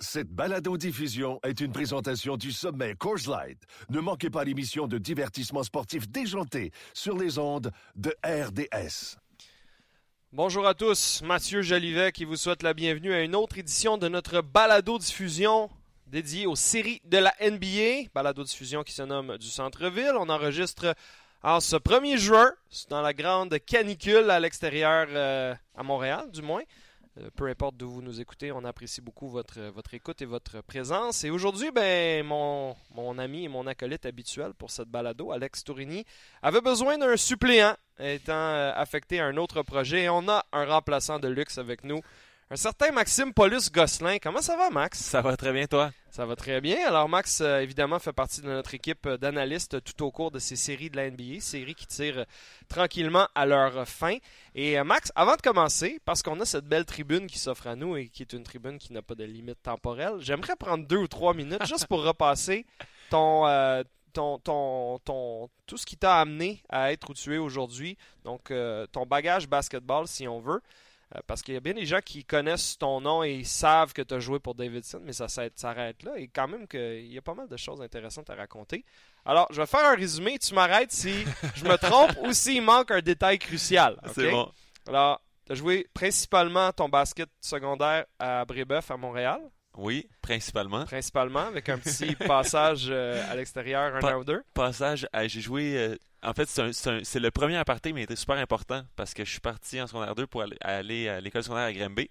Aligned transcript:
Cette 0.00 0.28
balado-diffusion 0.28 1.40
est 1.42 1.60
une 1.60 1.72
présentation 1.72 2.36
du 2.36 2.52
sommet 2.52 2.94
Coors 2.94 3.28
Light. 3.28 3.58
Ne 3.90 3.98
manquez 3.98 4.30
pas 4.30 4.44
l'émission 4.44 4.86
de 4.86 4.96
divertissement 4.96 5.64
sportif 5.64 6.08
déjanté 6.08 6.70
sur 6.94 7.18
les 7.18 7.36
ondes 7.36 7.72
de 7.96 8.14
RDS. 8.24 9.16
Bonjour 10.32 10.68
à 10.68 10.74
tous, 10.74 11.20
Mathieu 11.22 11.62
Jolivet 11.62 12.12
qui 12.12 12.24
vous 12.24 12.36
souhaite 12.36 12.62
la 12.62 12.74
bienvenue 12.74 13.12
à 13.12 13.22
une 13.22 13.34
autre 13.34 13.58
édition 13.58 13.98
de 13.98 14.06
notre 14.06 14.40
balado-diffusion 14.40 15.68
dédiée 16.06 16.46
aux 16.46 16.54
séries 16.54 17.02
de 17.04 17.18
la 17.18 17.34
NBA. 17.40 18.08
Balado-diffusion 18.14 18.84
qui 18.84 18.92
se 18.92 19.02
nomme 19.02 19.36
du 19.36 19.48
centre-ville. 19.48 20.14
On 20.16 20.28
enregistre 20.28 20.94
en 21.42 21.58
ce 21.58 21.74
1er 21.74 22.18
juin, 22.18 22.52
dans 22.88 23.02
la 23.02 23.14
grande 23.14 23.58
canicule 23.66 24.30
à 24.30 24.38
l'extérieur, 24.38 25.08
euh, 25.10 25.56
à 25.74 25.82
Montréal 25.82 26.30
du 26.30 26.42
moins. 26.42 26.62
Euh, 27.20 27.30
peu 27.34 27.46
importe 27.46 27.76
d'où 27.76 27.90
vous 27.90 28.02
nous 28.02 28.20
écoutez, 28.20 28.52
on 28.52 28.64
apprécie 28.64 29.00
beaucoup 29.00 29.28
votre, 29.28 29.60
votre 29.74 29.94
écoute 29.94 30.22
et 30.22 30.24
votre 30.24 30.60
présence. 30.62 31.24
Et 31.24 31.30
aujourd'hui, 31.30 31.70
ben, 31.70 32.24
mon, 32.24 32.76
mon 32.94 33.18
ami 33.18 33.44
et 33.44 33.48
mon 33.48 33.66
acolyte 33.66 34.06
habituel 34.06 34.54
pour 34.54 34.70
cette 34.70 34.88
balado, 34.88 35.32
Alex 35.32 35.64
Tourini, 35.64 36.04
avait 36.42 36.60
besoin 36.60 36.98
d'un 36.98 37.16
suppléant 37.16 37.74
étant 37.98 38.32
euh, 38.32 38.72
affecté 38.74 39.20
à 39.20 39.26
un 39.26 39.36
autre 39.36 39.62
projet. 39.62 40.04
Et 40.04 40.08
on 40.08 40.28
a 40.28 40.44
un 40.52 40.64
remplaçant 40.66 41.18
de 41.18 41.28
luxe 41.28 41.58
avec 41.58 41.84
nous, 41.84 42.00
un 42.50 42.56
certain 42.56 42.90
Maxime 42.92 43.34
Paulus 43.34 43.70
Gosselin. 43.70 44.16
Comment 44.22 44.40
ça 44.40 44.56
va, 44.56 44.70
Max? 44.70 44.98
Ça 44.98 45.20
va 45.20 45.36
très 45.36 45.52
bien, 45.52 45.66
toi? 45.66 45.90
Ça 46.10 46.24
va 46.24 46.34
très 46.34 46.62
bien. 46.62 46.78
Alors, 46.86 47.06
Max, 47.06 47.42
euh, 47.42 47.60
évidemment, 47.60 47.98
fait 47.98 48.14
partie 48.14 48.40
de 48.40 48.46
notre 48.46 48.72
équipe 48.72 49.04
euh, 49.04 49.18
d'analystes 49.18 49.84
tout 49.84 50.02
au 50.02 50.10
cours 50.10 50.30
de 50.30 50.38
ces 50.38 50.56
séries 50.56 50.88
de 50.88 50.96
la 50.96 51.10
NBA, 51.10 51.40
séries 51.40 51.74
qui 51.74 51.86
tirent 51.86 52.20
euh, 52.20 52.24
tranquillement 52.68 53.28
à 53.34 53.44
leur 53.44 53.86
fin. 53.86 54.16
Et 54.54 54.82
Max, 54.82 55.12
avant 55.14 55.36
de 55.36 55.42
commencer, 55.42 56.00
parce 56.06 56.22
qu'on 56.22 56.40
a 56.40 56.46
cette 56.46 56.64
belle 56.64 56.86
tribune 56.86 57.26
qui 57.26 57.38
s'offre 57.38 57.66
à 57.66 57.76
nous 57.76 57.96
et 57.98 58.08
qui 58.08 58.22
est 58.22 58.32
une 58.32 58.44
tribune 58.44 58.78
qui 58.78 58.94
n'a 58.94 59.02
pas 59.02 59.14
de 59.14 59.24
limite 59.24 59.62
temporelle, 59.62 60.14
j'aimerais 60.20 60.56
prendre 60.56 60.86
deux 60.86 60.96
ou 60.96 61.06
trois 61.06 61.34
minutes 61.34 61.66
juste 61.66 61.86
pour 61.86 62.02
repasser 62.02 62.64
ton, 63.10 63.44
ton, 64.14 64.38
ton, 64.38 64.98
ton, 65.00 65.50
tout 65.66 65.76
ce 65.76 65.84
qui 65.84 65.98
t'a 65.98 66.16
amené 66.16 66.62
à 66.70 66.92
être 66.92 67.10
où 67.10 67.14
tu 67.14 67.34
es 67.34 67.38
aujourd'hui. 67.38 67.98
Donc, 68.24 68.52
ton 68.92 69.06
bagage 69.06 69.48
basketball, 69.48 70.08
si 70.08 70.26
on 70.26 70.40
veut. 70.40 70.62
Euh, 71.16 71.20
parce 71.26 71.40
qu'il 71.42 71.54
y 71.54 71.56
a 71.56 71.60
bien 71.60 71.72
des 71.72 71.86
gens 71.86 72.00
qui 72.04 72.24
connaissent 72.24 72.76
ton 72.76 73.00
nom 73.00 73.22
et 73.22 73.42
savent 73.42 73.94
que 73.94 74.02
tu 74.02 74.12
as 74.12 74.20
joué 74.20 74.40
pour 74.40 74.54
Davidson, 74.54 75.00
mais 75.02 75.14
ça 75.14 75.26
s'arrête 75.28 76.02
là. 76.02 76.12
Et 76.18 76.28
quand 76.28 76.48
même 76.48 76.68
qu'il 76.68 77.06
y 77.06 77.16
a 77.16 77.22
pas 77.22 77.34
mal 77.34 77.48
de 77.48 77.56
choses 77.56 77.80
intéressantes 77.80 78.28
à 78.28 78.34
raconter. 78.34 78.84
Alors, 79.24 79.46
je 79.50 79.60
vais 79.60 79.66
faire 79.66 79.86
un 79.86 79.94
résumé. 79.94 80.38
Tu 80.38 80.54
m'arrêtes 80.54 80.92
si 80.92 81.24
je 81.54 81.64
me 81.64 81.76
trompe 81.76 82.12
ou 82.24 82.32
s'il 82.32 82.62
manque 82.62 82.90
un 82.90 83.00
détail 83.00 83.38
crucial. 83.38 83.98
C'est 84.12 84.30
bon. 84.30 84.52
Alors, 84.86 85.22
tu 85.46 85.52
as 85.52 85.54
joué 85.54 85.86
principalement 85.94 86.72
ton 86.72 86.90
basket 86.90 87.30
secondaire 87.40 88.04
à 88.18 88.44
Brébeuf, 88.44 88.90
à 88.90 88.98
Montréal? 88.98 89.40
Oui, 89.78 90.08
principalement. 90.20 90.84
Principalement, 90.84 91.46
avec 91.46 91.68
un 91.68 91.78
petit 91.78 92.14
passage 92.26 92.88
euh, 92.90 93.22
à 93.30 93.36
l'extérieur, 93.36 93.94
un 93.94 94.00
an 94.00 94.18
ou 94.18 94.24
deux? 94.24 94.42
Passage, 94.52 95.08
j'ai 95.26 95.40
joué. 95.40 95.76
Euh, 95.76 95.96
en 96.22 96.32
fait, 96.32 96.48
c'est 96.48 97.20
le 97.20 97.30
premier 97.30 97.56
aparté, 97.56 97.92
mais 97.92 98.00
il 98.00 98.04
était 98.04 98.16
super 98.16 98.36
important 98.36 98.82
parce 98.96 99.14
que 99.14 99.24
je 99.24 99.30
suis 99.30 99.40
parti 99.40 99.80
en 99.80 99.86
secondaire 99.86 100.14
2 100.14 100.26
pour 100.26 100.44
aller, 100.62 101.08
à 101.08 101.20
l'école 101.20 101.42
secondaire 101.42 101.64
à 101.64 101.72
Grimby. 101.72 102.10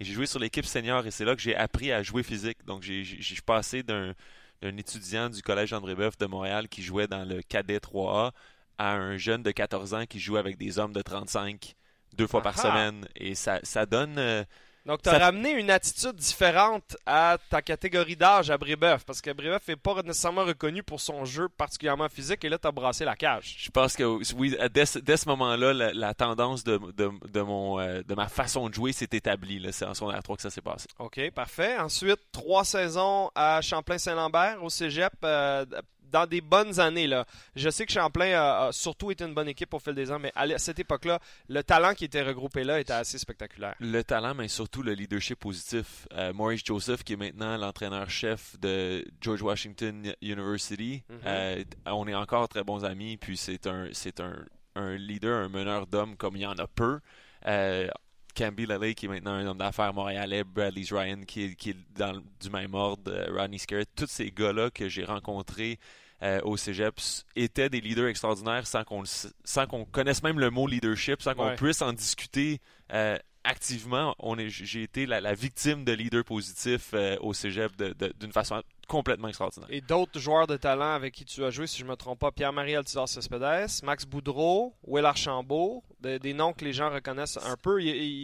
Et 0.00 0.04
j'ai 0.04 0.12
joué 0.12 0.26
sur 0.26 0.38
l'équipe 0.38 0.64
senior 0.64 1.04
et 1.06 1.10
c'est 1.10 1.24
là 1.24 1.34
que 1.34 1.42
j'ai 1.42 1.56
appris 1.56 1.90
à 1.90 2.02
jouer 2.02 2.22
physique. 2.22 2.64
Donc, 2.66 2.82
j'ai 2.82 3.36
passé 3.44 3.82
d'un 3.82 4.14
étudiant 4.62 5.28
du 5.28 5.42
collège 5.42 5.72
André 5.72 5.96
Boeuf 5.96 6.16
de 6.18 6.26
Montréal 6.26 6.68
qui 6.68 6.82
jouait 6.82 7.08
dans 7.08 7.24
le 7.24 7.42
cadet 7.42 7.78
3A 7.78 8.30
à 8.78 8.94
un 8.94 9.16
jeune 9.16 9.42
de 9.42 9.50
14 9.50 9.94
ans 9.94 10.06
qui 10.06 10.20
joue 10.20 10.36
avec 10.36 10.56
des 10.56 10.78
hommes 10.78 10.92
de 10.92 11.02
35 11.02 11.74
deux 12.16 12.28
fois 12.28 12.42
par 12.42 12.58
semaine. 12.58 13.06
Et 13.16 13.34
ça, 13.34 13.58
ça 13.64 13.86
donne. 13.86 14.18
Euh, 14.18 14.44
donc, 14.86 15.02
tu 15.02 15.08
as 15.10 15.18
ramené 15.18 15.50
une 15.50 15.70
attitude 15.70 16.14
différente 16.14 16.96
à 17.04 17.36
ta 17.50 17.60
catégorie 17.60 18.16
d'âge 18.16 18.50
à 18.50 18.56
Brébeuf, 18.56 19.04
parce 19.04 19.20
que 19.20 19.30
Brébeuf 19.30 19.66
n'est 19.68 19.76
pas 19.76 20.02
nécessairement 20.02 20.44
reconnu 20.44 20.82
pour 20.82 21.00
son 21.00 21.24
jeu 21.24 21.48
particulièrement 21.48 22.08
physique, 22.08 22.44
et 22.44 22.48
là, 22.48 22.58
tu 22.58 22.66
as 22.66 22.72
brassé 22.72 23.04
la 23.04 23.16
cage. 23.16 23.56
Je 23.58 23.70
pense 23.70 23.96
que 23.96 24.04
oui, 24.34 24.56
dès, 24.72 24.86
ce 24.86 25.28
moment-là, 25.28 25.72
la, 25.92 26.14
tendance 26.14 26.64
de, 26.64 26.80
de, 26.96 27.40
mon, 27.40 27.78
euh, 27.78 28.02
de 28.02 28.14
ma 28.14 28.28
façon 28.28 28.68
de 28.68 28.74
jouer 28.74 28.92
s'est 28.92 29.08
établie. 29.12 29.64
C'est 29.72 29.84
en 29.84 29.94
son 29.94 30.10
3 30.10 30.36
que 30.36 30.42
ça 30.42 30.50
s'est 30.50 30.62
passé. 30.62 30.88
OK, 30.98 31.30
parfait. 31.32 31.78
Ensuite, 31.78 32.20
trois 32.32 32.64
saisons 32.64 33.30
à 33.34 33.60
Champlain-Saint-Lambert, 33.60 34.62
au 34.62 34.70
cégep. 34.70 35.12
Euh, 35.24 35.66
dans 36.10 36.26
des 36.26 36.40
bonnes 36.40 36.80
années. 36.80 37.06
Là. 37.06 37.24
Je 37.56 37.70
sais 37.70 37.86
que 37.86 37.92
Champlain 37.92 38.32
a, 38.34 38.70
surtout 38.72 39.10
été 39.10 39.24
une 39.24 39.34
bonne 39.34 39.48
équipe 39.48 39.72
au 39.74 39.78
fil 39.78 39.94
des 39.94 40.10
ans, 40.10 40.18
mais 40.18 40.32
à 40.34 40.58
cette 40.58 40.78
époque-là, 40.78 41.18
le 41.48 41.62
talent 41.62 41.94
qui 41.94 42.04
était 42.04 42.22
regroupé 42.22 42.64
là 42.64 42.80
était 42.80 42.92
assez 42.92 43.18
spectaculaire. 43.18 43.74
Le 43.80 44.02
talent, 44.02 44.34
mais 44.34 44.48
surtout 44.48 44.82
le 44.82 44.92
leadership 44.92 45.38
positif. 45.38 46.06
Euh, 46.14 46.32
Maurice 46.32 46.62
Joseph, 46.64 47.04
qui 47.04 47.14
est 47.14 47.16
maintenant 47.16 47.56
l'entraîneur-chef 47.56 48.58
de 48.60 49.04
George 49.20 49.42
Washington 49.42 50.14
University, 50.22 51.02
mhm. 51.08 51.18
euh, 51.26 51.64
on 51.86 52.06
est 52.08 52.14
encore 52.14 52.48
très 52.48 52.64
bons 52.64 52.84
amis, 52.84 53.16
puis 53.16 53.36
c'est 53.36 53.66
un, 53.66 53.88
c'est 53.92 54.20
un, 54.20 54.44
un 54.74 54.96
leader, 54.96 55.44
un 55.44 55.48
meneur 55.48 55.86
d'hommes 55.86 56.16
comme 56.16 56.36
il 56.36 56.42
y 56.42 56.46
en 56.46 56.58
a 56.58 56.66
peu. 56.66 57.00
Euh, 57.46 57.88
Camby 58.38 58.66
Lally, 58.66 58.94
qui 58.94 59.06
est 59.06 59.08
maintenant 59.08 59.32
un 59.32 59.46
homme 59.46 59.58
d'affaires 59.58 59.92
montréalais, 59.92 60.44
Bradley 60.44 60.84
Ryan, 60.88 61.22
qui 61.26 61.44
est, 61.44 61.54
qui 61.56 61.70
est 61.70 61.76
dans, 61.96 62.22
du 62.40 62.50
même 62.50 62.72
ordre, 62.74 63.10
euh, 63.10 63.26
Rodney 63.36 63.58
Skerritt, 63.58 63.88
tous 63.96 64.06
ces 64.06 64.30
gars-là 64.30 64.70
que 64.70 64.88
j'ai 64.88 65.04
rencontrés 65.04 65.78
euh, 66.22 66.40
au 66.44 66.56
cégep 66.56 66.94
étaient 67.36 67.68
des 67.68 67.80
leaders 67.80 68.08
extraordinaires 68.08 68.66
sans 68.66 68.82
qu'on 68.82 69.04
sans 69.04 69.66
qu'on 69.66 69.84
connaisse 69.84 70.22
même 70.22 70.38
le 70.40 70.50
mot 70.50 70.66
leadership, 70.66 71.22
sans 71.22 71.34
qu'on 71.34 71.54
puisse 71.54 71.80
en 71.82 71.92
discuter 71.92 72.60
euh, 72.92 73.18
activement. 73.44 74.14
On 74.18 74.38
est, 74.38 74.48
j'ai 74.48 74.82
été 74.82 75.06
la, 75.06 75.34
victime 75.34 75.84
de 75.84 75.92
leaders 75.92 76.24
positifs 76.24 76.94
au 77.20 77.32
cégep 77.32 77.72
d'une 78.18 78.32
façon 78.32 78.62
complètement 78.88 79.28
extraordinaire. 79.28 79.68
Et 79.70 79.80
d'autres 79.80 80.18
joueurs 80.18 80.46
de 80.46 80.56
talent 80.56 80.94
avec 80.94 81.14
qui 81.14 81.24
tu 81.24 81.44
as 81.44 81.50
joué, 81.50 81.66
si 81.66 81.78
je 81.78 81.84
ne 81.84 81.90
me 81.90 81.94
trompe 81.94 82.18
pas, 82.18 82.32
Pierre-Marie 82.32 82.74
Altidor 82.74 83.08
Cespedes, 83.08 83.84
Max 83.84 84.06
Boudreau, 84.06 84.74
Will 84.82 85.04
Archambault, 85.04 85.84
des, 86.00 86.32
noms 86.32 86.52
que 86.52 86.64
les 86.64 86.72
gens 86.72 86.90
reconnaissent 86.90 87.38
un 87.44 87.56
peu. 87.56 87.80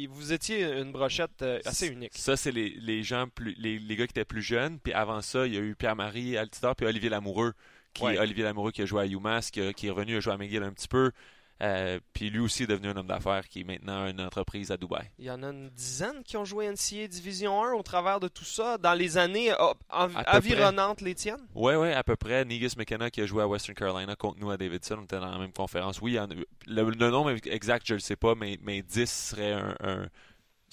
vous 0.09 0.33
étiez 0.33 0.65
une 0.65 0.91
brochette 0.91 1.43
euh, 1.43 1.61
assez 1.65 1.89
unique. 1.89 2.13
Ça, 2.17 2.37
c'est 2.37 2.51
les, 2.51 3.03
gens 3.03 3.29
plus, 3.29 3.55
les, 3.59 3.79
gars 3.97 4.07
qui 4.07 4.13
étaient 4.13 4.25
plus 4.25 4.43
jeunes. 4.43 4.81
Puis 4.81 4.93
avant 4.93 5.21
ça, 5.21 5.47
il 5.47 5.55
y 5.55 5.59
a 5.59 5.61
eu 5.61 5.77
Pierre-Marie 5.77 6.37
Altidor 6.37 6.75
puis 6.75 6.87
Olivier 6.87 7.11
Lamoureux. 7.11 7.53
Qui, 7.93 8.05
Olivier 8.05 8.43
Lamoureux 8.43 8.73
qui 8.73 8.83
a 8.83 8.87
joué 8.87 9.03
à 9.03 9.07
UMass, 9.07 9.53
qui, 9.53 9.73
qui 9.75 9.87
est 9.87 9.91
revenu 9.91 10.17
à 10.17 10.21
jouer 10.21 10.33
à 10.33 10.37
McGill 10.37 10.65
un 10.65 10.73
petit 10.73 10.89
peu. 10.89 11.13
Euh, 11.63 12.01
puis 12.13 12.31
lui 12.31 12.41
aussi 12.41 12.65
est 12.65 12.67
devenu 12.67 12.89
un 12.89 12.97
homme 12.97 13.07
d'affaires 13.07 13.49
qui 13.49 13.61
est 13.61 13.65
maintenant 13.65 14.07
une 14.07 14.21
entreprise 14.21 14.71
à 14.71 14.77
Dubaï. 14.77 15.11
Il 15.19 15.27
y 15.27 15.31
en 15.31 15.43
a 15.43 15.51
une 15.51 15.71
dizaine 15.71 16.23
qui 16.25 16.37
ont 16.37 16.45
joué 16.45 16.69
NCAA 16.69 17.07
Division 17.07 17.65
1 17.65 17.73
au 17.75 17.83
travers 17.83 18.19
de 18.19 18.29
tout 18.29 18.45
ça, 18.45 18.77
dans 18.77 18.95
les 18.95 19.19
années 19.19 19.53
environnantes 19.91 21.01
les 21.01 21.15
tiennes? 21.15 21.47
Oui, 21.55 21.75
oui, 21.75 21.93
à 21.93 22.03
peu 22.03 22.17
près. 22.17 22.45
Negus 22.45 22.77
McKenna 22.77 23.11
qui 23.11 23.21
a 23.21 23.27
joué 23.27 23.43
à 23.43 23.49
Western 23.49 23.75
Carolina 23.75 24.17
contre 24.17 24.41
nous 24.41 24.51
à 24.51 24.57
Davidson, 24.57 24.97
on 25.01 25.05
était 25.05 25.21
dans 25.21 25.31
la 25.31 25.39
même 25.39 25.53
conférence. 25.53 26.01
Oui, 26.01 26.19
le, 26.67 27.11
nombre 27.11 27.31
exact, 27.47 27.87
je 27.87 27.95
ne 27.95 27.99
le 27.99 28.03
sais 28.03 28.17
pas, 28.17 28.35
mais, 28.35 28.59
mais 28.63 28.83
10 28.83 29.11
serait 29.11 29.53
un 29.53 30.09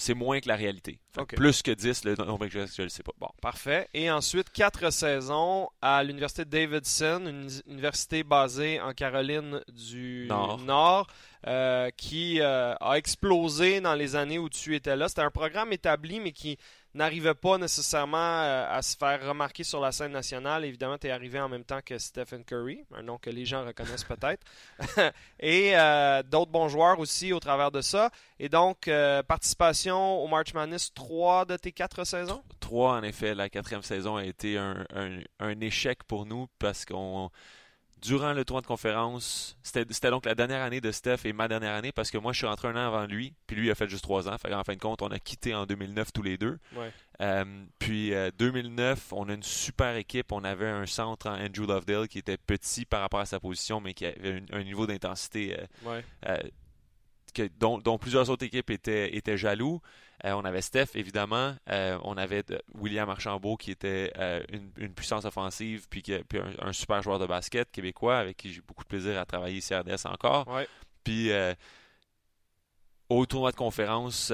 c'est 0.01 0.15
moins 0.15 0.39
que 0.39 0.47
la 0.47 0.55
réalité. 0.55 0.99
Plus 1.35 1.61
que 1.61 1.71
10, 1.71 2.05
le 2.05 2.15
nombre 2.15 2.47
je 2.49 2.59
ne 2.59 2.83
le 2.83 2.89
sais 2.89 3.03
pas. 3.03 3.11
Bon, 3.19 3.29
parfait. 3.39 3.87
Et 3.93 4.09
ensuite, 4.09 4.49
quatre 4.51 4.91
saisons 4.91 5.69
à 5.81 6.03
l'université 6.03 6.43
Davidson, 6.43 7.21
une 7.27 7.49
université 7.67 8.23
basée 8.23 8.81
en 8.81 8.93
Caroline 8.93 9.61
du 9.71 10.27
Nord, 10.27 11.07
euh, 11.45 11.89
qui 11.95 12.41
euh, 12.41 12.73
a 12.79 12.97
explosé 12.97 13.79
dans 13.79 13.93
les 13.93 14.15
années 14.15 14.39
où 14.39 14.49
tu 14.49 14.75
étais 14.75 14.95
là. 14.95 15.07
C'était 15.07 15.21
un 15.21 15.31
programme 15.31 15.71
établi, 15.71 16.19
mais 16.19 16.31
qui 16.31 16.57
n'arrivait 16.93 17.33
pas 17.33 17.57
nécessairement 17.57 18.17
euh, 18.17 18.65
à 18.69 18.81
se 18.81 18.97
faire 18.97 19.25
remarquer 19.25 19.63
sur 19.63 19.79
la 19.79 19.91
scène 19.91 20.11
nationale. 20.11 20.65
Évidemment, 20.65 20.97
tu 20.97 21.07
es 21.07 21.11
arrivé 21.11 21.39
en 21.39 21.49
même 21.49 21.63
temps 21.63 21.79
que 21.83 21.97
Stephen 21.97 22.43
Curry, 22.43 22.83
un 22.93 23.03
nom 23.03 23.17
que 23.17 23.29
les 23.29 23.45
gens 23.45 23.65
reconnaissent 23.65 24.03
peut-être. 24.03 24.43
et 25.39 25.77
euh, 25.77 26.23
d'autres 26.23 26.51
bons 26.51 26.67
joueurs 26.67 26.99
aussi 26.99 27.33
au 27.33 27.39
travers 27.39 27.71
de 27.71 27.81
ça. 27.81 28.09
Et 28.39 28.49
donc, 28.49 28.87
euh, 28.87 29.23
participation 29.23 30.23
au 30.23 30.27
March 30.27 30.53
Madness, 30.53 30.93
trois 30.93 31.45
de 31.45 31.55
tes 31.57 31.71
quatre 31.71 32.03
saisons? 32.03 32.43
Trois, 32.59 32.95
en 32.97 33.03
effet. 33.03 33.35
La 33.35 33.49
quatrième 33.49 33.83
saison 33.83 34.17
a 34.17 34.25
été 34.25 34.57
un, 34.57 34.85
un 35.39 35.59
échec 35.61 36.03
pour 36.03 36.25
nous 36.25 36.47
parce 36.59 36.85
qu'on 36.85 37.29
durant 38.01 38.33
le 38.33 38.43
tournoi 38.43 38.61
de 38.61 38.67
conférence, 38.67 39.57
c'était 39.61 40.09
donc 40.09 40.25
la 40.25 40.35
dernière 40.35 40.61
année 40.63 40.81
de 40.81 40.91
Steph 40.91 41.19
et 41.25 41.33
ma 41.33 41.47
dernière 41.47 41.75
année 41.75 41.91
parce 41.91 42.09
que 42.09 42.17
moi 42.17 42.33
je 42.33 42.39
suis 42.39 42.47
rentré 42.47 42.67
un 42.67 42.75
an 42.75 42.87
avant 42.87 43.05
lui, 43.05 43.33
puis 43.47 43.55
lui 43.55 43.67
il 43.67 43.71
a 43.71 43.75
fait 43.75 43.87
juste 43.87 44.03
trois 44.03 44.27
ans. 44.27 44.33
en 44.33 44.63
fin 44.63 44.73
de 44.73 44.79
compte, 44.79 45.01
on 45.01 45.09
a 45.09 45.19
quitté 45.19 45.53
en 45.53 45.65
2009 45.65 46.11
tous 46.11 46.23
les 46.23 46.37
deux. 46.37 46.57
Euh, 47.21 47.65
puis 47.77 48.13
2009, 48.37 49.13
euh, 49.13 49.15
on 49.15 49.29
a 49.29 49.33
une 49.33 49.43
super 49.43 49.95
équipe. 49.95 50.31
On 50.31 50.43
avait 50.43 50.69
un 50.69 50.85
centre 50.87 51.29
en 51.29 51.33
Andrew 51.33 51.67
Lovedale 51.67 52.07
qui 52.07 52.17
était 52.17 52.37
petit 52.37 52.85
par 52.85 53.01
rapport 53.01 53.19
à 53.19 53.25
sa 53.25 53.39
position, 53.39 53.79
mais 53.79 53.93
qui 53.93 54.05
avait 54.05 54.41
un, 54.51 54.63
niveau 54.63 54.87
d'intensité 54.87 55.57
euh, 55.85 56.37
dont, 57.59 57.77
dont, 57.77 57.97
plusieurs 57.97 58.29
autres 58.29 58.45
équipes 58.45 58.69
étaient, 58.69 59.15
étaient 59.15 59.37
jaloux. 59.37 59.81
Euh, 60.25 60.33
on 60.33 60.45
avait 60.45 60.61
Steph, 60.61 60.89
évidemment. 60.95 61.55
Euh, 61.69 61.97
on 62.03 62.17
avait 62.17 62.43
William 62.75 63.09
Archambault, 63.09 63.57
qui 63.57 63.71
était 63.71 64.11
euh, 64.17 64.43
une, 64.77 64.93
puissance 64.93 65.25
offensive, 65.25 65.87
puis, 65.89 66.03
un, 66.59 66.73
super 66.73 67.01
joueur 67.01 67.19
de 67.19 67.25
basket 67.25 67.71
québécois, 67.71 68.17
avec 68.17 68.37
qui 68.37 68.53
j'ai 68.53 68.61
beaucoup 68.61 68.83
de 68.83 68.89
plaisir 68.89 69.19
à 69.19 69.25
travailler 69.25 69.57
ici 69.57 69.73
à 69.73 69.81
RDS 69.81 70.05
encore. 70.05 70.47
Puis, 71.03 71.31
au 73.09 73.25
tournoi 73.25 73.51
de 73.51 73.55
conférence, 73.55 74.31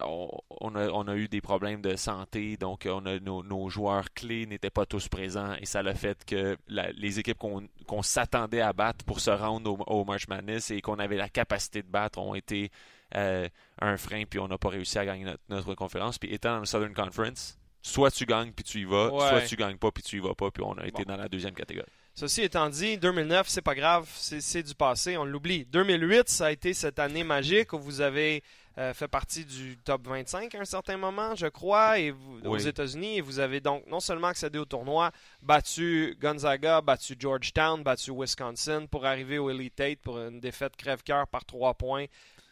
on, 0.00 1.06
a, 1.06 1.16
eu 1.16 1.28
des 1.28 1.40
problèmes 1.40 1.80
de 1.82 1.96
santé, 1.96 2.56
donc 2.56 2.86
on 2.90 3.04
a, 3.06 3.18
nos, 3.18 3.68
joueurs 3.68 4.12
clés 4.14 4.46
n'étaient 4.46 4.70
pas 4.70 4.86
tous 4.86 5.08
présents 5.08 5.54
et 5.60 5.66
ça 5.66 5.82
l'a 5.82 5.94
fait 5.94 6.24
que 6.24 6.56
les 6.68 7.18
équipes 7.18 7.38
qu'on 7.38 8.02
s'attendait 8.02 8.60
à 8.60 8.72
battre 8.72 9.04
pour 9.04 9.20
se 9.20 9.30
rendre 9.30 9.78
au, 9.88 10.04
March 10.04 10.28
Madness 10.28 10.70
et 10.70 10.80
qu'on 10.80 10.98
avait 10.98 11.16
la 11.16 11.28
capacité 11.28 11.82
de 11.82 11.88
battre 11.88 12.18
ont 12.18 12.34
été 12.34 12.70
euh, 13.14 13.48
un 13.80 13.96
frein, 13.96 14.24
puis 14.28 14.38
on 14.38 14.48
n'a 14.48 14.58
pas 14.58 14.70
réussi 14.70 14.98
à 14.98 15.04
gagner 15.04 15.26
notre, 15.48 15.74
conférence. 15.74 16.18
Puis 16.18 16.32
étant 16.32 16.54
dans 16.54 16.60
le 16.60 16.66
Southern 16.66 16.94
Conference, 16.94 17.58
soit 17.82 18.10
tu 18.10 18.24
gagnes 18.24 18.52
puis 18.52 18.64
tu 18.64 18.80
y 18.80 18.84
vas, 18.84 19.08
soit 19.08 19.42
tu 19.42 19.56
gagnes 19.56 19.76
pas 19.76 19.90
puis 19.90 20.02
tu 20.02 20.16
y 20.16 20.20
vas 20.20 20.34
pas, 20.34 20.50
puis 20.50 20.64
on 20.66 20.74
a 20.74 20.86
été 20.86 21.04
dans 21.04 21.16
la 21.16 21.28
deuxième 21.28 21.54
catégorie. 21.54 21.90
Ceci 22.14 22.42
étant 22.42 22.68
dit, 22.68 22.98
2009, 22.98 23.48
c'est 23.48 23.62
pas 23.62 23.74
grave, 23.74 24.06
c'est 24.12 24.62
du 24.62 24.74
passé, 24.74 25.16
on 25.16 25.24
l'oublie. 25.24 25.64
2008, 25.64 26.28
ça 26.28 26.46
a 26.46 26.50
été 26.50 26.74
cette 26.74 26.98
année 26.98 27.24
magique 27.24 27.72
où 27.72 27.78
vous 27.78 28.02
avez 28.02 28.42
euh, 28.78 28.94
fait 28.94 29.08
partie 29.08 29.44
du 29.44 29.76
top 29.78 30.06
25 30.06 30.54
à 30.54 30.60
un 30.60 30.64
certain 30.64 30.96
moment, 30.96 31.34
je 31.34 31.46
crois, 31.46 31.98
et 31.98 32.14
aux 32.44 32.58
États-Unis. 32.58 33.18
Et 33.18 33.20
vous 33.20 33.38
avez 33.38 33.60
donc 33.60 33.86
non 33.86 34.00
seulement 34.00 34.28
accédé 34.28 34.58
au 34.58 34.64
tournoi, 34.64 35.10
battu 35.42 36.16
Gonzaga, 36.20 36.80
battu 36.80 37.14
Georgetown, 37.18 37.82
battu 37.82 38.12
Wisconsin 38.12 38.86
pour 38.86 39.04
arriver 39.04 39.38
au 39.38 39.50
Elite 39.50 39.78
Eight 39.80 40.00
pour 40.00 40.18
une 40.18 40.40
défaite 40.40 40.76
crève-cœur 40.76 41.26
par 41.28 41.44
trois 41.44 41.74
points. 41.74 42.06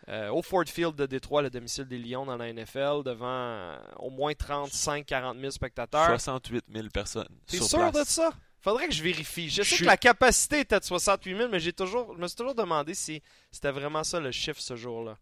Euh, 0.09 0.31
au 0.31 0.43
Ford 0.43 0.65
Field 0.67 0.95
de 0.95 1.07
Détroit, 1.07 1.43
le 1.43 1.51
domicile 1.51 1.85
des 1.85 1.99
Lions 1.99 2.27
dans 2.27 2.37
la 2.37 2.53
NFL, 2.53 3.03
devant 3.05 3.27
euh, 3.29 3.79
au 3.99 4.11
moins 4.11 4.33
35-40 4.33 5.39
000 5.39 5.51
spectateurs. 5.51 6.07
68 6.07 6.65
000 6.73 6.89
personnes. 6.89 7.29
T'es 7.47 7.59
sûr 7.59 7.93
de 7.93 8.03
ça? 8.05 8.31
Faudrait 8.61 8.89
que 8.89 8.95
je 8.95 9.03
vérifie. 9.03 9.49
Je 9.49 9.63
sais 9.63 9.77
que 9.79 9.85
la 9.85 9.97
capacité 9.97 10.61
était 10.61 10.79
de 10.79 10.85
68 10.85 11.37
000, 11.37 11.49
mais 11.49 11.61
j'ai 11.61 11.73
toujours, 11.73 12.15
je 12.15 12.21
me 12.21 12.27
suis 12.27 12.37
toujours 12.37 12.55
demandé 12.55 12.93
si 12.93 13.23
c'était 13.51 13.71
vraiment 13.71 14.05
ça 14.05 14.21
le 14.21 14.31
chiffre 14.33 14.61
ce 14.61 14.77
jour-là 14.77 15.17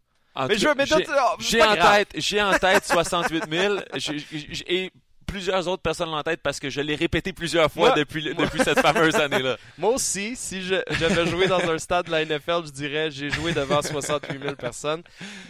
j'ai 1.40 1.62
en 1.62 1.74
tête, 1.74 2.08
j'ai 2.16 2.42
en 2.42 2.58
tête 2.58 2.84
68 2.84 3.44
000 3.50 3.76
et 4.66 4.92
plusieurs 5.26 5.68
autres 5.68 5.82
personnes 5.82 6.08
en 6.08 6.22
tête 6.22 6.40
parce 6.42 6.58
que 6.58 6.70
je 6.70 6.80
l'ai 6.80 6.94
répété 6.94 7.32
plusieurs 7.32 7.70
fois 7.70 7.92
depuis, 7.92 8.34
depuis 8.34 8.60
cette 8.64 8.80
fameuse 8.80 9.14
année-là. 9.16 9.56
Moi 9.76 9.92
aussi, 9.92 10.34
si 10.34 10.62
j'avais 10.62 11.26
joué 11.26 11.46
dans 11.46 11.60
un 11.70 11.78
stade 11.78 12.06
de 12.06 12.10
la 12.10 12.24
NFL, 12.24 12.66
je 12.66 12.70
dirais 12.72 13.10
j'ai 13.10 13.30
joué 13.30 13.52
devant 13.52 13.82
68 13.82 14.40
000 14.40 14.56
personnes. 14.56 15.02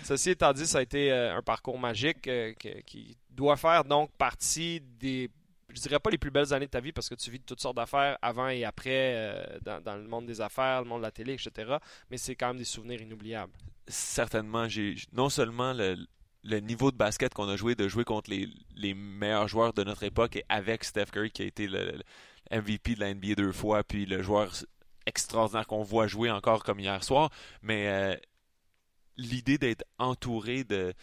Ceci 0.02 0.30
étant 0.30 0.52
dit, 0.52 0.66
ça 0.66 0.78
a 0.78 0.82
été 0.82 1.12
euh, 1.12 1.36
un 1.36 1.42
parcours 1.42 1.78
magique 1.78 2.26
euh, 2.26 2.52
qui 2.84 3.16
doit 3.30 3.56
faire 3.56 3.84
donc 3.84 4.10
partie 4.18 4.82
des 5.00 5.30
je 5.70 5.80
dirais 5.80 5.98
pas 5.98 6.10
les 6.10 6.18
plus 6.18 6.30
belles 6.30 6.52
années 6.52 6.66
de 6.66 6.70
ta 6.70 6.80
vie 6.80 6.92
parce 6.92 7.08
que 7.08 7.14
tu 7.14 7.30
vis 7.30 7.40
toutes 7.40 7.60
sortes 7.60 7.76
d'affaires 7.76 8.18
avant 8.22 8.48
et 8.48 8.64
après 8.64 9.14
euh, 9.16 9.58
dans, 9.62 9.82
dans, 9.82 9.96
le 9.96 10.08
monde 10.08 10.26
des 10.26 10.40
affaires, 10.40 10.82
le 10.82 10.88
monde 10.88 11.00
de 11.00 11.06
la 11.06 11.10
télé, 11.10 11.34
etc. 11.34 11.76
Mais 12.10 12.16
c'est 12.16 12.34
quand 12.34 12.48
même 12.48 12.58
des 12.58 12.64
souvenirs 12.64 13.00
inoubliables 13.00 13.52
certainement, 13.88 14.68
j'ai 14.68 14.96
non 15.12 15.28
seulement 15.28 15.72
le, 15.72 15.96
niveau 16.60 16.90
de 16.90 16.96
basket 16.96 17.34
qu'on 17.34 17.48
a 17.48 17.56
joué, 17.56 17.74
de 17.74 17.88
jouer 17.88 18.04
contre 18.04 18.30
les, 18.30 18.94
meilleurs 18.94 19.48
joueurs 19.48 19.72
de 19.72 19.84
notre 19.84 20.04
époque 20.04 20.36
et 20.36 20.44
avec 20.48 20.84
Steph 20.84 21.06
Curry 21.06 21.30
qui 21.30 21.42
a 21.42 21.46
été 21.46 21.66
le, 21.66 22.00
MVP 22.50 22.94
de 22.94 23.00
la 23.00 23.12
NBA 23.12 23.34
deux 23.34 23.52
fois, 23.52 23.82
puis 23.84 24.06
le 24.06 24.22
joueur 24.22 24.52
extraordinaire 25.06 25.66
qu'on 25.66 25.82
voit 25.82 26.06
jouer 26.06 26.30
encore 26.30 26.64
comme 26.64 26.80
hier 26.80 27.02
soir, 27.02 27.30
mais 27.62 27.88
euh, 27.88 28.16
l'idée 29.16 29.58
d'être 29.58 29.84
entouré 29.98 30.64
de, 30.64 30.94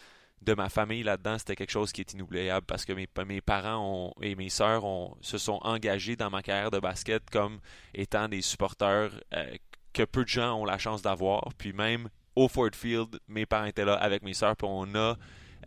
de 0.46 0.54
ma 0.54 0.68
famille 0.68 1.02
là-dedans, 1.02 1.38
c'était 1.38 1.56
quelque 1.56 1.70
chose 1.70 1.92
qui 1.92 2.00
est 2.00 2.12
inoubliable 2.14 2.64
parce 2.66 2.84
que 2.84 2.92
mes, 2.92 3.06
parents 3.40 4.14
et 4.22 4.36
mes 4.36 4.48
sœurs 4.48 4.84
se 5.20 5.38
sont 5.38 5.58
engagés 5.62 6.16
dans 6.16 6.30
ma 6.30 6.42
carrière 6.42 6.70
de 6.70 6.78
basket 6.78 7.28
comme 7.30 7.58
étant 7.92 8.28
des 8.28 8.42
supporters 8.42 9.10
euh, 9.34 9.56
que 9.92 10.04
peu 10.04 10.22
de 10.22 10.28
gens 10.28 10.54
ont 10.54 10.64
la 10.64 10.78
chance 10.78 11.02
d'avoir. 11.02 11.48
Puis 11.58 11.72
même 11.72 12.08
au 12.36 12.48
Ford 12.48 12.70
Field, 12.72 13.18
mes 13.26 13.44
parents 13.44 13.64
étaient 13.64 13.84
là 13.84 13.94
avec 13.94 14.22
mes 14.22 14.34
soeurs, 14.34 14.56
puis 14.56 14.68
on 14.70 14.94
a. 14.94 15.16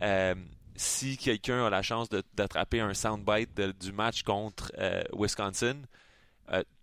Euh, 0.02 0.34
si 0.76 1.18
quelqu'un 1.18 1.66
a 1.66 1.70
la 1.70 1.82
chance 1.82 2.08
d'attraper 2.32 2.80
un 2.80 2.94
soundbite 2.94 3.60
du 3.78 3.92
match 3.92 4.22
contre 4.22 4.72
euh, 4.78 5.02
Wisconsin, 5.12 5.82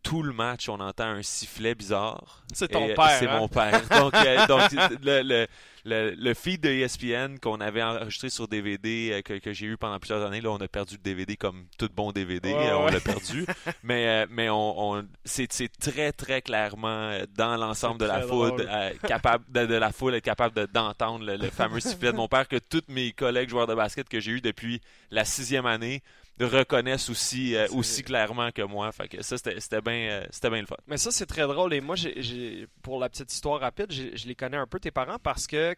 tout 0.08 0.24
le 0.24 0.32
match, 0.32 0.70
on 0.70 0.80
entend 0.80 1.06
un 1.06 1.22
sifflet 1.22 1.76
bizarre. 1.76 2.44
C'est 2.54 2.70
ton 2.70 2.88
père. 2.88 3.18
C'est 3.20 3.28
hein? 3.28 3.40
mon 3.40 3.48
père. 3.50 3.82
Donc, 3.90 4.14
donc 4.48 4.72
le, 5.04 5.48
le, 5.84 6.12
le 6.18 6.34
feed 6.34 6.62
de 6.62 6.70
ESPN 6.70 7.40
qu'on 7.40 7.60
avait 7.60 7.84
enregistré 7.84 8.30
sur 8.30 8.48
DVD 8.48 9.12
euh, 9.12 9.22
que, 9.22 9.34
que 9.40 9.54
j'ai 9.54 9.66
eu 9.66 9.78
pendant 9.78 10.00
plusieurs 10.00 10.26
années, 10.26 10.42
là, 10.42 10.52
on 10.52 10.58
a 10.58 10.68
perdu 10.68 10.96
le 10.96 11.02
DVD 11.02 11.36
comme 11.36 11.66
tout 11.78 11.90
bon 11.94 12.12
DVD, 12.12 12.54
euh, 12.54 12.78
on 12.78 12.88
l'a 12.88 13.00
perdu. 13.00 13.46
mais 13.84 14.08
euh, 14.08 14.26
mais 14.30 14.50
on, 14.50 15.06
c'est, 15.26 15.48
très 15.80 16.12
très 16.12 16.42
clairement 16.42 17.18
dans 17.36 17.58
l'ensemble 17.58 18.00
de 18.00 18.06
la 18.06 18.22
foule 18.22 18.66
capable 19.08 19.46
de, 19.52 19.76
la 19.76 19.92
foule 19.92 20.16
être 20.16 20.24
capable 20.24 20.68
d'entendre 20.68 21.26
le, 21.26 21.50
fameux 21.50 21.80
sifflet 21.80 22.12
de 22.12 22.18
mon 22.18 22.28
père 22.28 22.48
que 22.48 22.58
tous 22.58 22.84
mes 22.88 23.12
collègues 23.12 23.50
joueurs 23.50 23.68
de 23.68 23.76
basket 23.76 24.08
que 24.08 24.20
j'ai 24.20 24.32
eu 24.32 24.42
depuis 24.42 24.82
la 25.12 25.26
sixième 25.26 25.66
année 25.66 26.02
reconnaissent 26.46 27.10
aussi, 27.10 27.56
aussi 27.72 28.04
clairement 28.04 28.52
que 28.52 28.62
moi. 28.62 28.92
Fait 28.92 29.08
que 29.08 29.22
ça, 29.24 29.38
c'était 29.38 29.82
bien 29.82 30.24
c'était 30.30 30.50
bien 30.50 30.62
le 30.62 30.68
fun. 30.68 30.78
Mais 30.88 30.98
ça, 30.98 31.12
c'est 31.12 31.26
très 31.26 31.48
drôle. 31.48 31.74
Et 31.74 31.82
moi, 31.82 31.96
j'ai 31.96 32.68
pour 32.82 33.00
la 33.00 33.10
petite 33.10 33.32
histoire 33.34 33.60
rapide, 33.60 33.92
je 33.92 34.28
les 34.28 34.36
connais 34.36 34.58
un 34.58 34.68
peu, 34.68 34.80
tes 34.80 34.92
parents, 34.92 35.20
parce 35.20 35.48
que 35.48 35.76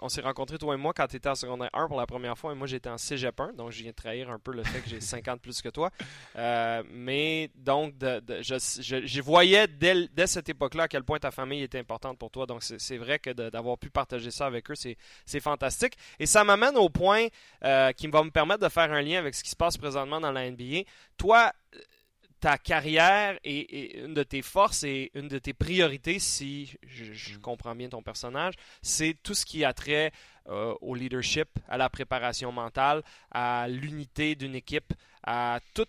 on 0.00 0.08
s'est 0.08 0.20
rencontrés 0.20 0.58
toi 0.58 0.74
et 0.74 0.76
moi 0.76 0.92
quand 0.94 1.06
tu 1.06 1.16
étais 1.16 1.28
en 1.28 1.34
secondaire 1.34 1.70
1 1.72 1.88
pour 1.88 1.98
la 1.98 2.06
première 2.06 2.36
fois 2.38 2.52
et 2.52 2.54
moi 2.54 2.66
j'étais 2.66 2.88
en 2.88 2.98
cégep 2.98 3.38
1 3.38 3.52
donc 3.52 3.70
je 3.70 3.82
viens 3.82 3.90
de 3.90 3.96
trahir 3.96 4.30
un 4.30 4.38
peu 4.38 4.52
le 4.52 4.62
fait 4.64 4.80
que 4.80 4.88
j'ai 4.88 5.00
50 5.00 5.40
plus 5.40 5.60
que 5.60 5.68
toi. 5.68 5.90
Euh, 6.36 6.82
mais 6.90 7.50
donc 7.54 7.96
de, 7.98 8.22
je, 8.40 9.20
voyais 9.20 9.66
dès, 9.66 10.26
cette 10.26 10.48
époque 10.48 10.74
là 10.74 10.84
à 10.84 10.88
quel 10.88 11.04
point 11.04 11.18
ta 11.18 11.30
famille 11.30 11.62
était 11.62 11.78
importante 11.78 12.18
pour 12.18 12.30
toi. 12.30 12.46
Donc 12.46 12.62
c'est 12.62 12.96
vrai 12.96 13.18
que 13.18 13.30
d'avoir 13.30 13.78
pu 13.78 13.90
partager 13.90 14.30
ça 14.30 14.46
avec 14.46 14.70
eux 14.70 14.74
c'est 14.74 15.40
fantastique. 15.40 15.94
Et 16.18 16.26
ça 16.26 16.44
m'amène 16.44 16.76
au 16.76 16.88
point 16.88 17.26
euh, 17.64 17.92
qui 17.92 18.06
va 18.08 18.22
me 18.22 18.30
permettre 18.30 18.62
de 18.62 18.68
faire 18.68 18.92
un 18.92 19.02
lien 19.02 19.18
avec 19.18 19.34
ce 19.34 19.42
qui 19.42 19.50
se 19.50 19.56
passe 19.56 19.76
présentement 19.76 20.20
dans 20.20 20.32
la 20.32 20.50
NBA 20.50 20.82
toi 21.16 21.52
ta 22.40 22.58
carrière 22.58 23.38
est, 23.44 23.96
une 24.04 24.14
de 24.14 24.22
tes 24.22 24.42
forces 24.42 24.84
et 24.84 25.10
une 25.14 25.28
de 25.28 25.38
tes 25.38 25.52
priorités, 25.52 26.18
si 26.18 26.74
je, 26.86 27.34
mm. 27.34 27.40
comprends 27.40 27.74
bien 27.74 27.88
ton 27.88 28.02
personnage, 28.02 28.54
c'est 28.82 29.16
tout 29.22 29.34
ce 29.34 29.44
qui 29.44 29.64
a 29.64 29.72
trait 29.72 30.12
euh, 30.48 30.74
au 30.80 30.94
leadership, 30.94 31.48
à 31.68 31.76
la 31.76 31.88
préparation 31.88 32.52
mentale, 32.52 33.02
à 33.30 33.66
l'unité 33.68 34.34
d'une 34.34 34.54
équipe, 34.54 34.94
à 35.24 35.60
tout, 35.74 35.86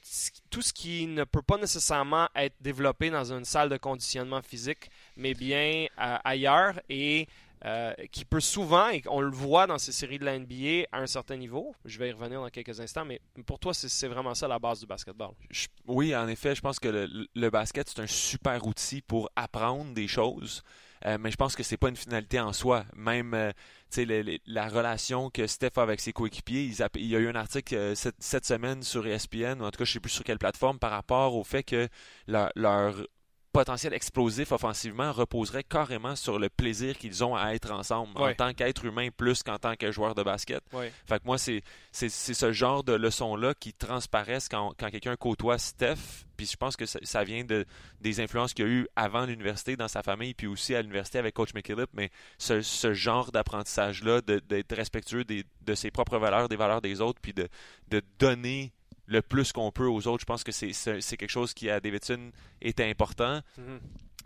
tout 0.50 0.62
ce 0.62 0.74
qui 0.74 1.08
ne 1.08 1.24
peut 1.24 1.42
pas 1.42 1.58
nécessairement 1.58 2.28
être 2.36 2.56
développé 2.60 3.10
dans 3.10 3.32
une 3.32 3.46
salle 3.46 3.70
de 3.70 3.78
conditionnement 3.78 4.42
physique, 4.42 4.90
mais 5.16 5.34
bien 5.34 5.86
euh, 6.00 6.18
ailleurs. 6.24 6.80
Et 6.90 7.28
euh, 7.66 7.94
qui 8.12 8.24
peut 8.24 8.40
souvent, 8.40 8.90
et 8.90 9.02
on 9.08 9.20
le 9.20 9.32
voit 9.32 9.68
dans 9.68 9.78
ces 9.78 9.92
séries 9.92 10.18
de 10.18 10.24
la 10.24 10.40
NBA 10.40 10.88
à 10.94 11.00
un 11.00 11.08
certain 11.08 11.36
niveau, 11.36 11.76
je 11.84 12.00
vais 12.00 12.08
y 12.08 12.12
revenir 12.14 12.42
dans 12.42 12.50
quelques 12.50 12.80
instants, 12.80 13.04
mais 13.04 13.20
pour 13.46 13.60
toi, 13.60 13.74
c'est 13.74 14.08
vraiment 14.08 14.34
ça 14.34 14.48
la 14.48 14.60
base 14.60 14.80
du 14.80 14.86
basketball. 14.86 15.32
oui, 15.86 16.16
en 16.16 16.30
effet, 16.30 16.56
je 16.56 16.62
pense 16.62 16.80
que 16.80 16.88
le, 16.88 17.50
basket, 17.50 17.90
c'est 17.90 18.00
un 18.00 18.08
super 18.08 18.66
outil 18.66 19.02
pour 19.02 19.30
apprendre 19.36 19.94
des 19.94 20.08
choses. 20.08 20.64
Euh, 21.06 21.18
mais 21.18 21.32
je 21.32 21.38
pense 21.38 21.56
que 21.56 21.64
c'est 21.64 21.78
pas 21.78 21.90
une 21.90 21.96
finalité 21.98 22.40
en 22.40 22.54
soi. 22.54 22.86
Même 22.96 23.34
euh, 23.34 23.52
la 24.46 24.68
relation 24.68 25.30
que 25.30 25.48
Steph 25.48 25.72
a 25.78 25.82
avec 25.82 26.00
ses 26.00 26.14
coéquipiers, 26.14 26.72
il 26.96 27.06
y 27.06 27.16
a 27.16 27.20
eu 27.20 27.28
un 27.28 27.36
article 27.36 27.94
cette, 27.96 28.46
semaine 28.46 28.84
sur 28.84 29.06
ESPN, 29.06 29.62
ou 29.62 29.66
en 29.66 29.72
tout 29.72 29.80
cas 29.80 29.86
je 29.86 29.94
sais 29.94 30.00
plus 30.00 30.12
sur 30.12 30.24
quelle 30.24 30.40
plateforme, 30.40 30.80
par 30.80 30.92
rapport 30.92 31.36
au 31.36 31.44
fait 31.44 31.64
que 31.64 31.90
leur 32.28 32.96
potentiel 33.60 33.94
explosif 33.94 34.54
offensivement 34.54 35.12
reposerait 35.12 35.66
carrément 35.66 36.16
sur 36.16 36.40
le 36.40 36.48
plaisir 36.48 36.98
qu'ils 36.98 37.26
ont 37.26 37.36
à 37.36 37.54
être 37.54 37.72
ensemble 37.72 38.12
en 38.16 38.34
tant 38.34 38.54
qu'être 38.54 38.86
humain 38.86 39.10
plus 39.16 39.44
qu'en 39.44 39.58
tant 39.58 39.76
que 39.76 39.92
joueur 39.92 40.16
de 40.16 40.24
basket. 40.24 40.64
Fait 40.72 41.20
que 41.20 41.26
moi, 41.26 41.38
c'est, 41.38 41.62
c'est, 41.92 42.08
ce 42.08 42.54
genre 42.54 42.86
de 42.86 42.94
leçons-là 42.94 43.54
qui 43.54 43.74
transparaissent 43.74 44.48
quand, 44.48 44.74
quand 44.80 44.90
quelqu'un 44.90 45.18
côtoie 45.18 45.58
Steph. 45.58 46.24
Puis 46.38 46.46
je 46.46 46.56
pense 46.56 46.78
que 46.78 46.86
ça, 46.86 47.24
vient 47.26 47.44
de, 47.44 47.66
des 48.00 48.22
influences 48.22 48.54
qu'il 48.54 48.66
y 48.66 48.70
a 48.70 48.72
eu 48.72 48.88
avant 48.96 49.26
l'université 49.26 49.76
dans 49.76 49.90
sa 49.90 50.04
famille, 50.04 50.34
puis 50.34 50.48
aussi 50.48 50.74
à 50.74 50.82
l'université 50.82 51.20
avec 51.20 51.34
Coach 51.34 51.54
McKillop. 51.54 51.88
Mais 51.92 52.12
ce, 52.38 52.62
ce 52.62 52.94
genre 52.94 53.34
d'apprentissage-là, 53.34 54.22
d'être 54.22 54.74
respectueux 54.74 55.26
de 55.26 55.76
ses 55.76 55.92
propres 55.92 56.18
valeurs, 56.18 56.48
des 56.48 56.56
valeurs 56.56 56.82
des 56.82 57.02
autres, 57.02 57.20
puis 57.22 57.34
de, 57.34 57.50
de 57.90 58.02
donner 58.20 58.72
le 59.10 59.22
plus 59.22 59.52
qu'on 59.52 59.72
peut 59.72 59.88
aux 59.88 60.08
autres. 60.08 60.22
Je 60.22 60.26
pense 60.26 60.44
que 60.44 60.52
c'est, 60.52 61.18
quelque 61.18 61.30
chose 61.30 61.54
qui, 61.54 61.70
à 61.70 61.80
Davidson, 61.80 62.32
était 62.62 62.90
important. 62.90 63.42
Mhm. 63.58 63.80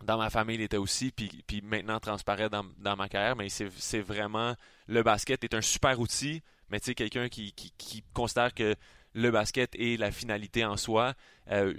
Dans 0.04 0.18
ma 0.18 0.28
famille, 0.28 0.56
il 0.56 0.62
était 0.62 0.76
aussi, 0.76 1.10
puis, 1.10 1.42
puis 1.46 1.62
maintenant 1.62 1.98
transparaît 1.98 2.50
dans, 2.50 2.96
ma 2.96 3.08
carrière. 3.08 3.36
Mais 3.36 3.48
c'est, 3.48 4.00
vraiment. 4.00 4.54
Le 4.86 5.02
basket 5.02 5.42
est 5.44 5.54
un 5.54 5.62
super 5.62 5.98
outil, 5.98 6.42
mais 6.68 6.78
tu 6.78 6.86
sais, 6.86 6.94
quelqu'un 6.94 7.28
qui, 7.28 7.52
qui, 7.52 8.04
considère 8.12 8.52
que 8.52 8.74
le 9.14 9.30
basket 9.30 9.74
est 9.76 9.98
la 9.98 10.10
finalité 10.10 10.64
en 10.64 10.76
soi. 10.76 11.14
Euh, 11.50 11.72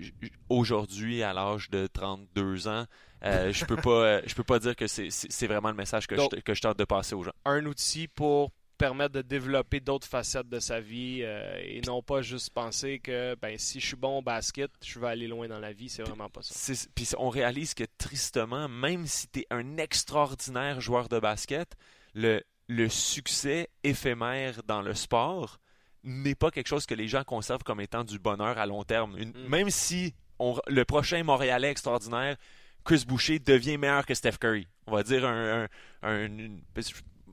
aujourd'hui, 0.50 1.22
à 1.22 1.34
l'âge 1.34 1.70
de 1.70 1.86
32 1.88 2.68
ans, 2.68 2.86
euh, 3.24 3.52
je 3.52 3.66
peux 3.66 3.76
pas, 3.76 4.26
je 4.26 4.34
peux 4.34 4.44
pas 4.44 4.58
dire 4.58 4.76
que 4.76 4.88
c'est, 4.88 5.48
vraiment 5.48 5.70
le 5.70 5.76
message 5.76 6.08
que, 6.08 6.16
je, 6.16 6.42
que 6.42 6.54
je 6.56 6.62
tente 6.62 6.80
de 6.80 6.86
passer 6.86 7.14
aux 7.14 7.24
gens. 7.24 7.34
Un 7.44 7.66
outil 7.66 8.08
pour 8.08 8.52
permettre 8.78 9.14
de 9.14 9.22
développer 9.22 9.80
d'autres 9.80 10.08
facettes 10.08 10.50
de 10.50 10.60
sa 10.60 10.80
vie 10.80 11.20
euh, 11.24 11.58
et 11.64 11.82
non 11.82 12.02
pas 12.02 12.22
juste 12.22 12.50
penser 12.52 13.00
que 13.00 13.36
ben 13.42 13.58
si 13.58 13.80
je 13.80 13.88
suis 13.88 13.96
bon 13.96 14.20
au 14.20 14.22
basket, 14.22 14.72
je 14.86 15.00
vais 15.00 15.08
aller 15.08 15.28
loin 15.28 15.48
dans 15.48 15.60
la 15.60 15.74
vie, 15.74 15.90
c'est 15.90 16.04
vraiment 16.04 16.30
pas 16.30 16.42
ça. 16.42 16.74
Puis 16.96 17.10
on 17.18 17.30
réalise 17.30 17.74
que 17.74 17.86
tristement, 17.98 18.68
même 18.68 19.06
si 19.08 19.28
tu 19.28 19.40
es 19.42 19.48
un 19.50 19.78
extraordinaire 19.78 20.82
joueur 20.82 21.10
de 21.10 21.20
basket, 21.20 21.74
le 22.14 22.42
le 22.68 22.90
succès 22.90 23.70
éphémère 23.84 24.64
dans 24.64 24.82
le 24.82 24.96
sport 24.96 25.60
n'est 26.04 26.34
pas 26.36 26.50
quelque 26.52 26.68
chose 26.68 26.86
que 26.88 26.96
les 26.96 27.08
gens 27.08 27.24
conservent 27.24 27.64
comme 27.64 27.80
étant 27.80 28.04
du 28.04 28.18
bonheur 28.18 28.58
à 28.58 28.66
long 28.66 28.84
terme. 28.84 29.16
Une- 29.20 29.30
Mm. 29.32 29.48
Même 29.50 29.70
si 29.70 30.16
on- 30.40 30.60
le 30.68 30.84
prochain 30.84 31.24
Montréalais 31.24 31.70
extraordinaire, 31.70 32.38
Chris 32.84 33.04
Boucher, 33.08 33.38
devient 33.40 33.78
meilleur 33.78 34.06
que 34.06 34.14
Steph 34.16 34.38
Curry. 34.40 34.68
On 34.88 34.94
va 34.94 35.04
dire 35.04 35.26
un... 35.26 35.64
un- 35.64 35.68
un- 36.04 36.26
une- 36.26 36.62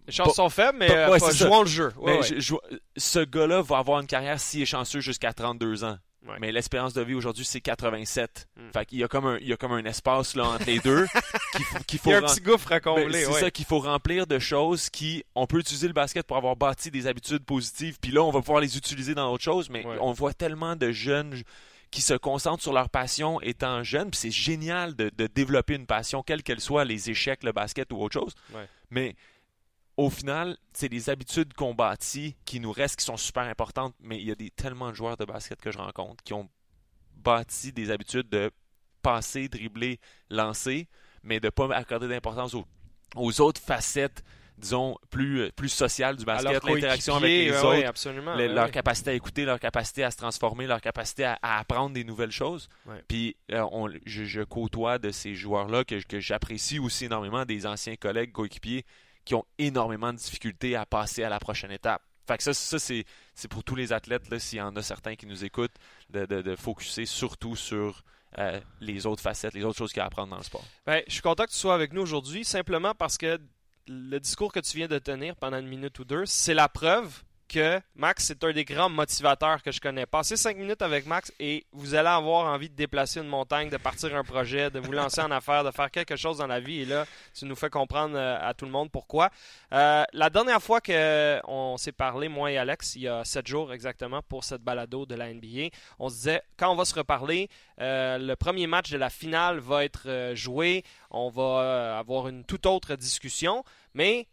Les 0.07 0.13
chances 0.13 0.35
sont 0.35 0.49
faibles, 0.51 0.79
mais 0.79 0.89
Pas- 0.89 0.95
euh, 0.95 1.11
ouais, 1.13 1.19
pas- 1.21 1.31
jouons 1.33 1.63
le 1.63 1.69
jeu. 1.69 1.93
Ouais, 1.97 2.15
mais 2.15 2.19
ouais. 2.19 2.41
je- 2.41 2.41
je- 2.41 2.77
ce 2.97 3.21
gars-là 3.21 3.63
va 3.63 3.79
avoir 3.79 4.01
une 4.01 4.07
carrière 4.07 4.41
si 4.41 4.65
chanceux 4.67 5.01
jusqu'à 5.01 5.33
32 5.33 5.85
ans. 5.85 5.97
Ouais. 6.27 6.37
Mais 6.41 6.53
l'espérance 6.53 6.93
de 6.95 7.03
vie 7.03 7.15
aujourd'hui, 7.15 7.45
c'est 7.45 7.61
87. 7.61 8.47
Mm. 8.57 8.61
Fait 8.73 8.87
qu'il 8.87 8.99
y 8.99 9.05
a 9.05 9.09
comme 9.09 9.27
un, 9.27 9.39
il 9.39 9.49
y 9.49 9.53
a 9.53 9.57
comme 9.57 9.73
un 9.73 9.85
espace 9.85 10.37
là, 10.37 10.45
entre 10.51 10.67
les 10.67 10.79
deux 10.79 11.07
qu'il 11.53 11.65
faut, 11.65 11.79
qu'il 11.85 12.01
Il 12.05 12.11
y 12.11 12.15
a 12.15 12.19
un 12.19 12.23
petit 12.23 12.41
gouffre 12.41 12.71
à 12.71 12.79
ben, 12.79 12.95
combler. 12.95 13.25
c'est 13.25 13.27
ouais. 13.33 13.41
ça 13.41 13.51
qu'il 13.51 13.65
faut 13.65 13.81
remplir 13.81 14.29
de 14.29 14.39
choses 14.39 14.89
qui 14.89 15.25
on 15.35 15.47
peut 15.49 15.59
utiliser 15.59 15.89
le 15.89 15.93
basket 15.95 16.25
pour 16.27 16.37
avoir 16.37 16.55
bâti 16.55 16.93
des 16.93 17.09
habitudes 17.09 17.45
positives 17.45 17.99
puis 18.01 18.13
là 18.13 18.23
on 18.23 18.31
va 18.31 18.39
pouvoir 18.41 18.61
les 18.61 18.77
utiliser 18.77 19.15
dans 19.17 19.33
autre 19.33 19.43
chose 19.43 19.69
mais 19.69 19.85
Ouais. 19.85 19.97
on 20.01 20.13
voit 20.13 20.33
tellement 20.33 20.77
de 20.77 20.93
jeunes 20.93 21.43
qui 21.91 22.01
se 22.03 22.15
concentrent 22.15 22.63
sur 22.63 22.73
leur 22.73 22.89
passion 22.89 23.41
étant 23.41 23.83
jeunes 23.83 24.11
puis 24.11 24.21
c'est 24.21 24.31
génial 24.31 24.95
de, 24.95 25.11
de 25.17 25.27
développer 25.27 25.75
une 25.75 25.87
passion 25.87 26.23
quelle 26.23 26.45
qu'elle 26.45 26.61
soit 26.61 26.85
les 26.85 27.11
échecs 27.11 27.43
le 27.43 27.51
basket 27.51 27.93
ou 27.93 28.01
autre 28.01 28.15
chose 28.21 28.35
mais 28.91 29.17
au 29.97 30.09
final, 30.11 30.57
c'est 30.73 30.89
des 30.89 31.11
habitudes 31.11 31.53
qu'on 31.55 31.75
bâtit 31.75 32.37
qui 32.45 32.61
nous 32.61 32.73
restent, 32.73 32.97
qui 32.99 33.05
sont 33.05 33.17
super 33.17 33.43
importantes, 33.45 33.95
mais 34.01 34.19
il 34.19 34.27
y 34.27 34.31
a 34.31 34.35
des, 34.35 34.51
tellement 34.51 34.91
de 34.91 34.95
joueurs 34.95 35.17
de 35.17 35.25
basket 35.25 35.61
que 35.61 35.71
je 35.71 35.79
rencontre 35.79 36.23
qui 36.25 36.33
ont 36.33 36.49
bâti 37.17 37.73
des 37.73 37.91
habitudes 37.91 38.29
de 38.29 38.51
passer, 39.03 39.49
dribbler, 39.49 40.01
lancer, 40.31 40.89
mais 41.23 41.41
de 41.41 41.47
ne 41.47 41.51
pas 41.51 41.75
accorder 41.75 42.09
d'importance 42.09 42.55
aux, 42.55 42.65
aux 43.17 43.41
autres 43.41 43.61
facettes, 43.61 44.23
disons, 44.59 44.97
plus, 45.11 45.51
plus 45.53 45.69
sociales 45.69 46.17
du 46.17 46.25
basket, 46.25 46.53
l'interaction 46.77 47.17
avec 47.17 47.29
les 47.31 47.51
ouais, 47.51 47.57
autres, 47.59 47.69
ouais, 47.71 47.87
le- 48.37 48.55
leur 48.55 48.67
ouais. 48.67 48.71
capacité 48.71 49.11
à 49.11 49.15
écouter, 49.15 49.45
leur 49.45 49.59
capacité 49.61 50.05
à 50.05 50.11
se 50.11 50.17
transformer, 50.17 50.67
leur 50.67 50.81
capacité 50.81 51.25
à, 51.25 51.39
à 51.43 51.59
apprendre 51.59 51.95
des 51.95 52.05
nouvelles 52.05 52.31
choses. 52.33 52.69
Puis 53.09 53.37
euh, 53.51 53.67
on- 53.73 53.89
je, 54.07 54.25
je 54.25 54.43
côtoie 54.43 54.99
de 54.99 55.11
ces 55.11 55.35
joueurs-là 55.35 55.85
que, 55.85 56.01
que 56.03 56.21
j'apprécie 56.21 56.79
aussi 56.79 57.07
énormément, 57.07 57.45
des 57.45 57.67
anciens 57.67 57.97
collègues, 57.97 58.33
coéquipiers, 58.33 58.85
qui 59.25 59.35
ont 59.35 59.45
énormément 59.59 60.13
de 60.13 60.19
difficultés 60.19 60.77
à 60.77 60.87
passer 60.87 61.23
à 61.23 61.29
la 61.29 61.39
prochaine 61.39 61.71
étape. 61.71 62.03
Fait 62.27 62.37
que 62.37 62.43
ça, 62.43 62.55
ça 62.55 62.79
c'est, 62.79 63.05
pour 63.49 63.65
tous 63.65 63.75
les 63.75 63.93
athlètes, 63.93 64.39
s'il 64.39 64.59
y 64.59 64.63
en 64.63 64.75
a 64.77 64.83
certains 64.83 65.17
qui 65.17 65.27
nous 65.27 65.45
écoutent, 65.45 65.75
de, 66.11 66.25
de, 66.25 66.43
de 66.43 66.57
focuser 66.57 67.05
surtout 67.05 67.57
sur 67.57 68.05
euh, 68.39 68.61
les 68.81 69.07
autres 69.07 69.23
facettes, 69.23 69.55
les 69.55 69.65
autres 69.65 69.79
choses 69.79 69.93
qu'il 69.93 69.99
y 69.99 70.01
a 70.01 70.05
à 70.05 70.07
apprendre 70.07 70.31
dans 70.31 70.39
le 70.39 70.43
sport. 70.43 70.65
Ben, 70.87 71.03
je 71.07 71.13
suis 71.13 71.21
content 71.21 71.45
que 71.45 71.51
tu 71.51 71.57
sois 71.57 71.75
avec 71.75 71.93
nous 71.93 72.01
aujourd'hui, 72.01 72.45
simplement 72.45 72.95
parce 72.95 73.19
que 73.19 73.39
le 73.89 74.19
discours 74.19 74.53
que 74.53 74.61
tu 74.61 74.77
viens 74.77 74.89
de 74.89 74.99
tenir 74.99 75.37
pendant 75.37 75.59
une 75.59 75.67
minute 75.67 75.99
ou 75.99 76.05
deux, 76.05 76.25
c'est 76.27 76.55
la 76.55 76.69
preuve 76.69 77.23
que 77.53 77.81
Max, 77.95 78.25
c'est 78.25 78.43
un 78.45 78.53
des 78.53 78.65
grands 78.65 78.89
motivateurs 78.89 79.63
que 79.63 79.71
je 79.71 79.81
connais. 79.81 80.07
Passez 80.07 80.37
cinq 80.37 80.57
minutes 80.57 80.81
avec 80.81 81.07
Max 81.07 81.33
et 81.39 81.67
vous 81.73 81.95
allez 81.95 82.09
avoir 82.09 82.47
envie 82.47 82.71
de 82.71 82.75
déplacer 82.75 83.21
une 83.21 83.29
montagne, 83.29 83.69
de 83.69 83.77
partir 83.77 84.17
un 84.17 84.25
projet, 84.25 84.71
de 84.71 84.81
vous 84.81 84.93
lancer 84.93 85.21
en 85.21 85.31
affaires, 85.31 85.63
de 85.63 85.71
faire 85.71 85.91
quelque 85.91 86.17
chose 86.17 86.39
dans 86.39 86.47
la 86.47 86.61
vie. 86.61 86.81
Et 86.81 86.85
là, 86.87 87.05
tu 87.35 87.45
nous 87.45 87.55
fais 87.55 87.69
comprendre 87.69 88.17
euh, 88.17 88.39
à 88.41 88.55
tout 88.55 88.65
le 88.65 88.71
monde 88.71 88.91
pourquoi. 88.91 89.31
Euh, 89.73 90.03
la 90.13 90.31
dernière 90.31 90.63
fois 90.63 90.81
qu'on 90.81 91.77
s'est 91.77 91.93
parlé, 91.93 92.29
moi 92.29 92.51
et 92.51 92.57
Alex, 92.57 92.97
il 92.97 93.03
y 93.03 93.09
a 93.09 93.23
sept 93.25 93.47
jours 93.47 93.73
exactement, 93.73 94.23
pour 94.23 94.45
cette 94.45 94.63
balado 94.63 95.05
de 95.05 95.15
la 95.15 95.33
NBA, 95.33 95.69
on 95.99 96.09
se 96.09 96.15
disait, 96.15 96.43
quand 96.57 96.73
on 96.73 96.77
va 96.77 96.87
se 96.87 96.95
reparler, 96.95 97.51
euh, 97.81 98.17
le 98.17 98.35
premier 98.35 98.67
match 98.67 98.91
de 98.91 98.97
la 98.97 99.11
finale 99.11 99.59
va 99.59 99.85
être 99.85 100.33
joué, 100.35 100.85
on 101.11 101.29
va 101.29 101.99
avoir 101.99 102.29
une 102.29 102.45
toute 102.45 102.65
autre 102.65 102.97
discussion, 102.97 103.63
mais 103.95 104.27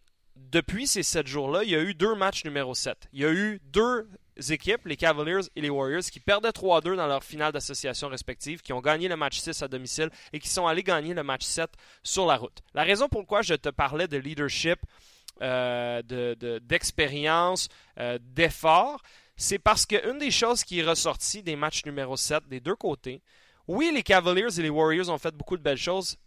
depuis 0.52 0.88
ces 0.88 1.04
sept 1.04 1.28
jours-là, 1.28 1.64
il 1.64 1.70
y 1.70 1.76
a 1.76 1.82
eu 1.82 1.94
deux 1.94 2.16
matchs 2.16 2.44
numéro 2.46 2.74
7. 2.74 3.08
Il 3.14 3.22
y 3.22 3.26
a 3.26 3.32
eu 3.32 3.60
deux 3.66 4.08
équipes, 4.50 4.86
les 4.86 4.96
Cavaliers 4.96 5.48
et 5.56 5.62
les 5.62 5.70
Warriors, 5.70 6.04
qui 6.04 6.20
perdaient 6.20 6.50
3-2 6.52 6.96
dans 6.96 7.08
leur 7.08 7.24
finale 7.24 7.52
d'association 7.52 8.08
respective, 8.08 8.62
qui 8.62 8.72
ont 8.74 8.80
gagné 8.82 9.08
le 9.08 9.16
match 9.18 9.40
6 9.40 9.62
à 9.64 9.68
domicile 9.68 10.10
et 10.34 10.40
qui 10.40 10.48
sont 10.50 10.66
allés 10.66 10.84
gagner 10.84 11.14
le 11.14 11.24
match 11.24 11.44
7 11.44 11.70
sur 12.04 12.26
la 12.26 12.38
route. 12.38 12.60
La 12.74 12.84
raison 12.84 13.10
pourquoi 13.10 13.42
je 13.42 13.54
te 13.56 13.70
parlais 13.70 14.08
de 14.08 14.18
leadership, 14.18 14.80
euh, 15.42 16.02
de- 16.04 16.36
de- 16.40 16.60
d'expérience, 16.60 17.68
euh, 18.00 18.18
d'effort, 18.22 19.02
c'est 19.36 19.60
parce 19.60 19.86
qu'une 19.86 20.18
des 20.20 20.32
choses 20.32 20.64
qui 20.64 20.80
est 20.80 20.84
ressortie 20.84 21.44
des 21.44 21.56
matchs 21.56 21.86
numéro 21.86 22.18
7 22.18 22.48
des 22.48 22.60
deux 22.60 22.76
côtés, 22.76 23.22
oui, 23.68 23.92
les 23.94 24.04
Cavaliers 24.04 24.58
et 24.60 24.62
les 24.64 24.70
Warriors 24.70 25.10
ont 25.10 25.18
fait 25.18 25.34
beaucoup 25.36 25.56
de 25.58 25.62
belles 25.62 25.78
choses 25.78 26.18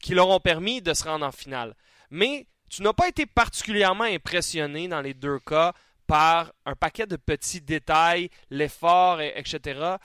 qui 0.00 0.14
leur 0.14 0.28
ont 0.28 0.40
permis 0.40 0.80
de 0.80 0.94
se 0.94 1.04
rendre 1.04 1.26
en 1.26 1.32
finale. 1.32 1.74
Mais 2.10 2.46
tu 2.68 2.82
n'as 2.82 2.92
pas 2.92 3.08
été 3.08 3.26
particulièrement 3.26 4.04
impressionné 4.04 4.88
dans 4.88 5.00
les 5.00 5.14
deux 5.14 5.38
cas 5.40 5.72
par 6.06 6.52
un 6.64 6.74
paquet 6.74 7.06
de 7.06 7.16
petits 7.16 7.60
détails, 7.60 8.30
l'effort, 8.50 9.20
et- 9.20 9.32
etc. 9.36 9.96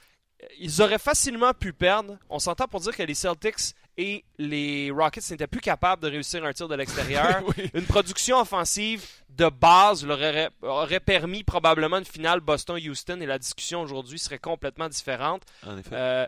Ils 0.60 0.82
auraient 0.82 1.00
facilement 1.00 1.53
pu 1.53 1.72
perdre. 1.72 2.17
On 2.29 2.39
s'entend 2.39 2.67
pour 2.67 2.82
dire 2.82 2.96
que 2.96 3.03
les 3.03 3.13
Celtics 3.13 3.74
et 3.96 4.25
les 4.38 4.91
Rockets 4.91 5.29
n'étaient 5.32 5.48
plus 5.48 5.62
capables 5.62 6.01
de 6.01 6.10
réussir 6.10 6.43
un 6.43 6.51
tir 6.51 6.67
de 6.67 6.75
l'extérieur. 6.75 7.41
Oui. 7.58 7.70
Une 7.74 7.86
production 7.86 8.39
offensive 8.39 9.05
de 9.29 9.48
base 9.48 10.05
leur 10.05 10.17
aurait, 10.17 10.50
aurait 10.62 11.00
permis 11.00 11.43
probablement 11.43 11.98
une 12.00 12.05
finale 12.05 12.41
Boston-Houston 12.41 13.22
et 13.22 13.25
la 13.25 13.39
discussion 13.39 13.82
aujourd'hui 13.82 14.20
serait 14.20 14.39
complètement 14.39 14.89
différente. 14.89 15.43
En 15.65 15.77
effet. 15.77 15.89
Euh, 15.93 16.25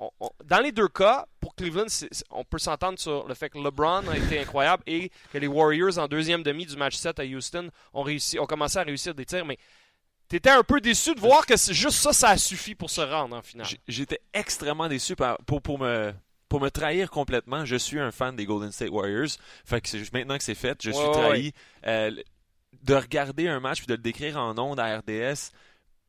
on- 0.00 0.10
on- 0.20 0.30
dans 0.44 0.60
les 0.60 0.72
deux 0.72 0.88
cas, 0.88 1.26
pour 1.40 1.54
Cleveland, 1.54 1.86
on 2.30 2.44
peut 2.44 2.58
s'entendre 2.58 2.98
sur 2.98 3.26
le 3.26 3.34
fait 3.34 3.48
que 3.50 3.58
LeBron 3.58 4.06
a 4.08 4.16
été 4.18 4.38
incroyable 4.40 4.82
et 4.86 5.10
que 5.32 5.38
les 5.38 5.46
Warriors, 5.46 5.98
en 5.98 6.08
deuxième 6.08 6.42
demi 6.42 6.66
du 6.66 6.76
match 6.76 6.96
7 6.96 7.18
à 7.20 7.24
Houston, 7.24 7.70
ont, 7.94 8.02
réussi, 8.02 8.38
ont 8.38 8.46
commencé 8.46 8.78
à 8.78 8.82
réussir 8.82 9.14
des 9.14 9.24
tirs, 9.24 9.44
mais 9.46 9.58
t'étais 10.28 10.50
un 10.50 10.62
peu 10.62 10.80
déçu 10.80 11.14
de 11.14 11.20
voir 11.20 11.46
que 11.46 11.56
c'est 11.56 11.74
juste 11.74 11.98
ça, 11.98 12.12
ça 12.12 12.30
a 12.30 12.36
suffi 12.36 12.74
pour 12.74 12.90
se 12.90 13.00
rendre 13.00 13.36
en 13.36 13.42
finale. 13.42 13.66
J'étais 13.88 14.20
extrêmement 14.34 14.88
déçu 14.88 15.14
par- 15.16 15.38
pour, 15.46 15.62
pour, 15.62 15.78
me, 15.78 16.12
pour 16.48 16.60
me 16.60 16.68
trahir 16.70 17.10
complètement. 17.10 17.64
Je 17.64 17.76
suis 17.76 17.98
un 18.00 18.10
fan 18.10 18.34
des 18.36 18.44
Golden 18.44 18.72
State 18.72 18.90
Warriors. 18.90 19.28
Fait 19.64 19.80
que 19.80 19.88
c'est 19.88 19.98
juste 19.98 20.12
maintenant 20.12 20.36
que 20.36 20.44
c'est 20.44 20.54
fait, 20.54 20.78
je 20.82 20.90
suis 20.90 21.00
ouais, 21.04 21.12
trahi. 21.12 21.52
Euh, 21.86 22.10
de 22.82 22.94
regarder 22.94 23.48
un 23.48 23.58
match 23.60 23.78
puis 23.78 23.86
de 23.86 23.94
le 23.94 23.98
décrire 24.02 24.36
en 24.36 24.56
ondes 24.58 24.78
à 24.78 24.98
RDS, 24.98 25.50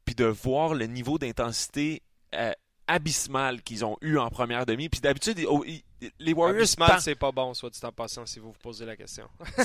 puis 0.05 0.13
de 0.15 0.25
voir 0.25 0.73
le 0.73 0.85
niveau 0.85 1.17
d'intensité 1.17 2.01
euh, 2.35 2.51
abysmal 2.87 3.61
qu'ils 3.61 3.85
ont 3.85 3.97
eu 4.01 4.17
en 4.17 4.29
première 4.29 4.65
demi. 4.65 4.89
Puis 4.89 4.99
d'habitude, 5.01 5.39
oh, 5.49 5.63
les 6.19 6.33
Warriors. 6.33 6.57
Abysmal, 6.61 6.89
par- 6.89 7.01
c'est 7.01 7.15
pas 7.15 7.31
bon, 7.31 7.53
soit 7.53 7.69
dit 7.69 7.79
en 7.83 7.91
passant, 7.91 8.25
si 8.25 8.39
vous 8.39 8.47
vous 8.51 8.57
posez 8.61 8.85
la 8.85 8.95
question. 8.95 9.27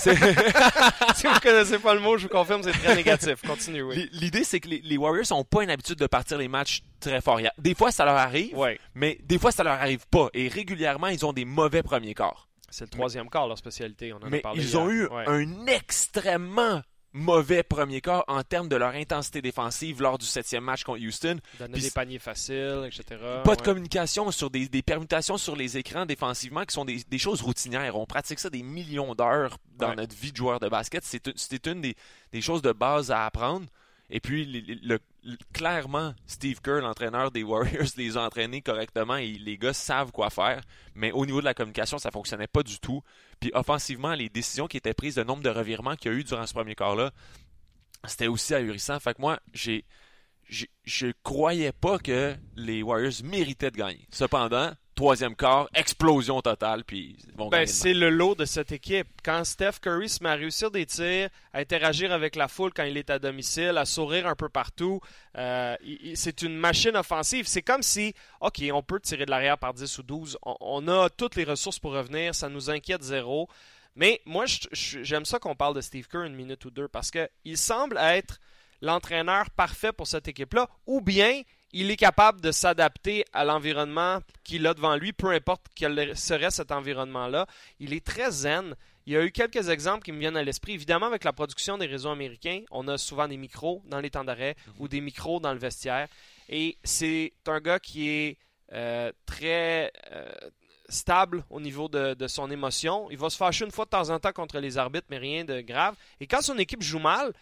si 1.14 1.26
vous 1.26 1.40
connaissez 1.42 1.78
pas 1.78 1.94
le 1.94 2.00
mot, 2.00 2.16
je 2.16 2.24
vous 2.24 2.28
confirme, 2.32 2.62
c'est 2.62 2.72
très 2.72 2.94
négatif. 2.94 3.42
Continue, 3.46 3.82
oui. 3.82 3.94
L- 3.96 4.08
L'idée, 4.12 4.44
c'est 4.44 4.60
que 4.60 4.68
les, 4.68 4.80
les 4.82 4.96
Warriors 4.96 5.26
n'ont 5.30 5.44
pas 5.44 5.62
une 5.62 5.70
habitude 5.70 5.96
de 5.98 6.06
partir 6.06 6.38
les 6.38 6.48
matchs 6.48 6.82
très 7.00 7.20
fort. 7.20 7.38
A- 7.38 7.52
Des 7.58 7.74
fois, 7.74 7.92
ça 7.92 8.04
leur 8.04 8.16
arrive, 8.16 8.56
Ouais. 8.56 8.78
mais 8.94 9.18
des 9.24 9.38
fois, 9.38 9.52
ça 9.52 9.62
leur 9.64 9.74
arrive 9.74 10.06
pas. 10.08 10.28
Et 10.34 10.48
régulièrement, 10.48 11.08
ils 11.08 11.24
ont 11.26 11.32
des 11.32 11.44
mauvais 11.44 11.82
premiers 11.82 12.14
quarts. 12.14 12.48
C'est 12.70 12.84
le 12.84 12.90
troisième 12.90 13.28
quart, 13.28 13.46
leur 13.48 13.58
spécialité. 13.58 14.14
On 14.14 14.16
en 14.16 14.22
a 14.22 14.30
Mais 14.30 14.40
parlé 14.40 14.62
ils 14.62 14.76
ont 14.78 14.88
eu 14.88 15.06
Ouais. 15.08 15.24
un 15.26 15.66
extrêmement 15.66 16.80
mauvais 17.12 17.62
premier 17.62 18.00
quart 18.00 18.24
en 18.28 18.42
termes 18.42 18.68
de 18.68 18.76
leur 18.76 18.94
intensité 18.94 19.42
défensive 19.42 20.00
lors 20.00 20.18
du 20.18 20.26
septième 20.26 20.64
match 20.64 20.82
contre 20.84 21.00
Houston. 21.04 21.38
Donner 21.58 21.72
Puis 21.74 21.82
des 21.82 21.90
paniers 21.90 22.18
faciles, 22.18 22.84
etc. 22.86 23.20
Pas 23.44 23.56
de 23.56 23.62
communication 23.62 24.30
sur 24.30 24.50
des, 24.50 24.68
des 24.68 24.82
permutations 24.82 25.36
sur 25.36 25.54
les 25.56 25.76
écrans 25.76 26.06
défensivement 26.06 26.64
qui 26.64 26.72
sont 26.74 26.84
des, 26.84 27.02
des 27.08 27.18
choses 27.18 27.42
routinières. 27.42 27.96
On 27.96 28.06
pratique 28.06 28.38
ça 28.38 28.50
des 28.50 28.62
millions 28.62 29.14
d'heures 29.14 29.58
dans 29.76 29.90
Ouais. 29.90 29.96
notre 29.96 30.14
vie 30.16 30.32
de 30.32 30.36
joueur 30.36 30.60
de 30.60 30.68
basket. 30.68 31.04
C'est 31.04 31.66
une- 31.66 31.80
des, 31.82 31.96
des 32.32 32.40
choses 32.40 32.62
de 32.62 32.72
base 32.72 33.10
à 33.10 33.26
apprendre. 33.26 33.66
Et 34.10 34.20
puis, 34.20 34.44
le- 34.82 34.98
clairement, 35.52 36.14
Steve 36.26 36.60
Kerr, 36.60 36.80
l'entraîneur 36.80 37.30
des 37.30 37.42
Warriors, 37.42 37.88
les 37.96 38.16
a 38.16 38.22
entraînés 38.22 38.62
correctement 38.62 39.16
et 39.16 39.32
les 39.32 39.58
gars 39.58 39.72
savent 39.72 40.12
quoi 40.12 40.30
faire. 40.30 40.62
Mais 40.94 41.12
au 41.12 41.26
niveau 41.26 41.40
de 41.40 41.44
la 41.44 41.54
communication, 41.54 41.98
ça 41.98 42.10
fonctionnait 42.10 42.46
pas 42.46 42.62
du 42.62 42.78
tout. 42.78 43.02
Puis 43.40 43.50
offensivement, 43.54 44.14
les 44.14 44.28
décisions 44.28 44.66
qui 44.66 44.76
étaient 44.76 44.94
prises, 44.94 45.16
le 45.16 45.24
nombre 45.24 45.42
de 45.42 45.50
revirements 45.50 45.96
qu'il 45.96 46.12
y 46.12 46.14
a 46.14 46.18
eu 46.18 46.24
durant 46.24 46.46
ce 46.46 46.54
premier 46.54 46.74
quart-là, 46.74 47.12
c'était 48.04 48.26
aussi 48.26 48.54
ahurissant. 48.54 48.98
Fait 48.98 49.14
que 49.14 49.20
moi, 49.20 49.38
j'ai, 49.52 49.84
je 50.48 51.12
croyais 51.22 51.72
pas 51.72 51.98
que 51.98 52.34
les 52.56 52.82
Warriors 52.82 53.22
méritaient 53.24 53.70
de 53.70 53.76
gagner. 53.76 54.06
Cependant, 54.10 54.72
troisième 54.94 55.34
quart, 55.34 55.68
explosion 55.74 56.40
totale, 56.42 56.84
puis 56.84 57.16
Ben, 57.50 57.66
c'est 57.66 57.94
le 57.94 58.10
lot 58.10 58.34
de 58.34 58.44
cette 58.44 58.72
équipe. 58.72 59.06
Quand 59.24 59.44
Steph 59.44 59.80
Curry 59.80 60.08
se 60.08 60.22
met 60.22 60.30
à 60.30 60.34
réussir 60.34 60.70
des 60.70 60.86
tirs, 60.86 61.28
à 61.52 61.58
interagir 61.58 62.12
avec 62.12 62.36
la 62.36 62.48
foule 62.48 62.72
quand 62.74 62.84
il 62.84 62.96
est 62.96 63.10
à 63.10 63.18
domicile, 63.18 63.78
à 63.78 63.84
sourire 63.84 64.26
un 64.26 64.34
peu 64.34 64.48
partout, 64.48 65.00
euh, 65.38 65.76
c'est 66.14 66.42
une 66.42 66.56
machine 66.56 66.96
offensive. 66.96 67.46
C'est 67.46 67.62
comme 67.62 67.82
si, 67.82 68.14
OK, 68.40 68.62
on 68.72 68.82
peut 68.82 69.00
tirer 69.00 69.24
de 69.24 69.30
l'arrière 69.30 69.58
par 69.58 69.74
10 69.74 69.98
ou 69.98 70.02
12, 70.02 70.38
on, 70.42 70.56
on 70.60 70.88
a 70.88 71.08
toutes 71.10 71.36
les 71.36 71.44
ressources 71.44 71.78
pour 71.78 71.92
revenir, 71.92 72.34
ça 72.34 72.48
nous 72.48 72.70
inquiète 72.70 73.02
zéro. 73.02 73.48
Mais 73.94 74.20
moi, 74.24 74.44
j'aime 74.72 75.24
ça 75.24 75.38
qu'on 75.38 75.54
parle 75.54 75.74
de 75.74 75.80
Steve 75.80 76.08
Kerr 76.08 76.22
une 76.22 76.34
minute 76.34 76.64
ou 76.64 76.70
deux 76.70 76.88
parce 76.88 77.10
qu'il 77.10 77.58
semble 77.58 77.98
être 77.98 78.40
l'entraîneur 78.80 79.48
parfait 79.50 79.92
pour 79.92 80.06
cette 80.06 80.28
équipe-là, 80.28 80.68
ou 80.86 81.00
bien 81.00 81.42
il 81.72 81.90
est 81.90 81.96
capable 81.96 82.40
de 82.40 82.52
s'adapter 82.52 83.24
à 83.32 83.44
l'environnement 83.44 84.20
qu'il 84.44 84.66
a 84.66 84.74
devant 84.74 84.96
lui, 84.96 85.12
peu 85.12 85.30
importe 85.30 85.66
quel 85.74 86.16
serait 86.16 86.50
cet 86.50 86.70
environnement-là. 86.72 87.46
Il 87.80 87.92
est 87.92 88.04
très 88.04 88.30
zen. 88.30 88.74
il 89.06 89.14
y 89.14 89.16
a 89.16 89.24
eu 89.24 89.32
quelques 89.32 89.68
exemples 89.68 90.04
qui 90.04 90.12
me 90.12 90.18
viennent 90.20 90.36
à 90.36 90.44
l'esprit. 90.44 90.74
Évidemment, 90.74 91.06
avec 91.06 91.24
la 91.24 91.32
production 91.32 91.76
des 91.78 91.86
réseaux 91.86 92.10
américains, 92.10 92.60
on 92.70 92.86
a 92.88 92.98
souvent 92.98 93.26
des 93.26 93.36
micros 93.36 93.82
dans 93.86 93.98
les 94.00 94.10
temps 94.10 94.22
d'arrêt 94.24 94.54
Mhm. 94.66 94.74
ou 94.78 94.88
des 94.88 95.00
micros 95.00 95.40
dans 95.40 95.52
le 95.52 95.58
vestiaire. 95.58 96.06
Et 96.48 96.76
c'est 96.84 97.32
un 97.46 97.60
gars 97.60 97.80
qui 97.80 98.08
est 98.08 98.38
euh, 98.72 99.10
très 99.26 99.92
euh, 100.12 100.30
stable 100.88 101.42
au 101.50 101.60
niveau 101.60 101.88
de, 101.88 102.14
de 102.14 102.26
son 102.28 102.50
émotion. 102.50 103.08
Il 103.10 103.18
va 103.18 103.28
se 103.30 103.36
fâcher 103.36 103.64
une 103.64 103.70
fois 103.70 103.84
de 103.86 103.90
temps 103.90 104.10
en 104.10 104.18
temps 104.20 104.32
contre 104.32 104.58
les 104.60 104.78
arbitres, 104.78 105.06
mais 105.10 105.18
rien 105.18 105.44
de 105.44 105.60
grave. 105.62 105.94
Et 106.20 106.26
quand 106.26 106.42
son 106.42 106.56
équipe 106.58 106.82
joue 106.82 106.98
mal, 106.98 107.32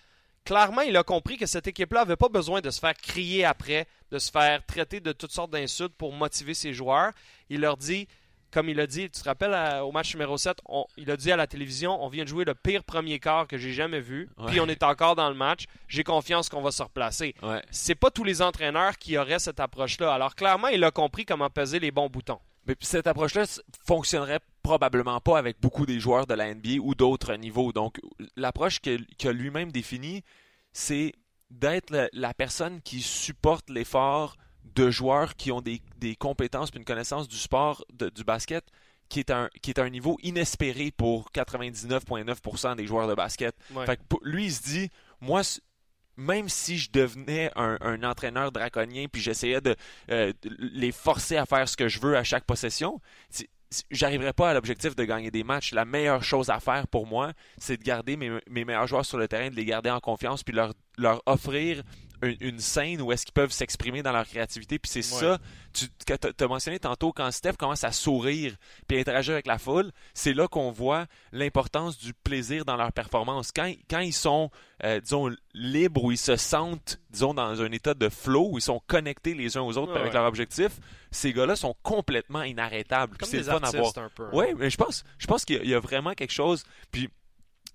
clairement, 0.45 0.83
il 0.83 0.97
a 0.97 1.03
compris 1.03 1.37
que 1.37 1.47
cette 1.47 1.67
équipe-là 1.67 2.01
n'avait 2.01 2.17
pas 2.17 2.29
besoin 2.29 2.61
de 2.61 2.71
se 2.71 2.81
faire 2.81 2.95
crier 2.95 3.45
après, 3.45 3.87
de 4.11 4.19
se 4.19 4.31
faire 4.31 4.65
traiter 4.67 5.01
de 5.01 5.13
toutes 5.13 5.33
sortes 5.33 5.51
d'insultes 5.51 5.95
pour 5.97 6.13
motiver 6.13 6.55
ses 6.55 6.73
joueurs. 6.73 7.13
Il 7.49 7.61
leur 7.61 7.77
dit, 7.77 8.09
comme 8.53 8.69
il 8.69 8.81
a 8.81 8.87
dit, 8.89 9.09
tu 9.11 9.21
te 9.21 9.25
rappelles 9.29 9.55
à- 9.55 9.85
au 9.85 9.93
match 9.93 10.13
numéro 10.15 10.37
7, 10.37 10.59
on- 10.69 10.85
il 10.97 11.09
a 11.11 11.17
dit 11.17 11.31
à 11.31 11.37
la 11.37 11.47
télévision, 11.47 12.03
on 12.03 12.09
vient 12.09 12.25
de 12.25 12.29
jouer 12.29 12.45
le 12.45 12.55
pire 12.55 12.83
premier 12.83 13.21
quart 13.21 13.47
que 13.47 13.57
j'ai 13.57 13.73
jamais 13.73 14.01
vu, 14.01 14.29
Ouais. 14.39 14.47
puis 14.49 14.61
on 14.61 14.67
est 14.67 14.83
encore 14.83 15.15
dans 15.15 15.29
le 15.29 15.37
match, 15.37 15.67
j'ai 15.87 16.03
confiance 16.03 16.49
qu'on 16.49 16.61
va 16.63 16.73
se 16.73 16.83
replacer. 16.83 17.35
Ouais. 17.43 17.63
C'est 17.71 17.95
pas 17.95 18.11
tous 18.11 18.25
les 18.25 18.43
entraîneurs 18.43 18.99
qui 18.99 19.17
auraient 19.17 19.39
cette 19.39 19.61
approche-là. 19.61 20.13
Alors 20.13 20.35
clairement, 20.35 20.67
il 20.69 20.83
a 20.83 20.91
compris 20.91 21.25
comment 21.25 21.49
peser 21.49 21.79
les 21.79 21.93
bons 21.93 22.09
boutons. 22.09 22.41
Mais 22.67 22.75
cette 22.81 23.07
approche-là 23.07 23.45
fonctionnerait 23.87 24.41
probablement 24.63 25.21
pas 25.21 25.39
avec 25.39 25.61
beaucoup 25.61 25.87
des 25.87 26.01
joueurs 26.01 26.27
de 26.27 26.35
la 26.35 26.55
NBA 26.55 26.81
ou 26.81 26.95
d'autres 26.95 27.35
niveaux. 27.35 27.73
Donc, 27.73 28.01
l'approche 28.37 28.81
que- 28.81 29.29
lui-même 29.29 29.73
définie, 29.73 30.23
c'est 30.73 31.13
d'être 31.51 32.09
la 32.13 32.35
personne 32.35 32.81
qui 32.83 33.01
supporte 33.01 33.71
l'effort 33.71 34.37
de 34.75 34.91
joueurs 34.91 35.35
qui 35.37 35.51
ont 35.51 35.61
des, 35.61 35.81
des 35.99 36.15
compétences 36.15 36.71
et 36.75 36.79
une 36.79 36.85
connaissance 36.85 37.27
du 37.29 37.37
sport, 37.37 37.85
de- 37.93 38.09
du 38.11 38.23
basket, 38.25 38.65
qui 39.09 39.19
est, 39.19 39.31
un, 39.31 39.49
qui 39.61 39.71
est 39.71 39.81
un 39.81 39.89
niveau 39.91 40.17
inespéré 40.23 40.93
pour 40.93 41.33
99,9% 41.33 42.77
des 42.77 42.87
joueurs 42.87 43.09
de 43.09 43.15
basket. 43.15 43.57
Ouais. 43.75 43.87
Fait 43.87 43.97
que 43.97 44.03
pour- 44.09 44.21
lui, 44.23 44.45
il 44.47 44.53
se 44.53 44.63
dit, 44.63 44.89
moi, 45.21 45.43
même 46.17 46.49
si 46.49 46.79
je 46.79 46.91
devenais 46.93 47.51
un, 47.57 47.79
un 47.81 48.03
entraîneur 48.05 48.53
draconien 48.53 49.07
puis 49.11 49.21
j'essayais 49.23 49.61
de, 49.61 49.75
euh, 50.11 50.33
de 50.43 50.57
les 50.61 50.93
forcer 50.93 51.37
à 51.37 51.47
faire 51.47 51.69
ce 51.69 51.77
que 51.77 51.89
je 51.89 51.99
veux 51.99 52.17
à 52.17 52.23
chaque 52.23 52.45
possession, 52.45 53.01
j'arriverais 53.91 54.33
pas 54.33 54.51
à 54.51 54.55
l'objectif 54.55 54.97
de 54.97 55.05
gagner 55.05 55.31
des 55.31 55.45
matchs. 55.45 55.73
La 55.73 55.85
meilleure 55.85 56.23
chose 56.23 56.51
à 56.51 56.61
faire 56.61 56.87
pour 56.89 57.07
moi, 57.07 57.33
c'est 57.59 57.77
de 57.77 57.83
garder 57.83 58.17
mes, 58.17 58.31
mes 58.49 58.65
meilleurs 58.65 58.87
joueurs 58.87 59.05
sur 59.05 59.19
le 59.19 59.29
terrain, 59.29 59.51
de 59.51 59.55
les 59.55 59.65
garder 59.65 59.91
en 59.91 60.01
confiance 60.01 60.43
puis 60.43 60.55
leur, 60.55 60.73
leur 60.99 61.23
offrir 61.27 61.83
une, 62.23 62.37
une 62.41 62.59
scène 62.61 63.01
où 63.03 63.13
est-ce 63.13 63.25
qu'ils 63.25 63.33
peuvent 63.33 63.53
s'exprimer 63.53 64.03
dans 64.03 64.13
leur 64.13 64.27
créativité. 64.27 64.79
Puis 64.79 64.91
c'est 64.91 65.01
Ouais. 65.15 65.21
ça, 65.21 65.39
tu 65.73 66.45
as 66.45 66.49
mentionné 66.49 66.79
tantôt, 66.79 67.13
quand 67.13 67.31
Steph 67.31 67.55
commence 67.59 67.85
à 67.85 67.93
sourire 67.93 68.55
puis 68.87 68.99
à 68.99 69.01
interagir 69.01 69.35
avec 69.35 69.47
la 69.47 69.59
foule, 69.59 69.91
c'est 70.15 70.35
là 70.35 70.49
qu'on 70.49 70.71
voit 70.71 71.07
l'importance 71.33 71.99
du 71.99 72.13
plaisir 72.13 72.65
dans 72.65 72.77
leur 72.77 72.93
performance. 72.93 73.51
Quand, 73.55 73.73
quand 73.89 74.01
ils 74.01 74.13
sont, 74.13 74.51
euh, 74.85 75.01
disons, 75.01 75.31
libres, 75.55 76.05
où 76.05 76.13
ils 76.13 76.19
se 76.19 76.37
sentent, 76.37 77.01
disons, 77.11 77.35
dans 77.35 77.61
un 77.63 77.73
état 77.73 77.95
de 77.95 78.09
flow, 78.09 78.51
où 78.53 78.59
ils 78.59 78.63
sont 78.63 78.81
connectés 78.87 79.35
les 79.35 79.57
uns 79.57 79.63
aux 79.63 79.77
autres 79.79 79.93
Ouais, 79.95 80.01
avec 80.01 80.13
leur 80.13 80.25
objectif, 80.27 80.73
ces 81.11 81.33
gars-là 81.33 81.57
sont 81.57 81.75
complètement 81.83 82.43
inarrêtables. 82.43 83.17
Comme 83.17 83.29
c'est 83.29 83.39
le 83.39 83.43
fun 83.45 83.61
à 83.63 83.71
voir. 83.71 83.93
hein. 83.97 84.31
Oui, 84.33 84.47
mais 84.57 84.71
je 84.71 84.77
pense, 84.77 85.05
je 85.19 85.27
pense 85.27 85.45
qu'il 85.45 85.63
y, 85.65 85.69
y 85.69 85.75
a 85.75 85.81
vraiment 85.81 86.15
quelque 86.15 86.33
chose. 86.33 86.65
Puis 86.93 87.09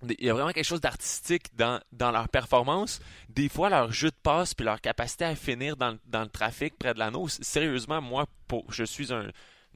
il 0.02 0.24
y 0.26 0.30
a 0.30 0.34
vraiment 0.34 0.52
quelque 0.52 0.64
chose 0.66 0.80
d'artistique 0.80 1.46
dans, 1.56 1.80
dans 1.92 2.10
leur 2.10 2.28
performance. 2.28 3.00
Des 3.28 3.48
fois, 3.48 3.70
leur 3.70 3.92
jeu 3.92 4.10
de 4.10 4.16
passe 4.22 4.54
puis 4.54 4.64
leur 4.64 4.80
capacité 4.80 5.24
à 5.24 5.34
finir 5.34 5.76
dans, 5.76 5.92
le- 5.92 5.98
dans 6.06 6.22
le 6.22 6.28
trafic 6.28 6.76
près 6.78 6.92
de 6.94 6.98
l'anneau. 6.98 7.28
Sérieusement, 7.28 8.00
moi, 8.02 8.26
pour, 8.46 8.70
je 8.72 8.84
suis 8.84 9.12
un, 9.12 9.26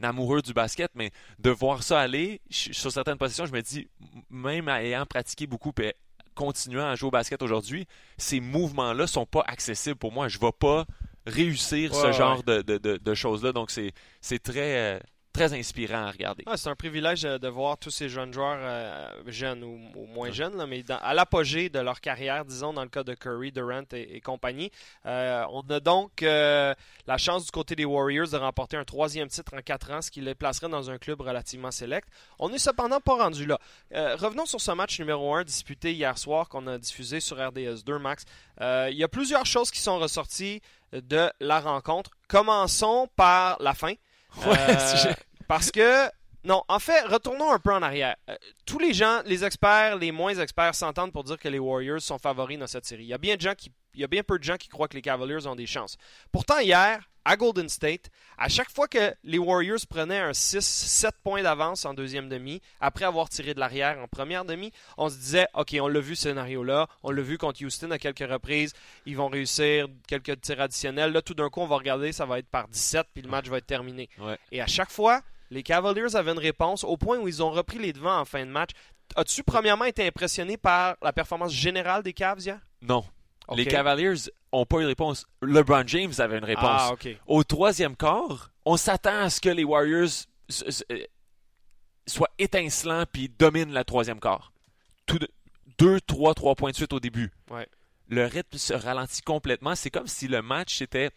un 0.03 0.09
amoureux 0.09 0.43
du 0.43 0.53
basket, 0.53 0.91
mais 0.95 1.11
de 1.39 1.51
voir 1.51 1.83
ça 1.83 2.01
aller 2.01 2.41
je- 2.51 2.73
sur 2.73 2.93
certaines 2.93 3.19
positions, 3.19 3.47
je 3.47 3.53
me 3.53 3.63
dis, 3.63 3.89
même 4.29 4.69
ayant 4.69 5.07
pratiqué 5.07 5.47
beaucoup 5.47 5.73
et 5.83 5.95
continuant 6.35 6.87
à 6.89 6.95
jouer 6.97 7.09
au 7.09 7.11
basket 7.11 7.43
aujourd'hui, 7.43 7.87
ces 8.17 8.41
mouvements-là 8.41 9.07
sont 9.07 9.27
pas 9.27 9.45
accessibles 9.47 9.97
pour 9.97 10.13
moi. 10.13 10.29
Je 10.29 10.39
ne 10.39 10.43
vais 10.43 10.53
pas 10.53 10.87
réussir 11.27 11.95
ce 11.95 12.07
Ouais, 12.07 12.13
genre 12.13 12.43
de, 12.43 12.63
de- 12.63 12.79
de- 12.79 12.97
de 12.97 13.15
choses-là. 13.15 13.53
Donc, 13.53 13.71
c'est 13.71 13.93
c'est 14.21 14.43
très, 14.43 14.97
euh, 14.97 15.01
très 15.33 15.55
inspirant 15.55 16.07
à 16.07 16.11
regarder. 16.11 16.43
Ah, 16.47 16.57
c'est 16.57 16.69
un 16.69 16.75
privilège 16.75 17.25
euh, 17.25 17.39
de 17.39 17.49
voir 17.49 17.79
tous 17.79 17.91
ces 17.91 18.09
jeunes 18.09 18.33
joueurs, 18.33 18.59
euh, 18.61 19.09
jeunes 19.27 19.63
ou, 19.65 19.79
ou 19.97 20.07
moins 20.07 20.31
jeunes, 20.31 20.57
là, 20.57 20.67
mais 20.67 20.83
dans- 20.83 20.99
à 20.99 21.15
l'apogée 21.15 21.69
de 21.69 21.79
leur 21.79 22.01
carrière, 22.01 22.45
disons, 22.45 22.73
dans 22.73 22.83
le 22.83 22.89
cas 22.89 23.05
de 23.05 23.15
Curry, 23.15 23.53
Durant 23.53 23.83
et, 23.93 24.17
et 24.17 24.21
compagnie. 24.21 24.71
Euh, 25.07 25.45
on 25.51 25.61
a 25.71 25.79
donc 25.81 26.23
euh, 26.23 26.75
la 27.07 27.17
chance 27.19 27.45
du 27.47 27.51
côté 27.53 27.77
des 27.77 27.85
Warriors 27.85 28.29
de 28.29 28.37
remporter 28.37 28.77
un 28.77 28.85
troisième 28.85 29.29
titre 29.29 29.53
en 29.57 29.63
quatre 29.63 29.91
ans, 29.93 30.03
ce 30.03 30.11
qui 30.11 30.21
les 30.21 30.35
placerait 30.35 30.69
dans 30.69 30.91
un 30.91 30.99
club 30.99 31.21
relativement 31.21 31.71
select. 31.71 32.09
On 32.39 32.49
n'est 32.49 32.59
cependant 32.59 33.01
pas 33.01 33.15
rendu 33.23 33.47
là. 33.47 33.59
Revenons 33.93 34.47
sur 34.47 34.61
ce 34.61 34.73
match 34.73 34.99
numéro 34.99 35.35
1 35.35 35.45
disputé 35.45 35.93
hier 35.93 36.17
soir 36.19 36.49
qu'on 36.49 36.67
a 36.67 36.79
diffusé 36.79 37.21
sur 37.21 37.37
RDS 37.39 37.85
2, 37.85 37.99
Max. 37.99 38.25
Il 38.61 38.95
y 38.97 39.05
a 39.05 39.09
plusieurs 39.09 39.47
choses 39.47 39.71
qui 39.71 39.79
sont 39.81 39.99
ressorties 39.99 40.61
de 40.93 41.31
la 41.41 41.61
rencontre. 41.61 42.11
Commençons 42.29 43.09
par 43.17 43.57
la 43.61 43.75
fin. 43.75 43.95
Ouais, 44.47 44.57
Euh, 44.69 45.13
parce 45.49 45.71
que, 45.71 46.07
non, 46.45 46.63
en 46.69 46.79
fait, 46.79 47.03
retournons 47.07 47.53
un 47.53 47.59
peu 47.59 47.73
en 47.73 47.83
arrière. 47.83 48.17
Euh, 48.29 48.37
tous 48.65 48.79
les 48.79 48.95
gens, 48.95 49.21
les 49.27 49.45
experts, 49.45 49.97
les 49.97 50.13
moins 50.13 50.35
experts 50.35 50.75
s'entendent 50.75 51.13
pour 51.13 51.25
dire 51.25 51.39
que 51.39 51.49
les 51.49 51.59
Warriors 51.59 52.01
sont 52.01 52.19
favoris 52.19 52.59
dans 52.59 52.67
cette 52.67 52.87
série. 52.87 53.05
Il 53.05 53.09
y 53.09 53.15
a 53.15 53.19
bien, 53.19 53.37
de 53.37 53.41
gens 53.41 53.55
qui, 53.55 53.73
il 53.95 54.01
y 54.01 54.05
a 54.05 54.07
bien 54.07 54.23
peu 54.23 54.39
de 54.39 54.45
gens 54.45 54.57
qui 54.57 54.69
croient 54.69 54.89
que 54.89 54.97
les 54.97 55.03
Cavaliers 55.03 55.47
ont 55.47 55.57
des 55.57 55.67
chances. 55.67 55.97
Pourtant, 56.33 56.59
hier, 56.59 57.09
à 57.25 57.37
Golden 57.37 57.69
State, 57.69 58.11
à 58.39 58.49
chaque 58.49 58.71
fois 58.71 58.89
que 58.89 59.15
les 59.25 59.39
Warriors 59.39 59.87
prenaient 59.89 60.19
un 60.19 60.31
6-7 60.31 61.11
points 61.23 61.43
d'avance 61.43 61.85
en 61.85 61.95
deuxième 61.95 62.29
demi, 62.29 62.63
après 62.81 63.05
avoir 63.05 63.29
tiré 63.29 63.55
de 63.55 63.61
l'arrière 63.61 63.99
en 63.99 64.09
première 64.09 64.45
demi, 64.45 64.73
on 64.97 65.09
se 65.09 65.17
disait, 65.17 65.47
OK, 65.55 65.77
on 65.81 65.89
l'a 65.89 66.01
vu 66.01 66.17
ce 66.17 66.23
scénario-là, 66.23 66.89
on 67.03 67.11
l'a 67.11 67.23
vu 67.23 67.37
contre 67.37 67.65
Houston 67.65 67.91
à 67.91 67.99
quelques 67.99 68.29
reprises, 68.31 68.73
ils 69.07 69.17
vont 69.17 69.29
réussir 69.29 69.87
quelques 70.07 70.41
tirs 70.41 70.61
additionnels. 70.61 71.13
Là, 71.13 71.23
tout 71.23 71.35
d'un 71.35 71.51
coup, 71.51 71.61
on 71.61 71.67
va 71.67 71.77
regarder, 71.77 72.13
ça 72.13 72.25
va 72.25 72.39
être 72.39 72.49
par 72.49 72.69
17, 72.69 73.07
puis 73.13 73.23
le 73.23 73.29
match 73.29 73.49
va 73.49 73.59
être 73.59 73.67
terminé. 73.67 74.09
Ouais. 74.19 74.39
Et 74.51 74.63
à 74.63 74.67
chaque 74.67 74.91
fois, 74.91 75.21
les 75.51 75.63
Cavaliers 75.63 76.17
avaient 76.17 76.33
une 76.33 76.39
réponse 76.39 76.85
au 76.85 76.97
point 76.97 77.19
où 77.19 77.29
ils 77.29 77.43
ont 77.43 77.51
repris 77.51 77.79
les 77.79 77.93
devants 77.93 78.19
en 78.19 78.25
fin 78.25 78.47
de 78.47 78.51
match. 78.51 78.71
As-tu 79.17 79.43
premièrement 79.43 79.85
été 79.85 80.07
impressionné 80.07 80.57
par 80.57 80.97
la 81.03 81.13
performance 81.13 81.53
générale 81.53 82.03
des 82.03 82.13
Cavs 82.13 82.41
hier? 82.41 82.61
Non. 82.81 83.05
Les 83.57 83.67
Cavaliers 83.67 84.15
n'ont 84.53 84.67
pas 84.67 84.79
eu 84.79 84.83
de 84.83 84.87
réponse. 84.89 85.27
LeBron 85.43 85.85
James 85.87 86.13
avait 86.19 86.39
une 86.39 86.45
réponse. 86.45 86.65
Ah. 86.93 86.95
Au 87.27 87.43
troisième 87.45 87.97
quart, 87.97 88.51
on 88.65 88.77
s'attend 88.77 89.23
à 89.23 89.31
ce 89.31 89.41
que 89.41 89.49
les 89.49 89.65
Warriors 89.65 90.09
euh, 90.91 91.05
soient 92.07 92.31
étincelants 92.39 93.05
puis 93.11 93.29
dominent 93.39 93.73
la 93.73 93.85
troisième 93.85 94.21
quart. 94.21 94.53
Tout 95.07 95.19
de- 95.19 95.29
deux, 95.79 96.01
trois, 96.01 96.35
trois 96.35 96.55
points 96.55 96.71
de 96.71 96.77
suite 96.77 96.93
au 96.93 97.01
début. 97.01 97.31
Ouais. 97.51 97.67
Le 98.09 98.25
rythme 98.27 98.59
se 98.59 98.75
ralentit 98.75 99.23
complètement. 99.23 99.75
C'est 99.75 99.91
comme 99.91 100.07
si 100.09 100.29
le 100.29 100.43
match 100.43 100.77
s'était 100.77 101.11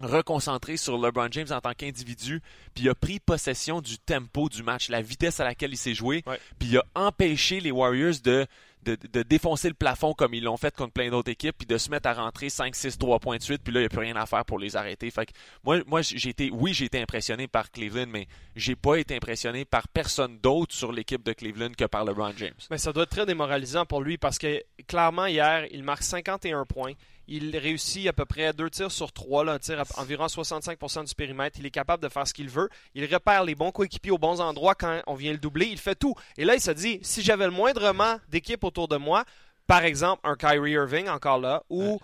reconcentré 0.00 0.76
sur 0.76 0.98
LeBron 0.98 1.28
James 1.30 1.46
en 1.50 1.60
tant 1.60 1.74
qu'individu, 1.74 2.40
puis 2.74 2.84
il 2.84 2.88
a 2.88 2.94
pris 2.94 3.20
possession 3.20 3.80
du 3.80 3.98
tempo 3.98 4.48
du 4.48 4.62
match, 4.64 4.88
la 4.88 5.00
vitesse 5.00 5.38
à 5.38 5.44
laquelle 5.44 5.72
il 5.72 5.76
s'est 5.76 5.94
joué, 5.94 6.24
Ouais. 6.26 6.40
puis 6.58 6.70
il 6.70 6.78
a 6.78 6.84
empêché 6.96 7.60
les 7.60 7.70
Warriors 7.70 8.14
de, 8.24 8.46
de, 8.84 9.22
défoncer 9.22 9.68
le 9.68 9.74
plafond 9.74 10.12
comme 10.12 10.34
ils 10.34 10.42
l'ont 10.42 10.56
fait 10.56 10.74
contre 10.74 10.92
plein 10.92 11.10
d'autres 11.10 11.30
équipes, 11.30 11.56
puis 11.58 11.66
de 11.66 11.78
se 11.78 11.90
mettre 11.90 12.08
à 12.08 12.14
rentrer 12.14 12.48
5, 12.48 12.74
6, 12.74 12.98
3 12.98 13.20
points 13.20 13.36
de 13.36 13.42
suite, 13.42 13.62
puis 13.62 13.72
là, 13.72 13.80
il 13.80 13.84
n'y 13.84 13.86
a 13.86 13.88
plus 13.88 14.00
rien 14.00 14.16
à 14.16 14.26
faire 14.26 14.44
pour 14.44 14.58
les 14.58 14.76
arrêter. 14.76 15.10
Fait 15.10 15.26
que 15.26 15.32
moi, 15.64 15.78
moi 15.86 16.02
j'ai 16.02 16.30
été, 16.30 16.50
oui, 16.52 16.74
j'ai 16.74 16.86
été 16.86 17.00
impressionné 17.00 17.46
par 17.46 17.70
Cleveland, 17.70 18.06
mais 18.08 18.26
j'ai 18.56 18.76
pas 18.76 18.96
été 18.96 19.16
impressionné 19.16 19.64
par 19.64 19.88
personne 19.88 20.38
d'autre 20.38 20.74
sur 20.74 20.92
l'équipe 20.92 21.22
de 21.22 21.32
Cleveland 21.32 21.72
que 21.76 21.84
par 21.84 22.04
LeBron 22.04 22.32
James. 22.36 22.54
Mais 22.70 22.78
ça 22.78 22.92
doit 22.92 23.04
être 23.04 23.10
très 23.10 23.26
démoralisant 23.26 23.86
pour 23.86 24.02
lui 24.02 24.18
parce 24.18 24.38
que 24.38 24.62
clairement, 24.86 25.26
hier, 25.26 25.66
il 25.70 25.82
marque 25.82 26.02
51 26.02 26.64
points. 26.66 26.92
Il 27.28 27.56
réussit 27.56 28.06
à 28.08 28.12
peu 28.12 28.24
près 28.24 28.52
deux 28.52 28.68
tirs 28.70 28.90
sur 28.90 29.12
trois, 29.12 29.44
là, 29.44 29.52
un 29.52 29.58
tir 29.58 29.80
à 29.80 30.00
environ 30.00 30.26
65% 30.26 31.06
du 31.08 31.14
périmètre. 31.14 31.58
Il 31.58 31.66
est 31.66 31.70
capable 31.70 32.02
de 32.02 32.08
faire 32.08 32.26
ce 32.26 32.34
qu'il 32.34 32.48
veut. 32.48 32.68
Il 32.94 33.04
repère 33.12 33.44
les 33.44 33.54
bons 33.54 33.70
coéquipiers 33.70 34.10
aux 34.10 34.18
bons 34.18 34.40
endroits 34.40 34.74
quand 34.74 35.00
on 35.06 35.14
vient 35.14 35.32
le 35.32 35.38
doubler. 35.38 35.66
Il 35.66 35.78
fait 35.78 35.94
tout. 35.94 36.14
Et 36.36 36.44
là, 36.44 36.54
il 36.54 36.60
se 36.60 36.70
dit, 36.72 36.98
si 37.02 37.22
j'avais 37.22 37.44
le 37.46 37.50
moindrement 37.52 38.16
d'équipe 38.28 38.64
autour 38.64 38.88
de 38.88 38.96
moi, 38.96 39.24
par 39.66 39.84
exemple 39.84 40.20
un 40.24 40.34
Kyrie 40.36 40.72
Irving 40.72 41.08
encore 41.08 41.38
là, 41.38 41.62
ou 41.70 42.00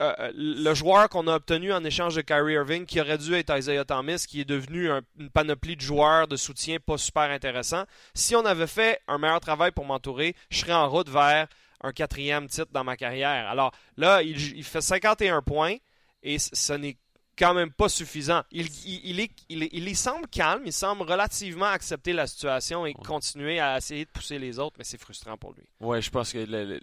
euh, 0.00 0.30
le 0.34 0.72
joueur 0.72 1.08
qu'on 1.08 1.26
a 1.26 1.34
obtenu 1.34 1.72
en 1.72 1.82
échange 1.84 2.14
de 2.14 2.20
Kyrie 2.22 2.54
Irving, 2.54 2.86
qui 2.86 3.00
aurait 3.00 3.18
dû 3.18 3.34
être 3.34 3.54
Isaiah 3.58 3.84
Thomas, 3.84 4.24
qui 4.26 4.40
est 4.40 4.44
devenu 4.44 4.88
un- 4.90 5.00
une 5.18 5.28
panoplie 5.30 5.74
de 5.76 5.80
joueurs 5.80 6.28
de 6.28 6.36
soutien 6.36 6.78
pas 6.78 6.96
super 6.96 7.24
intéressant. 7.24 7.82
Si 8.14 8.36
on 8.36 8.44
avait 8.46 8.68
fait 8.68 9.00
un 9.08 9.18
meilleur 9.18 9.40
travail 9.40 9.72
pour 9.72 9.84
m'entourer, 9.84 10.36
je 10.48 10.58
serais 10.60 10.72
en 10.72 10.88
route 10.88 11.08
vers 11.08 11.48
un 11.82 11.92
quatrième 11.92 12.46
titre 12.48 12.70
dans 12.72 12.84
ma 12.84 12.96
carrière. 12.96 13.48
Alors 13.48 13.72
là, 13.96 14.22
il, 14.22 14.56
il 14.56 14.64
fait 14.64 14.80
51 14.80 15.42
points 15.42 15.76
et 16.22 16.38
ce 16.38 16.72
n'est 16.74 16.96
quand 17.38 17.54
même 17.54 17.72
pas 17.72 17.88
suffisant. 17.88 18.42
Il, 18.50 18.66
il, 18.84 19.00
il 19.04 19.20
est, 19.20 19.30
il, 19.48 19.62
est- 19.62 19.70
il 19.72 19.88
y 19.88 19.94
semble 19.94 20.26
calme, 20.28 20.62
il 20.66 20.72
semble 20.72 21.02
relativement 21.02 21.66
accepter 21.66 22.12
la 22.12 22.26
situation 22.26 22.84
et 22.84 22.92
continuer 22.92 23.60
à 23.60 23.78
essayer 23.78 24.04
de 24.04 24.10
pousser 24.10 24.38
les 24.38 24.58
autres, 24.58 24.76
mais 24.78 24.84
c'est 24.84 25.00
frustrant 25.00 25.38
pour 25.38 25.54
lui. 25.54 25.64
Ouais, 25.80 26.02
je 26.02 26.10
pense 26.10 26.32
que 26.32 26.38
le- 26.38 26.64
le- 26.64 26.80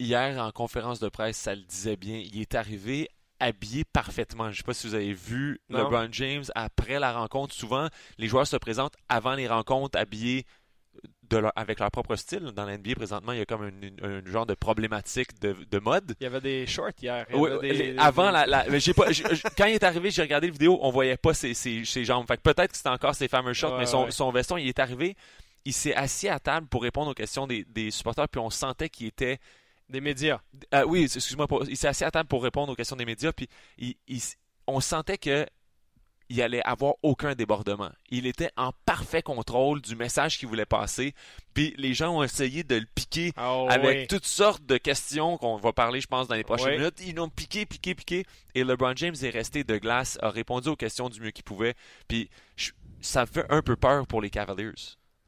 hier 0.00 0.42
en 0.42 0.50
conférence 0.50 0.98
de 0.98 1.08
presse, 1.08 1.36
ça 1.36 1.54
le 1.54 1.62
disait 1.62 1.96
bien. 1.96 2.16
Il 2.18 2.40
est 2.40 2.54
arrivé 2.56 3.08
habillé 3.38 3.84
parfaitement. 3.84 4.44
Je 4.46 4.50
ne 4.50 4.56
sais 4.56 4.62
pas 4.62 4.74
si 4.74 4.86
vous 4.88 4.94
avez 4.94 5.12
vu 5.12 5.60
Non. 5.68 5.84
LeBron 5.84 6.08
James 6.12 6.44
après 6.54 6.98
la 7.00 7.12
rencontre. 7.12 7.54
Souvent, 7.54 7.88
les 8.18 8.26
joueurs 8.28 8.46
se 8.46 8.56
présentent 8.56 8.94
avant 9.08 9.34
les 9.34 9.46
rencontres 9.48 9.98
habillés 9.98 10.46
de 11.32 11.38
leur- 11.38 11.52
avec 11.56 11.80
leur 11.80 11.90
propre 11.90 12.14
style. 12.16 12.52
Dans 12.54 12.64
la 12.64 12.76
NBA, 12.78 12.94
présentement, 12.94 13.32
il 13.32 13.38
y 13.38 13.40
a 13.40 13.46
comme 13.46 13.62
un, 14.02 14.24
genre 14.30 14.46
de 14.46 14.54
problématique 14.54 15.38
de, 15.40 15.56
de 15.70 15.78
mode. 15.78 16.14
Il 16.20 16.24
y 16.24 16.26
avait 16.26 16.40
des 16.40 16.66
shorts 16.66 16.90
hier. 17.00 17.26
Il 17.30 17.36
y 17.36 17.38
Oui, 17.38 17.50
avait 17.50 17.68
des- 17.68 17.72
les- 17.74 17.92
des- 17.94 17.98
avant 17.98 18.30
la, 18.30 18.46
la- 18.46 18.66
mais 18.68 18.80
j'ai 18.80 18.92
pas, 18.94 19.06
quand 19.56 19.64
il 19.66 19.74
est 19.74 19.82
arrivé, 19.82 20.10
j'ai 20.10 20.22
regardé 20.22 20.46
la 20.48 20.52
vidéo, 20.52 20.78
on 20.82 20.90
voyait 20.90 21.16
pas 21.16 21.34
ses, 21.34 21.54
ses- 21.54 21.84
ses 21.84 22.04
jambes. 22.04 22.26
Fait 22.28 22.36
que 22.36 22.42
peut-être 22.42 22.70
que 22.72 22.76
c'était 22.76 22.88
encore 22.90 23.14
ses 23.14 23.28
fameux 23.28 23.52
shorts, 23.54 23.72
Ouais, 23.72 23.78
mais 23.80 23.86
son, 23.86 24.04
ouais. 24.04 24.10
son 24.10 24.30
veston, 24.30 24.56
il 24.58 24.68
est 24.68 24.78
arrivé, 24.78 25.16
il 25.64 25.72
s'est 25.72 25.94
assis 25.94 26.28
à 26.28 26.38
table 26.38 26.66
pour 26.66 26.82
répondre 26.82 27.10
aux 27.10 27.14
questions 27.14 27.46
des, 27.46 27.64
des 27.64 27.90
supporters, 27.90 28.28
puis 28.28 28.40
on 28.40 28.50
sentait 28.50 28.88
qu'il 28.88 29.06
était 29.06 29.38
des 29.88 30.00
médias. 30.00 30.40
euh, 30.74 30.84
oui, 30.86 31.04
excuse-moi, 31.04 31.46
il 31.68 31.76
s'est 31.76 31.88
assis 31.88 32.04
à 32.04 32.10
table 32.10 32.28
pour 32.28 32.42
répondre 32.42 32.72
aux 32.72 32.76
questions 32.76 32.96
des 32.96 33.04
médias, 33.04 33.32
puis 33.32 33.48
il- 33.78 33.96
il- 34.08 34.22
on 34.66 34.80
sentait 34.80 35.18
que 35.18 35.46
il 36.32 36.40
allait 36.40 36.62
avoir 36.64 36.94
aucun 37.02 37.34
débordement. 37.34 37.90
Il 38.10 38.26
était 38.26 38.50
en 38.56 38.72
parfait 38.86 39.20
contrôle 39.22 39.82
du 39.82 39.94
message 39.96 40.38
qu'il 40.38 40.48
voulait 40.48 40.64
passer, 40.64 41.14
puis 41.52 41.74
les 41.76 41.92
gens 41.92 42.16
ont 42.16 42.22
essayé 42.22 42.64
de 42.64 42.76
le 42.76 42.86
piquer 42.94 43.32
Ah, 43.36 43.66
avec 43.68 43.98
oui. 43.98 44.06
toutes 44.06 44.24
sortes 44.24 44.64
de 44.64 44.78
questions 44.78 45.36
qu'on 45.36 45.56
va 45.56 45.72
parler, 45.74 46.00
je 46.00 46.06
pense, 46.06 46.28
dans 46.28 46.34
les 46.34 46.42
prochaines 46.44 46.68
Oui. 46.70 46.78
minutes. 46.78 47.02
Ils 47.06 47.14
l'ont 47.14 47.28
piqué, 47.28 47.66
piqué, 47.66 47.94
piqué, 47.94 48.24
et 48.54 48.64
LeBron 48.64 48.94
James 48.96 49.14
est 49.22 49.30
resté 49.30 49.62
de 49.62 49.76
glace, 49.76 50.18
a 50.22 50.30
répondu 50.30 50.70
aux 50.70 50.76
questions 50.76 51.10
du 51.10 51.20
mieux 51.20 51.32
qu'il 51.32 51.44
pouvait, 51.44 51.74
puis 52.08 52.30
je- 52.56 52.70
ça 53.02 53.26
fait 53.26 53.44
un 53.50 53.60
peu 53.60 53.76
peur 53.76 54.06
pour 54.06 54.22
les 54.22 54.30
Cavaliers. 54.30 54.72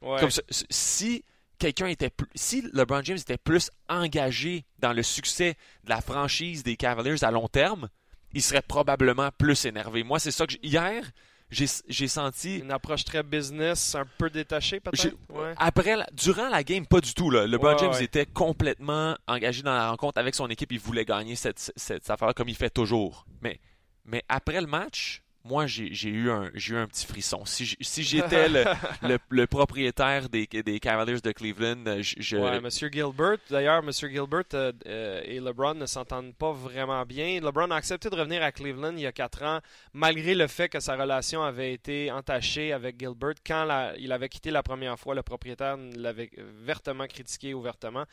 Ouais. 0.01 0.21
Comme 0.21 0.31
ça, 0.31 0.43
si 0.71 1.23
quelqu'un 1.59 1.87
était 1.88 2.11
plus, 2.11 2.29
si 2.35 2.62
LeBron 2.73 3.03
James 3.03 3.19
était 3.19 3.37
plus 3.38 3.71
engagé 3.90 4.64
dans 4.79 4.93
le 4.93 5.03
succès 5.03 5.55
de 5.85 5.90
la 5.90 6.01
franchise 6.01 6.62
des 6.62 6.77
Cavaliers 6.77 7.23
à 7.25 7.31
long 7.31 7.49
terme, 7.49 7.88
il 8.35 8.42
serait 8.42 8.62
probablement 8.62 9.31
plus 9.37 9.64
énervé. 9.64 10.03
Moi, 10.03 10.18
c'est 10.18 10.31
ça 10.31 10.47
que 10.47 10.55
hier, 10.62 11.05
j'ai 11.51 12.09
senti 12.09 12.59
Une 12.59 12.73
approche 12.73 13.05
très 13.05 13.23
business, 13.23 13.94
un 13.94 14.07
peu 14.18 14.29
détachée 14.31 14.81
peut-être? 14.81 15.01
j'ai- 15.01 15.14
Ouais. 15.35 15.55
après 15.57 15.94
la- 15.97 16.07
durant 16.12 16.49
la 16.49 16.64
game 16.64 16.85
pas 16.87 17.01
du 17.01 17.14
tout 17.14 17.31
là. 17.31 17.47
LeBron 17.47 17.73
Ouais, 17.75 17.79
James 17.79 17.92
ouais. 17.92 18.05
était 18.05 18.27
complètement 18.27 19.16
engagé 19.29 19.62
dans 19.62 19.73
la 19.75 19.90
rencontre 19.90 20.18
avec 20.18 20.35
son 20.35 20.49
équipe, 20.49 20.73
il 20.73 20.81
voulait 20.81 21.05
gagner 21.05 21.37
cette, 21.37 21.59
cette, 21.61 21.79
cette 21.79 22.11
affaire 22.11 22.35
comme 22.35 22.49
il 22.49 22.57
fait 22.57 22.70
toujours. 22.70 23.25
Mais 23.40 23.61
mais 24.05 24.23
après 24.29 24.61
le 24.61 24.66
match, 24.66 25.23
moi 25.45 25.67
j'ai 25.67 26.09
eu 26.09 26.31
un 26.31 26.51
eu 26.55 26.77
un 26.77 26.87
petit 26.87 27.07
frisson. 27.07 27.45
Si 27.45 27.67
j'- 27.67 27.77
si 27.81 28.03
j'étais 28.11 28.49
le, 28.49 28.65
le, 29.03 29.19
le 29.29 29.47
propriétaire 29.47 30.29
des, 30.29 30.47
des 30.47 30.81
Cavaliers 30.81 31.21
de 31.21 31.33
Cleveland, 31.33 31.85
euh, 31.87 32.03
je, 32.03 32.15
je- 32.19 32.37
Ouais, 32.39 32.61
Monsieur 32.61 32.89
Gilbert. 32.91 33.37
D'ailleurs, 33.51 33.83
Monsieur 33.83 34.09
Gilbert 34.09 34.45
euh, 34.55 34.73
euh, 34.87 35.21
et 35.25 35.41
LeBron 35.41 35.75
ne 35.75 35.87
s'entendent 35.87 36.35
pas 36.35 36.53
vraiment 36.53 37.05
bien. 37.05 37.41
LeBron 37.41 37.71
a 37.71 37.77
accepté 37.77 38.09
de 38.11 38.17
revenir 38.17 38.43
à 38.43 38.53
Cleveland 38.53 38.95
il 38.97 39.01
y 39.03 39.07
a 39.07 39.13
quatre 39.13 39.43
ans, 39.43 39.61
malgré 39.93 40.35
le 40.35 40.47
fait 40.47 40.69
que 40.69 40.81
sa 40.81 40.97
relation 40.97 41.43
avait 41.43 41.73
été 41.75 42.11
entachée 42.11 42.73
avec 42.73 42.99
Gilbert. 42.99 43.35
Quand 43.47 43.65
la- 43.65 43.95
il 43.99 44.11
avait 44.13 44.29
quitté 44.31 44.51
la 44.51 44.63
première 44.63 44.99
fois, 44.99 45.15
le 45.15 45.23
propriétaire 45.23 45.77
l'avait 45.97 46.31
vertement 46.65 47.07
critiqué 47.07 47.53
ouvertement. 47.55 48.05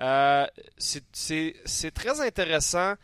Euh, 0.00 0.46
c'est 0.76 1.94
très 1.94 2.20
intéressant 2.20 2.94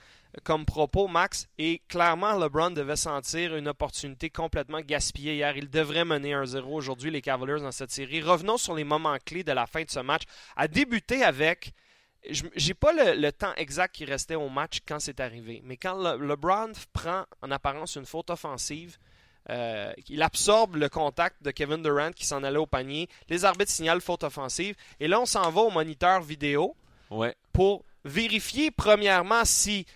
comme 0.45 0.65
propos, 0.65 1.09
Max, 1.09 1.47
et 1.59 1.83
clairement, 1.89 2.33
LeBron 2.39 2.71
devait 2.71 2.97
sentir 2.97 3.57
une 3.57 3.69
opportunité 3.69 4.31
complètement 4.31 4.81
gaspillée 4.81 5.35
hier. 5.35 5.57
Il 5.57 5.69
devrait 5.71 6.05
mener 6.05 6.33
1-0 6.35 6.63
aujourd'hui, 6.73 7.11
les 7.11 7.21
Cavaliers, 7.23 7.61
dans 7.61 7.73
cette 7.73 7.91
série. 7.91 8.23
Revenons 8.23 8.57
sur 8.57 8.75
les 8.75 8.85
moments 8.85 9.17
clés 9.25 9.43
de 9.45 9.53
la 9.53 9.67
fin 9.67 9.83
de 9.83 9.91
ce 9.91 10.01
match. 10.01 10.23
À 10.57 10.69
débuter 10.69 11.23
avec. 11.25 11.73
je- 12.29 12.45
J'ai 12.55 12.75
pas 12.75 12.93
le, 12.93 13.21
le 13.21 13.33
temps 13.33 13.53
exact 13.57 13.95
qui 13.95 14.05
restait 14.05 14.35
au 14.37 14.49
match 14.49 14.81
quand 14.87 15.01
c'est 15.01 15.21
arrivé, 15.21 15.63
mais 15.65 15.77
quand 15.77 15.95
le- 15.95 16.25
LeBron 16.27 16.73
prend 16.93 17.25
en 17.43 17.51
apparence 17.51 17.97
une 17.97 18.05
faute 18.07 18.31
offensive, 18.31 18.99
euh, 19.49 19.93
il 20.09 20.23
absorbe 20.23 20.77
le 20.77 20.89
contact 20.91 21.43
de 21.43 21.51
Kevin 21.51 21.83
Durant 21.83 22.13
qui 22.13 22.27
s'en 22.27 22.45
allait 22.45 22.59
au 22.59 22.67
panier. 22.67 23.09
Les 23.31 23.45
arbitres 23.47 23.73
signalent 23.73 24.03
faute 24.03 24.23
offensive. 24.23 24.77
Et 25.01 25.09
là, 25.09 25.19
on 25.19 25.27
s'en 25.27 25.51
va 25.51 25.63
au 25.63 25.71
moniteur 25.71 26.21
vidéo 26.21 26.77
ouais. 27.11 27.35
pour 27.53 27.85
vérifier 28.05 28.71
premièrement 28.71 29.45
si 29.45 29.87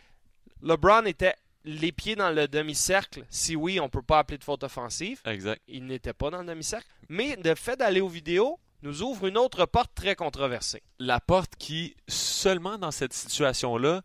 LeBron 0.65 1.05
était 1.05 1.35
les 1.65 1.93
pieds 1.93 2.17
dans 2.17 2.31
le 2.31 2.49
demi-cercle. 2.49 3.25
Si 3.31 3.55
oui, 3.57 3.79
on 3.81 3.85
ne 3.85 3.89
peut 3.89 4.03
pas 4.03 4.19
appeler 4.19 4.39
de 4.39 4.45
faute 4.45 4.65
offensive. 4.65 5.21
Exact. 5.25 5.63
Il 5.69 5.87
n'était 5.87 6.13
pas 6.13 6.31
dans 6.31 6.41
le 6.41 6.47
demi-cercle. 6.47 6.87
Mais 7.09 7.37
le 7.43 7.55
fait 7.55 7.77
d'aller 7.77 8.01
aux 8.01 8.09
vidéos 8.09 8.59
nous 8.83 9.03
ouvre 9.03 9.27
une 9.29 9.39
autre 9.39 9.65
porte 9.65 9.93
très 9.95 10.15
controversée. 10.15 10.83
La 10.99 11.21
porte 11.21 11.55
qui 11.57 11.95
seulement 12.09 12.77
dans 12.77 12.91
cette 12.91 13.13
situation-là 13.15 14.03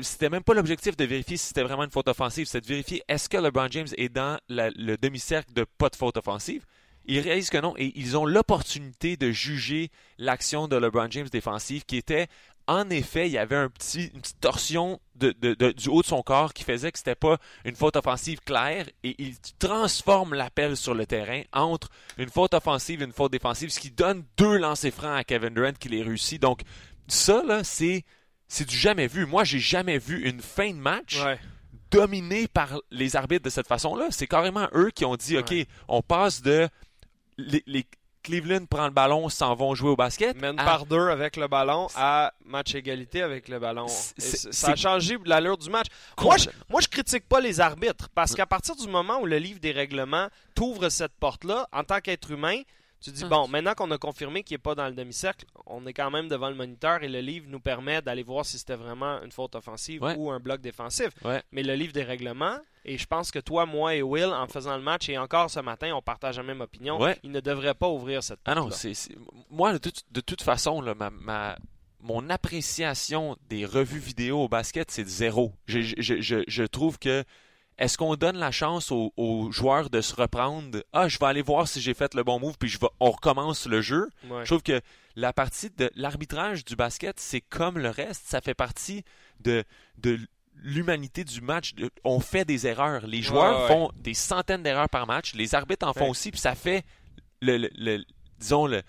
c'était 0.00 0.28
même 0.28 0.42
pas 0.42 0.54
l'objectif 0.54 0.96
de 0.96 1.04
vérifier 1.04 1.36
si 1.36 1.46
c'était 1.48 1.62
vraiment 1.62 1.84
une 1.84 1.90
faute 1.90 2.08
offensive, 2.08 2.46
c'est 2.46 2.60
de 2.60 2.66
vérifier 2.66 3.02
est-ce 3.06 3.28
que 3.28 3.36
LeBron 3.36 3.68
James 3.70 3.86
est 3.96 4.08
dans 4.08 4.38
la- 4.48 4.70
le 4.70 4.96
demi-cercle 4.96 5.52
de 5.52 5.64
pas 5.78 5.88
de 5.88 5.94
faute 5.96 6.16
offensive. 6.16 6.64
Ils 7.06 7.20
réalisent 7.20 7.50
que 7.50 7.58
non 7.58 7.74
et 7.76 7.92
ils 7.94 8.16
ont 8.16 8.24
l'opportunité 8.26 9.16
de 9.16 9.30
juger 9.30 9.90
l'action 10.18 10.66
de 10.68 10.76
LeBron 10.76 11.08
James 11.10 11.28
défensive 11.28 11.84
qui 11.84 11.96
était 11.96 12.26
en 12.66 12.88
effet, 12.90 13.26
il 13.28 13.32
y 13.32 13.38
avait 13.38 13.56
un 13.56 13.68
petit, 13.68 14.10
une 14.14 14.20
petite 14.20 14.40
torsion 14.40 15.00
de- 15.16 15.32
de- 15.40 15.54
de- 15.54 15.72
du 15.72 15.88
haut 15.88 16.00
de 16.02 16.06
son 16.06 16.22
corps 16.22 16.52
qui 16.54 16.64
faisait 16.64 16.90
que 16.90 16.98
c'était 16.98 17.14
pas 17.14 17.38
une 17.64 17.76
faute 17.76 17.96
offensive 17.96 18.40
claire 18.40 18.86
et 19.02 19.14
il 19.22 19.34
transforme 19.58 20.34
l'appel 20.34 20.76
sur 20.76 20.94
le 20.94 21.04
terrain 21.06 21.42
entre 21.52 21.88
une 22.18 22.30
faute 22.30 22.54
offensive 22.54 23.02
et 23.02 23.04
une 23.04 23.12
faute 23.12 23.32
défensive, 23.32 23.70
ce 23.70 23.80
qui 23.80 23.90
donne 23.90 24.24
deux 24.36 24.56
lancers 24.56 24.92
francs 24.92 25.18
à 25.18 25.24
Kevin 25.24 25.52
Durant 25.54 25.72
qui 25.72 25.88
les 25.90 26.02
réussit. 26.02 26.40
Donc 26.40 26.62
ça 27.06 27.42
là, 27.44 27.62
c'est 27.64 28.04
c'est 28.48 28.66
du 28.68 28.76
jamais 28.76 29.06
vu. 29.08 29.26
Moi, 29.26 29.44
j'ai 29.44 29.58
jamais 29.58 29.98
vu 29.98 30.28
une 30.28 30.40
fin 30.40 30.70
de 30.70 30.76
match 30.78 31.16
dominée 31.90 32.46
par 32.48 32.80
les 32.90 33.16
arbitres 33.16 33.44
de 33.44 33.50
cette 33.50 33.66
façon-là. 33.68 34.08
C'est 34.10 34.26
carrément 34.26 34.68
eux 34.74 34.90
qui 34.94 35.04
ont 35.04 35.16
dit, 35.16 35.36
OK, 35.38 35.50
Ouais. 35.50 35.66
on 35.88 36.02
passe 36.02 36.42
de... 36.42 36.68
Les, 37.38 37.62
les- 37.66 37.86
Cleveland 38.24 38.64
prend 38.66 38.86
le 38.86 38.90
ballon, 38.90 39.28
s'en 39.28 39.54
vont 39.54 39.74
jouer 39.74 39.90
au 39.90 39.96
basket. 39.96 40.36
Mène 40.40 40.58
à- 40.58 40.64
par 40.64 40.86
deux 40.86 41.08
avec 41.10 41.36
le 41.36 41.46
ballon 41.46 41.86
à 41.94 42.32
match 42.44 42.74
égalité 42.74 43.22
avec 43.22 43.48
le 43.48 43.58
ballon. 43.60 43.86
Et 43.86 44.20
ça 44.20 44.72
a 44.72 44.76
changé 44.76 45.16
l'allure 45.24 45.58
du 45.58 45.70
match. 45.70 45.86
Moi 46.20 46.36
je, 46.38 46.48
moi, 46.68 46.80
je 46.80 46.88
critique 46.88 47.28
pas 47.28 47.40
les 47.40 47.60
arbitres 47.60 48.08
parce 48.14 48.34
qu'à 48.34 48.46
partir 48.46 48.74
du 48.74 48.88
moment 48.88 49.20
où 49.20 49.26
le 49.26 49.38
livre 49.38 49.60
des 49.60 49.72
règlements 49.72 50.28
t'ouvre 50.54 50.88
cette 50.88 51.14
porte-là, 51.20 51.68
en 51.72 51.84
tant 51.84 52.00
qu'être 52.00 52.30
humain, 52.30 52.60
tu 53.04 53.10
dis, 53.10 53.22
Ah. 53.24 53.28
bon, 53.28 53.48
maintenant 53.48 53.74
qu'on 53.74 53.90
a 53.90 53.98
confirmé 53.98 54.42
qu'il 54.42 54.54
n'est 54.54 54.58
pas 54.62 54.74
dans 54.74 54.86
le 54.86 54.94
demi-cercle, 54.94 55.44
on 55.66 55.86
est 55.86 55.92
quand 55.92 56.10
même 56.10 56.28
devant 56.28 56.48
le 56.48 56.54
moniteur 56.56 57.02
et 57.02 57.08
le 57.08 57.20
livre 57.20 57.46
nous 57.48 57.60
permet 57.60 58.00
d'aller 58.02 58.22
voir 58.22 58.44
si 58.46 58.58
c'était 58.58 58.74
vraiment 58.76 59.20
une 59.22 59.30
faute 59.32 59.54
offensive 59.54 60.02
Ouais. 60.02 60.14
ou 60.16 60.30
un 60.30 60.40
bloc 60.40 60.60
défensif. 60.60 61.10
Ouais. 61.24 61.42
Mais 61.52 61.62
le 61.62 61.74
livre 61.74 61.92
des 61.92 62.02
règlements, 62.02 62.58
et 62.84 62.98
je 62.98 63.06
pense 63.06 63.30
que 63.30 63.38
toi, 63.38 63.66
moi 63.66 63.94
et 63.94 64.02
Will, 64.02 64.26
en 64.32 64.46
faisant 64.48 64.76
le 64.76 64.82
match, 64.82 65.08
et 65.08 65.16
encore 65.18 65.50
ce 65.50 65.60
matin, 65.60 65.92
on 65.94 66.02
partage 66.02 66.36
la 66.36 66.42
même 66.42 66.60
opinion, 66.60 67.00
Ouais. 67.00 67.18
il 67.22 67.30
ne 67.30 67.40
devrait 67.40 67.74
pas 67.74 67.88
ouvrir 67.88 68.22
cette 68.22 68.40
Ah 68.44 68.54
porte 68.54 68.66
non, 68.70 68.70
c'est, 68.74 68.92
moi, 69.50 69.72
de, 69.72 69.78
toute- 69.78 70.04
de 70.10 70.20
toute 70.20 70.42
façon, 70.42 70.80
là, 70.80 70.94
ma, 70.94 71.10
ma- 71.10 71.56
mon 72.00 72.28
appréciation 72.28 73.36
des 73.48 73.64
revues 73.66 73.98
vidéo 73.98 74.40
au 74.44 74.48
basket, 74.48 74.90
c'est 74.90 75.04
de 75.04 75.08
zéro. 75.08 75.52
Je, 75.66 75.80
je- 75.80 76.20
je- 76.20 76.44
je 76.46 76.64
trouve 76.64 76.98
que 76.98 77.24
est-ce 77.78 77.98
qu'on 77.98 78.14
donne 78.16 78.36
la 78.36 78.50
chance 78.52 78.90
aux, 78.92 79.12
aux 79.16 79.50
joueurs 79.50 79.90
de 79.90 80.00
se 80.00 80.14
reprendre? 80.14 80.82
Ah, 80.92 81.08
je 81.08 81.18
vais 81.18 81.26
aller 81.26 81.42
voir 81.42 81.66
si 81.68 81.80
j'ai 81.80 81.94
fait 81.94 82.14
le 82.14 82.22
bon 82.22 82.38
move, 82.38 82.56
puis 82.58 82.68
je 82.68 82.78
vais, 82.78 82.86
on 83.00 83.10
recommence 83.10 83.66
le 83.66 83.80
jeu. 83.80 84.08
Ouais. 84.28 84.44
Je 84.44 84.46
trouve 84.50 84.62
que 84.62 84.80
la 85.16 85.32
partie 85.32 85.70
de 85.70 85.90
l'arbitrage 85.96 86.64
du 86.64 86.76
basket, 86.76 87.18
c'est 87.18 87.40
comme 87.40 87.78
le 87.78 87.90
reste, 87.90 88.22
ça 88.26 88.40
fait 88.40 88.54
partie 88.54 89.04
de, 89.40 89.64
de 89.98 90.18
l'humanité 90.56 91.24
du 91.24 91.40
match. 91.40 91.74
On 92.04 92.20
fait 92.20 92.44
des 92.44 92.66
erreurs. 92.66 93.06
Les 93.06 93.22
joueurs 93.22 93.56
Ouais, 93.56 93.62
ouais. 93.62 93.68
font 93.68 93.90
des 93.96 94.14
centaines 94.14 94.62
d'erreurs 94.62 94.88
par 94.88 95.06
match. 95.06 95.34
Les 95.34 95.54
arbitres 95.54 95.86
en 95.86 95.92
font 95.92 96.10
aussi, 96.10 96.30
puis 96.30 96.40
ça 96.40 96.54
fait 96.54 96.84
le, 97.42 97.56
le- 97.58 97.70
le- 97.76 98.04
disons 98.38 98.66
le, 98.66 98.82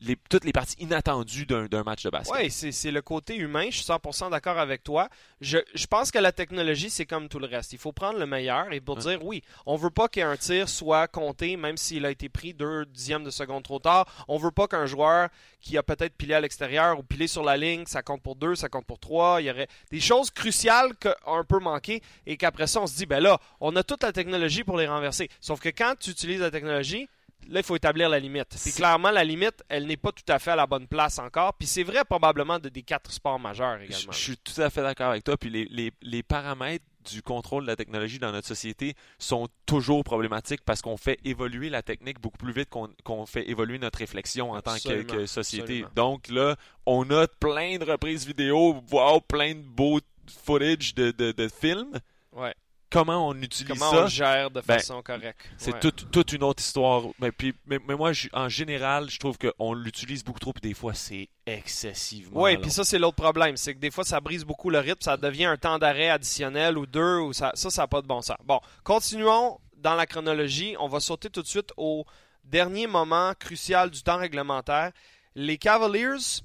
les, 0.00 0.16
toutes 0.28 0.44
les 0.44 0.52
parties 0.52 0.76
inattendues 0.78 1.46
d'un, 1.46 1.82
match 1.82 2.02
de 2.02 2.10
basket. 2.10 2.34
Oui, 2.36 2.50
c'est 2.50 2.90
le 2.90 3.02
côté 3.02 3.36
humain. 3.36 3.66
Je 3.70 3.76
suis 3.78 3.84
100% 3.84 4.30
d'accord 4.30 4.58
avec 4.58 4.82
toi. 4.82 5.08
Je, 5.40 5.58
je 5.74 5.86
pense 5.86 6.10
que 6.10 6.18
la 6.18 6.32
technologie, 6.32 6.90
c'est 6.90 7.06
comme 7.06 7.28
tout 7.28 7.38
le 7.38 7.46
reste. 7.46 7.72
Il 7.72 7.78
faut 7.78 7.92
prendre 7.92 8.18
le 8.18 8.26
meilleur 8.26 8.72
et 8.72 8.80
pour 8.80 8.96
dire 8.96 9.24
oui, 9.24 9.42
on 9.64 9.76
veut 9.76 9.90
pas 9.90 10.08
qu'un 10.08 10.36
tir 10.36 10.68
soit 10.68 11.08
compté, 11.08 11.56
même 11.56 11.76
s'il 11.76 12.04
a 12.04 12.10
été 12.10 12.28
pris 12.28 12.52
deux 12.52 12.84
dixièmes 12.86 13.24
de 13.24 13.30
seconde 13.30 13.62
trop 13.62 13.78
tard. 13.78 14.06
On 14.28 14.38
veut 14.38 14.50
pas 14.50 14.68
qu'un 14.68 14.86
joueur 14.86 15.28
qui 15.60 15.78
a 15.78 15.82
peut-être 15.82 16.14
pilé 16.14 16.34
à 16.34 16.40
l'extérieur 16.40 16.98
ou 16.98 17.02
pilé 17.02 17.26
sur 17.26 17.42
la 17.42 17.56
ligne, 17.56 17.84
ça 17.86 18.02
compte 18.02 18.22
pour 18.22 18.36
deux, 18.36 18.54
ça 18.54 18.68
compte 18.68 18.86
pour 18.86 18.98
trois. 18.98 19.40
Il 19.40 19.46
y 19.46 19.50
aurait 19.50 19.68
des 19.90 20.00
choses 20.00 20.30
cruciales 20.30 20.94
qui 20.96 21.08
ont 21.26 21.36
un 21.36 21.44
peu 21.44 21.58
manqué 21.58 22.02
et 22.26 22.36
qu'après 22.36 22.66
ça, 22.66 22.80
on 22.80 22.86
se 22.86 22.96
dit, 22.96 23.06
ben 23.06 23.20
là, 23.20 23.40
on 23.60 23.74
a 23.76 23.82
toute 23.82 24.02
la 24.02 24.12
technologie 24.12 24.62
pour 24.62 24.76
les 24.76 24.86
renverser. 24.86 25.28
Sauf 25.40 25.60
que 25.60 25.70
quand 25.70 25.94
tu 25.98 26.10
utilises 26.10 26.40
la 26.40 26.50
technologie, 26.50 27.08
Là, 27.48 27.60
il 27.60 27.62
faut 27.62 27.76
établir 27.76 28.08
la 28.08 28.18
limite. 28.18 28.48
Puis 28.50 28.58
C'est- 28.58 28.76
clairement, 28.76 29.10
la 29.12 29.22
limite, 29.22 29.62
elle 29.68 29.86
n'est 29.86 29.96
pas 29.96 30.10
tout 30.10 30.24
à 30.32 30.38
fait 30.40 30.50
à 30.50 30.56
la 30.56 30.66
bonne 30.66 30.88
place 30.88 31.18
encore. 31.20 31.54
Puis 31.54 31.68
c'est 31.68 31.84
vrai 31.84 32.04
probablement 32.04 32.58
de 32.58 32.68
des 32.68 32.82
quatre 32.82 33.12
sports 33.12 33.38
majeurs 33.38 33.78
Je, 33.78 33.84
également. 33.84 34.12
je 34.12 34.18
suis 34.18 34.36
tout 34.36 34.60
à 34.60 34.68
fait 34.68 34.82
d'accord 34.82 35.10
avec 35.10 35.22
toi. 35.22 35.36
Puis 35.36 35.48
les, 35.50 35.64
les- 35.66 35.92
les 36.02 36.22
paramètres 36.24 36.84
du 37.08 37.22
contrôle 37.22 37.62
de 37.62 37.68
la 37.68 37.76
technologie 37.76 38.18
dans 38.18 38.32
notre 38.32 38.48
société 38.48 38.94
sont 39.20 39.46
toujours 39.64 40.02
problématiques 40.02 40.62
parce 40.64 40.82
qu'on 40.82 40.96
fait 40.96 41.20
évoluer 41.24 41.70
la 41.70 41.82
technique 41.82 42.20
beaucoup 42.20 42.36
plus 42.38 42.52
vite 42.52 42.68
qu'on 42.68 42.88
qu'on 43.04 43.26
fait 43.26 43.48
évoluer 43.48 43.78
notre 43.78 44.00
réflexion 44.00 44.50
en 44.50 44.60
tant 44.60 44.74
que, 44.74 45.26
société. 45.26 45.62
absolument. 45.84 45.88
Donc 45.94 46.26
là, 46.28 46.56
on 46.84 47.08
a 47.12 47.28
plein 47.28 47.78
de 47.78 47.84
reprises 47.84 48.26
vidéo, 48.26 48.82
voire 48.88 49.22
plein 49.22 49.54
de 49.54 49.60
beaux 49.62 50.00
footage 50.44 50.96
de, 50.96 51.12
de, 51.12 51.30
de 51.30 51.46
films. 51.48 51.92
Ouais. 52.32 52.54
Comment 52.90 53.28
on 53.28 53.34
utilise 53.40 53.68
Comment 53.78 53.90
ça, 53.90 54.04
on 54.04 54.06
gère 54.06 54.50
de 54.50 54.60
ben, 54.60 54.78
façon 54.78 55.02
correcte. 55.02 55.48
c'est 55.58 55.78
toute, 55.80 56.32
une 56.32 56.42
autre 56.42 56.62
histoire. 56.62 57.02
Mais, 57.18 57.32
puis, 57.32 57.54
mais, 57.66 57.78
mais 57.86 57.94
moi, 57.94 58.12
je- 58.12 58.28
en 58.32 58.48
général, 58.48 59.10
je 59.10 59.18
trouve 59.18 59.36
qu'on 59.38 59.74
l'utilise 59.74 60.24
beaucoup 60.24 60.38
trop, 60.38 60.52
puis 60.52 60.68
des 60.68 60.74
fois, 60.74 60.94
c'est 60.94 61.28
excessivement 61.46 62.42
Oui, 62.42 62.56
puis 62.58 62.70
ça, 62.70 62.84
c'est 62.84 62.98
l'autre 62.98 63.16
problème. 63.16 63.56
C'est 63.56 63.74
que 63.74 63.78
des 63.80 63.90
fois, 63.90 64.04
ça 64.04 64.20
brise 64.20 64.44
beaucoup 64.44 64.70
le 64.70 64.78
rythme. 64.78 65.00
Ça 65.00 65.16
devient 65.16 65.46
un 65.46 65.56
temps 65.56 65.78
d'arrêt 65.78 66.10
additionnel 66.10 66.78
ou 66.78 66.86
deux. 66.86 67.18
Ou 67.18 67.32
ça, 67.32 67.52
ça, 67.54 67.70
ça 67.70 67.82
n'a 67.82 67.88
pas 67.88 68.02
de 68.02 68.06
bon 68.06 68.22
sens. 68.22 68.36
Bon, 68.44 68.60
continuons 68.84 69.58
dans 69.76 69.94
la 69.94 70.06
chronologie. 70.06 70.76
On 70.80 70.88
va 70.88 71.00
sauter 71.00 71.30
tout 71.30 71.42
de 71.42 71.46
suite 71.46 71.72
au 71.76 72.04
dernier 72.44 72.86
moment 72.86 73.32
crucial 73.38 73.90
du 73.90 74.02
temps 74.02 74.18
réglementaire. 74.18 74.92
Les 75.34 75.58
Cavaliers 75.58 76.40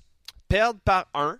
perdent 0.47 0.81
par 0.81 1.07
un. 1.13 1.37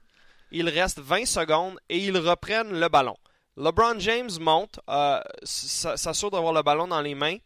Il 0.52 0.68
reste 0.70 1.00
20 1.00 1.26
secondes 1.26 1.78
et 1.90 1.98
ils 1.98 2.18
reprennent 2.18 2.80
le 2.80 2.90
ballon. 2.90 3.16
LeBron 3.58 4.00
James 4.00 4.30
monte, 4.40 4.80
euh, 4.90 5.20
s'assure 5.44 6.32
d'avoir 6.32 6.54
le 6.54 6.62
ballon 6.62 6.88
dans 6.88 7.02
les 7.02 7.16
mains. 7.16 7.38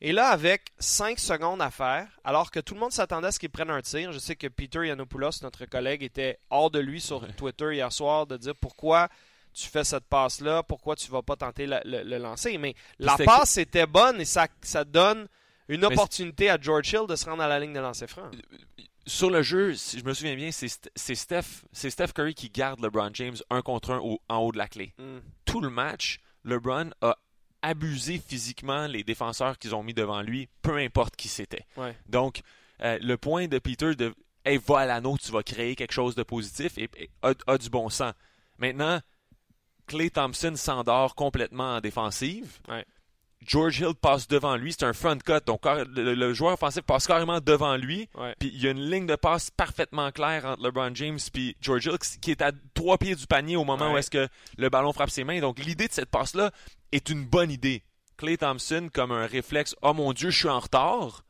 Et 0.00 0.12
là, 0.12 0.28
avec 0.28 0.72
5 0.78 1.18
secondes 1.18 1.62
à 1.62 1.70
faire, 1.70 2.06
alors 2.24 2.50
que 2.50 2.60
tout 2.60 2.74
le 2.74 2.80
monde 2.80 2.92
s'attendait 2.92 3.28
à 3.28 3.32
ce 3.32 3.38
qu'il 3.38 3.48
prenne 3.48 3.70
un 3.70 3.80
tir, 3.80 4.12
je 4.12 4.18
sais 4.18 4.36
que 4.36 4.48
Peter 4.48 4.86
Yanopoulos, 4.86 5.30
notre 5.42 5.64
collègue, 5.64 6.02
était 6.02 6.38
hors 6.50 6.70
de 6.70 6.78
lui 6.80 7.00
sur 7.00 7.22
Ouais. 7.22 7.32
Twitter 7.32 7.74
hier 7.74 7.90
soir 7.90 8.26
de 8.26 8.36
dire 8.36 8.54
pourquoi 8.60 9.08
tu 9.54 9.68
fais 9.68 9.84
cette 9.84 10.04
passe-là, 10.06 10.62
pourquoi 10.64 10.96
tu 10.96 11.10
vas 11.10 11.22
pas 11.22 11.36
tenter 11.36 11.66
la- 11.66 11.80
le, 11.84 12.02
le 12.02 12.18
lancer. 12.18 12.58
Mais 12.58 12.74
la 12.98 13.16
passe 13.24 13.56
était 13.56 13.86
bonne 13.86 14.20
et 14.20 14.24
ça, 14.26 14.48
ça 14.62 14.84
donne 14.84 15.26
une 15.68 15.80
Mais 15.82 15.86
opportunité 15.86 16.50
à 16.50 16.58
George 16.60 16.92
Hill 16.92 17.06
de 17.08 17.16
se 17.16 17.24
rendre 17.24 17.42
à 17.42 17.48
la 17.48 17.58
ligne 17.60 17.72
de 17.72 17.80
lancer 17.80 18.06
franc. 18.06 18.30
Sur 19.06 19.30
le 19.30 19.42
jeu, 19.42 19.74
si 19.74 19.98
je 19.98 20.04
me 20.04 20.14
souviens 20.14 20.34
bien, 20.34 20.50
c'est 20.50 20.66
St- 20.66 20.88
c'est 20.96 21.14
Steph, 21.14 21.64
c'est 21.72 21.90
Steph 21.90 22.08
Curry 22.14 22.34
qui 22.34 22.48
garde 22.48 22.80
LeBron 22.80 23.10
James 23.14 23.36
un 23.50 23.60
contre 23.62 23.90
un 23.92 23.98
au- 23.98 24.20
en 24.28 24.38
haut 24.38 24.52
de 24.52 24.58
la 24.58 24.66
clé. 24.68 24.94
Mm. 24.98 25.18
Tout 25.44 25.60
le 25.60 25.68
match, 25.70 26.20
LeBron 26.44 26.90
a 27.02 27.16
abusé 27.62 28.18
physiquement 28.18 28.86
les 28.86 29.04
défenseurs 29.04 29.58
qu'ils 29.58 29.74
ont 29.74 29.82
mis 29.82 29.94
devant 29.94 30.22
lui, 30.22 30.48
peu 30.62 30.76
importe 30.78 31.16
qui 31.16 31.28
c'était. 31.28 31.66
Ouais. 31.76 31.96
Donc, 32.06 32.40
euh, 32.82 32.98
le 33.00 33.16
point 33.16 33.46
de 33.46 33.58
Peter 33.58 33.94
de 33.94 34.14
hey, 34.44 34.58
va 34.66 34.80
à 34.80 34.86
l'anneau, 34.86 35.16
tu 35.18 35.32
vas 35.32 35.42
créer 35.42 35.74
quelque 35.76 35.92
chose 35.92 36.14
de 36.14 36.22
positif 36.22 36.76
et, 36.78 36.88
et 36.96 37.10
a, 37.22 37.32
a 37.46 37.58
du 37.58 37.70
bon 37.70 37.88
sens. 37.90 38.12
Maintenant, 38.58 39.00
Clay 39.86 40.10
Thompson 40.10 40.54
s'endort 40.56 41.14
complètement 41.14 41.76
en 41.76 41.80
défensive. 41.80 42.58
Ouais. 42.68 42.84
George 43.46 43.78
Hill 43.80 43.94
passe 44.00 44.26
devant 44.28 44.56
lui, 44.56 44.72
c'est 44.72 44.84
un 44.84 44.92
front 44.92 45.16
cut, 45.18 45.40
donc 45.46 45.60
le, 45.64 46.14
le 46.14 46.34
joueur 46.34 46.54
offensif 46.54 46.82
passe 46.82 47.06
carrément 47.06 47.40
devant 47.40 47.76
lui. 47.76 48.08
Puis 48.38 48.50
il 48.54 48.62
y 48.62 48.66
a 48.68 48.70
une 48.70 48.90
ligne 48.90 49.06
de 49.06 49.16
passe 49.16 49.50
parfaitement 49.50 50.10
claire 50.12 50.44
entre 50.44 50.62
LeBron 50.62 50.94
James 50.94 51.18
et 51.36 51.56
George 51.60 51.86
Hill 51.86 51.98
qui 52.20 52.30
est 52.30 52.42
à 52.42 52.52
trois 52.74 52.98
pieds 52.98 53.14
du 53.14 53.26
panier 53.26 53.56
au 53.56 53.64
moment 53.64 53.86
Ouais. 53.88 53.94
où 53.94 53.96
est-ce 53.98 54.10
que 54.10 54.28
le 54.58 54.68
ballon 54.70 54.92
frappe 54.92 55.10
ses 55.10 55.24
mains. 55.24 55.40
Donc 55.40 55.58
l'idée 55.58 55.88
de 55.88 55.92
cette 55.92 56.10
passe-là 56.10 56.50
est 56.92 57.08
une 57.10 57.24
bonne 57.26 57.50
idée. 57.50 57.82
Clay 58.16 58.36
Thompson, 58.36 58.88
comme 58.92 59.10
un 59.12 59.26
réflexe, 59.26 59.74
oh 59.82 59.92
mon 59.92 60.12
Dieu, 60.12 60.30
je 60.30 60.38
suis 60.38 60.48
en 60.48 60.60
retard, 60.60 61.24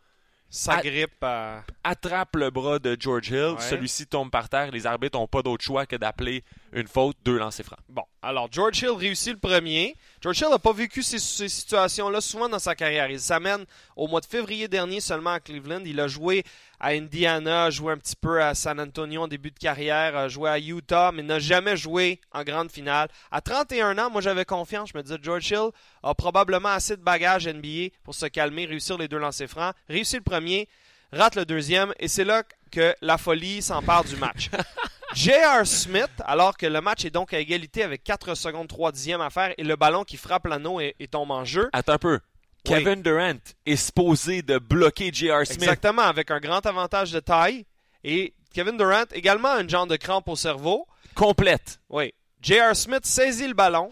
Ça 0.56 0.80
grippe 0.80 1.22
à... 1.22 1.64
attrape 1.82 2.36
le 2.36 2.48
bras 2.48 2.78
de 2.78 2.96
George 2.98 3.28
Hill. 3.28 3.54
Ouais. 3.56 3.60
Celui-ci 3.60 4.06
tombe 4.06 4.30
par 4.30 4.48
terre. 4.48 4.70
Les 4.70 4.86
arbitres 4.86 5.18
n'ont 5.18 5.26
pas 5.26 5.42
d'autre 5.42 5.64
choix 5.64 5.84
que 5.84 5.96
d'appeler 5.96 6.44
une 6.72 6.86
faute, 6.86 7.16
deux 7.24 7.36
lancers 7.38 7.66
francs. 7.66 7.80
Bon, 7.88 8.04
alors 8.22 8.46
George 8.52 8.80
Hill 8.80 8.92
réussit 8.92 9.32
le 9.32 9.38
premier. 9.40 9.96
George 10.20 10.38
Hill 10.38 10.50
n'a 10.50 10.60
pas 10.60 10.72
vécu 10.72 11.02
ces, 11.02 11.18
ces 11.18 11.48
situations-là 11.48 12.20
souvent 12.20 12.48
dans 12.48 12.60
sa 12.60 12.76
carrière. 12.76 13.10
Il 13.10 13.18
s'amène 13.18 13.64
au 13.96 14.06
mois 14.06 14.20
de 14.20 14.26
février 14.26 14.68
dernier 14.68 15.00
seulement 15.00 15.32
à 15.32 15.40
Cleveland. 15.40 15.82
Il 15.84 15.98
a 15.98 16.06
joué 16.06 16.44
à 16.80 16.90
Indiana, 16.90 17.64
a 17.64 17.70
joué 17.70 17.92
un 17.92 17.98
petit 17.98 18.16
peu 18.16 18.42
à 18.42 18.54
San 18.54 18.80
Antonio 18.80 19.22
en 19.22 19.28
début 19.28 19.50
de 19.50 19.58
carrière, 19.58 20.16
a 20.16 20.28
joué 20.28 20.50
à 20.50 20.58
Utah, 20.58 21.12
mais 21.12 21.22
n'a 21.22 21.38
jamais 21.38 21.76
joué 21.76 22.20
en 22.32 22.42
grande 22.42 22.70
finale. 22.70 23.08
À 23.30 23.40
31 23.40 23.98
ans, 23.98 24.10
moi 24.10 24.20
j'avais 24.20 24.44
confiance. 24.44 24.90
Je 24.92 24.98
me 24.98 25.02
disais, 25.02 25.18
George 25.22 25.50
Hill 25.50 25.70
a 26.02 26.14
probablement 26.14 26.70
assez 26.70 26.96
de 26.96 27.02
bagages 27.02 27.48
NBA 27.48 27.94
pour 28.02 28.14
se 28.14 28.26
calmer, 28.26 28.66
réussir 28.66 28.98
les 28.98 29.08
deux 29.08 29.18
lancers 29.18 29.48
francs. 29.48 29.74
Réussit 29.88 30.18
le 30.18 30.24
premier, 30.24 30.68
rate 31.12 31.36
le 31.36 31.44
deuxième, 31.44 31.92
et 31.98 32.08
c'est 32.08 32.24
là 32.24 32.42
que 32.70 32.94
la 33.00 33.18
folie 33.18 33.62
s'empare 33.62 34.04
du 34.04 34.16
match. 34.16 34.50
J.R. 35.14 35.64
Smith, 35.64 36.10
alors 36.24 36.56
que 36.56 36.66
le 36.66 36.80
match 36.80 37.04
est 37.04 37.10
donc 37.10 37.32
à 37.32 37.38
égalité 37.38 37.84
avec 37.84 38.02
4 38.02 38.34
secondes 38.34 38.66
3 38.66 38.90
dixièmes 38.90 39.20
à 39.20 39.30
faire 39.30 39.54
et 39.56 39.62
le 39.62 39.76
ballon 39.76 40.02
qui 40.02 40.16
frappe 40.16 40.46
l'anneau 40.46 40.80
et, 40.80 40.96
et 40.98 41.06
tombe 41.06 41.30
en 41.30 41.44
jeu. 41.44 41.68
Attends 41.72 41.92
un 41.92 41.98
peu. 41.98 42.20
Kevin 42.64 43.02
Durant 43.02 43.38
est 43.66 43.76
supposé 43.76 44.42
de 44.42 44.58
bloquer 44.58 45.10
J.R. 45.12 45.46
Smith. 45.46 45.62
Exactement, 45.62 46.02
avec 46.02 46.30
un 46.30 46.40
grand 46.40 46.64
avantage 46.66 47.12
de 47.12 47.20
taille. 47.20 47.64
Et 48.02 48.32
Kevin 48.52 48.76
Durant, 48.76 49.04
également 49.12 49.50
un 49.50 49.66
genre 49.68 49.86
de 49.86 49.96
crampe 49.96 50.28
au 50.28 50.36
cerveau. 50.36 50.86
Complète. 51.14 51.78
Oui. 51.90 52.12
J.R. 52.40 52.74
Smith 52.74 53.04
saisit 53.06 53.48
le 53.48 53.54
ballon. 53.54 53.90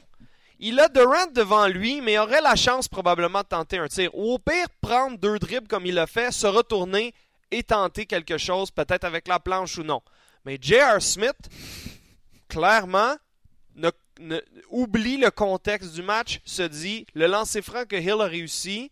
Il 0.58 0.78
a 0.80 0.88
Durant 0.88 1.26
devant 1.34 1.66
lui, 1.66 2.00
mais 2.00 2.18
aurait 2.18 2.40
la 2.40 2.54
chance 2.56 2.88
probablement 2.88 3.40
de 3.40 3.46
tenter 3.46 3.78
un 3.78 3.88
tir. 3.88 4.10
Ou 4.14 4.34
au 4.34 4.38
pire, 4.38 4.66
prendre 4.80 5.18
deux 5.18 5.38
dribbles 5.38 5.66
comme 5.68 5.86
il 5.86 5.94
l'a 5.94 6.06
fait, 6.06 6.30
se 6.32 6.46
retourner 6.46 7.12
et 7.50 7.62
tenter 7.62 8.06
quelque 8.06 8.38
chose, 8.38 8.70
peut-être 8.70 9.04
avec 9.04 9.28
la 9.28 9.40
planche 9.40 9.76
ou 9.78 9.82
non. 9.82 10.00
Mais 10.44 10.58
J.R. 10.60 11.02
Smith, 11.02 11.36
clairement, 12.48 13.14
ne- 13.76 13.90
ne- 14.20 14.40
oublie 14.70 15.16
le 15.16 15.30
contexte 15.30 15.92
du 15.94 16.02
match, 16.02 16.40
se 16.44 16.62
dit 16.62 17.06
le 17.14 17.26
lancer 17.26 17.62
franc 17.62 17.84
que 17.84 17.96
Hill 17.96 18.20
a 18.20 18.26
réussi 18.26 18.90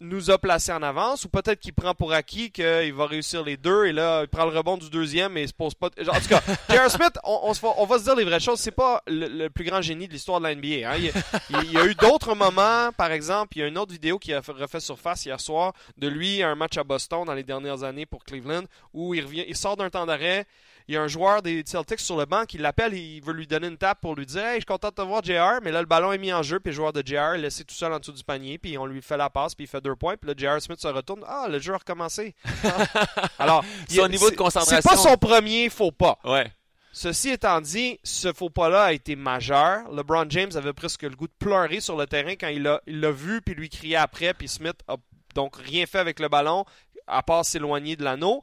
nous 0.00 0.30
a 0.30 0.38
placé 0.38 0.70
en 0.72 0.80
avance, 0.84 1.24
ou 1.24 1.28
peut-être 1.28 1.58
qu'il 1.58 1.72
prend 1.72 1.92
pour 1.92 2.12
acquis 2.12 2.52
qu'il 2.52 2.92
va 2.94 3.06
réussir 3.06 3.42
les 3.42 3.56
deux, 3.56 3.86
et 3.86 3.92
là, 3.92 4.22
il 4.22 4.28
prend 4.28 4.44
le 4.44 4.56
rebond 4.56 4.76
du 4.76 4.88
deuxième 4.90 5.36
et 5.36 5.42
il 5.42 5.48
se 5.48 5.52
pose 5.52 5.74
pas. 5.74 5.88
En 5.88 6.20
tout 6.20 6.28
cas, 6.28 6.40
J.R. 6.70 6.88
Smith, 6.88 7.18
on, 7.24 7.40
on 7.42 7.52
se 7.52 7.60
va, 7.60 7.70
on 7.78 7.84
va 7.84 7.98
se 7.98 8.04
dire 8.04 8.14
les 8.14 8.22
vraies 8.22 8.38
choses, 8.38 8.60
c'est 8.60 8.70
pas 8.70 9.02
le, 9.08 9.26
le 9.26 9.50
plus 9.50 9.64
grand 9.64 9.82
génie 9.82 10.06
de 10.06 10.12
l'histoire 10.12 10.38
de 10.38 10.44
la 10.46 10.54
NBA. 10.54 10.88
hein. 10.88 10.94
Il, 10.98 11.04
y 11.06 11.08
a- 11.08 11.12
il- 11.50 11.64
il 11.64 11.72
y 11.72 11.78
a 11.78 11.84
eu 11.84 11.96
d'autres 11.96 12.36
moments, 12.36 12.92
par 12.96 13.10
exemple, 13.10 13.56
il 13.56 13.60
y 13.60 13.62
a 13.64 13.66
une 13.66 13.76
autre 13.76 13.90
vidéo 13.90 14.20
qui 14.20 14.32
a 14.32 14.40
fait- 14.40 14.52
refait 14.52 14.78
surface 14.78 15.26
hier 15.26 15.40
soir 15.40 15.72
de 15.96 16.06
lui 16.06 16.44
à 16.44 16.48
un 16.50 16.54
match 16.54 16.76
à 16.78 16.84
Boston 16.84 17.24
dans 17.24 17.34
les 17.34 17.42
dernières 17.42 17.82
années 17.82 18.06
pour 18.06 18.22
Cleveland, 18.24 18.66
où 18.94 19.14
il 19.14 19.24
revient, 19.24 19.46
il 19.48 19.56
sort 19.56 19.76
d'un 19.76 19.90
temps 19.90 20.06
d'arrêt. 20.06 20.46
Il 20.88 20.94
y 20.94 20.96
a 20.96 21.02
un 21.02 21.06
joueur 21.08 21.42
des 21.42 21.62
Celtics 21.66 22.00
sur 22.00 22.16
le 22.16 22.24
banc 22.24 22.46
qui 22.46 22.56
l'appelle, 22.56 22.94
il 22.94 23.20
veut 23.22 23.34
lui 23.34 23.46
donner 23.46 23.66
une 23.68 23.76
tape 23.76 24.00
pour 24.00 24.14
lui 24.14 24.24
dire 24.24 24.42
Hey, 24.44 24.54
je 24.54 24.60
suis 24.60 24.64
content 24.64 24.88
de 24.88 24.94
te 24.94 25.02
voir, 25.02 25.22
JR. 25.22 25.60
Mais 25.62 25.70
là, 25.70 25.80
le 25.80 25.86
ballon 25.86 26.12
est 26.12 26.18
mis 26.18 26.32
en 26.32 26.42
jeu, 26.42 26.58
puis 26.60 26.70
le 26.70 26.76
joueur 26.76 26.92
de 26.94 27.02
JR 27.04 27.34
est 27.34 27.38
laissé 27.38 27.62
tout 27.64 27.74
seul 27.74 27.92
en 27.92 27.98
dessous 27.98 28.12
du 28.12 28.24
panier, 28.24 28.56
puis 28.58 28.78
on 28.78 28.86
lui 28.86 29.02
fait 29.02 29.18
la 29.18 29.28
passe, 29.28 29.54
puis 29.54 29.64
il 29.64 29.68
fait 29.68 29.82
deux 29.82 29.94
points, 29.96 30.16
puis 30.16 30.30
là, 30.30 30.34
JR 30.36 30.62
Smith 30.62 30.80
se 30.80 30.88
retourne 30.88 31.22
Ah, 31.26 31.46
le 31.50 31.58
jeu 31.58 31.74
a 31.74 31.78
recommencé. 31.78 32.34
Alors, 33.38 33.64
il 33.88 33.96
y 33.96 33.98
a- 34.00 34.02
Son 34.04 34.08
niveau 34.08 34.26
de 34.26 34.30
c'est- 34.30 34.36
concentration. 34.36 34.80
C'est 34.82 34.88
pas 34.88 34.96
son 34.96 35.16
premier 35.16 35.68
faux 35.68 35.92
pas. 35.92 36.18
Ouais. 36.24 36.50
Ceci 36.92 37.30
étant 37.30 37.60
dit, 37.60 38.00
ce 38.02 38.32
faux 38.32 38.50
pas-là 38.50 38.84
a 38.84 38.92
été 38.92 39.14
majeur. 39.14 39.90
LeBron 39.92 40.24
James 40.30 40.50
avait 40.56 40.72
presque 40.72 41.02
le 41.02 41.10
goût 41.14 41.28
de 41.28 41.32
pleurer 41.38 41.80
sur 41.80 41.96
le 41.96 42.06
terrain 42.06 42.32
quand 42.32 42.48
il 42.48 42.62
l'a 42.62 42.80
il 42.86 43.00
l'a 43.00 43.10
vu, 43.10 43.40
puis 43.42 43.54
lui 43.54 43.68
criait 43.68 43.96
après, 43.96 44.32
puis 44.34 44.48
Smith 44.48 44.76
a 44.88 44.96
donc 45.34 45.56
rien 45.56 45.86
fait 45.86 45.98
avec 45.98 46.18
le 46.18 46.28
ballon, 46.28 46.64
à 47.06 47.22
part 47.22 47.44
s'éloigner 47.44 47.94
de 47.94 48.02
l'anneau. 48.04 48.42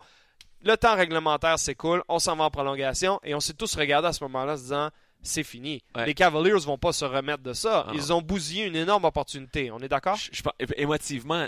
Le 0.65 0.75
temps 0.75 0.95
réglementaire 0.95 1.57
s'écoule, 1.59 2.03
on 2.09 2.19
s'en 2.19 2.35
va 2.35 2.45
en 2.45 2.49
prolongation, 2.51 3.19
et 3.23 3.33
on 3.35 3.39
s'est 3.39 3.53
tous 3.53 3.75
regardés 3.75 4.07
à 4.09 4.13
ce 4.13 4.23
moment-là 4.25 4.53
en 4.53 4.57
se 4.57 4.61
disant 4.63 4.89
c'est 5.21 5.43
fini. 5.43 5.81
Ouais. 5.95 6.05
Les 6.07 6.13
Cavaliers 6.13 6.51
vont 6.59 6.77
pas 6.77 6.91
se 6.93 7.05
remettre 7.05 7.41
de 7.43 7.53
ça. 7.53 7.85
Ah. 7.87 7.91
Ils 7.95 8.11
ont 8.13 8.21
bousillé 8.21 8.65
une 8.65 8.75
énorme 8.75 9.05
opportunité. 9.05 9.71
On 9.71 9.79
est 9.79 9.87
d'accord? 9.87 10.17
Je- 10.17 10.29
je 10.33 10.43
émotivement, 10.77 11.47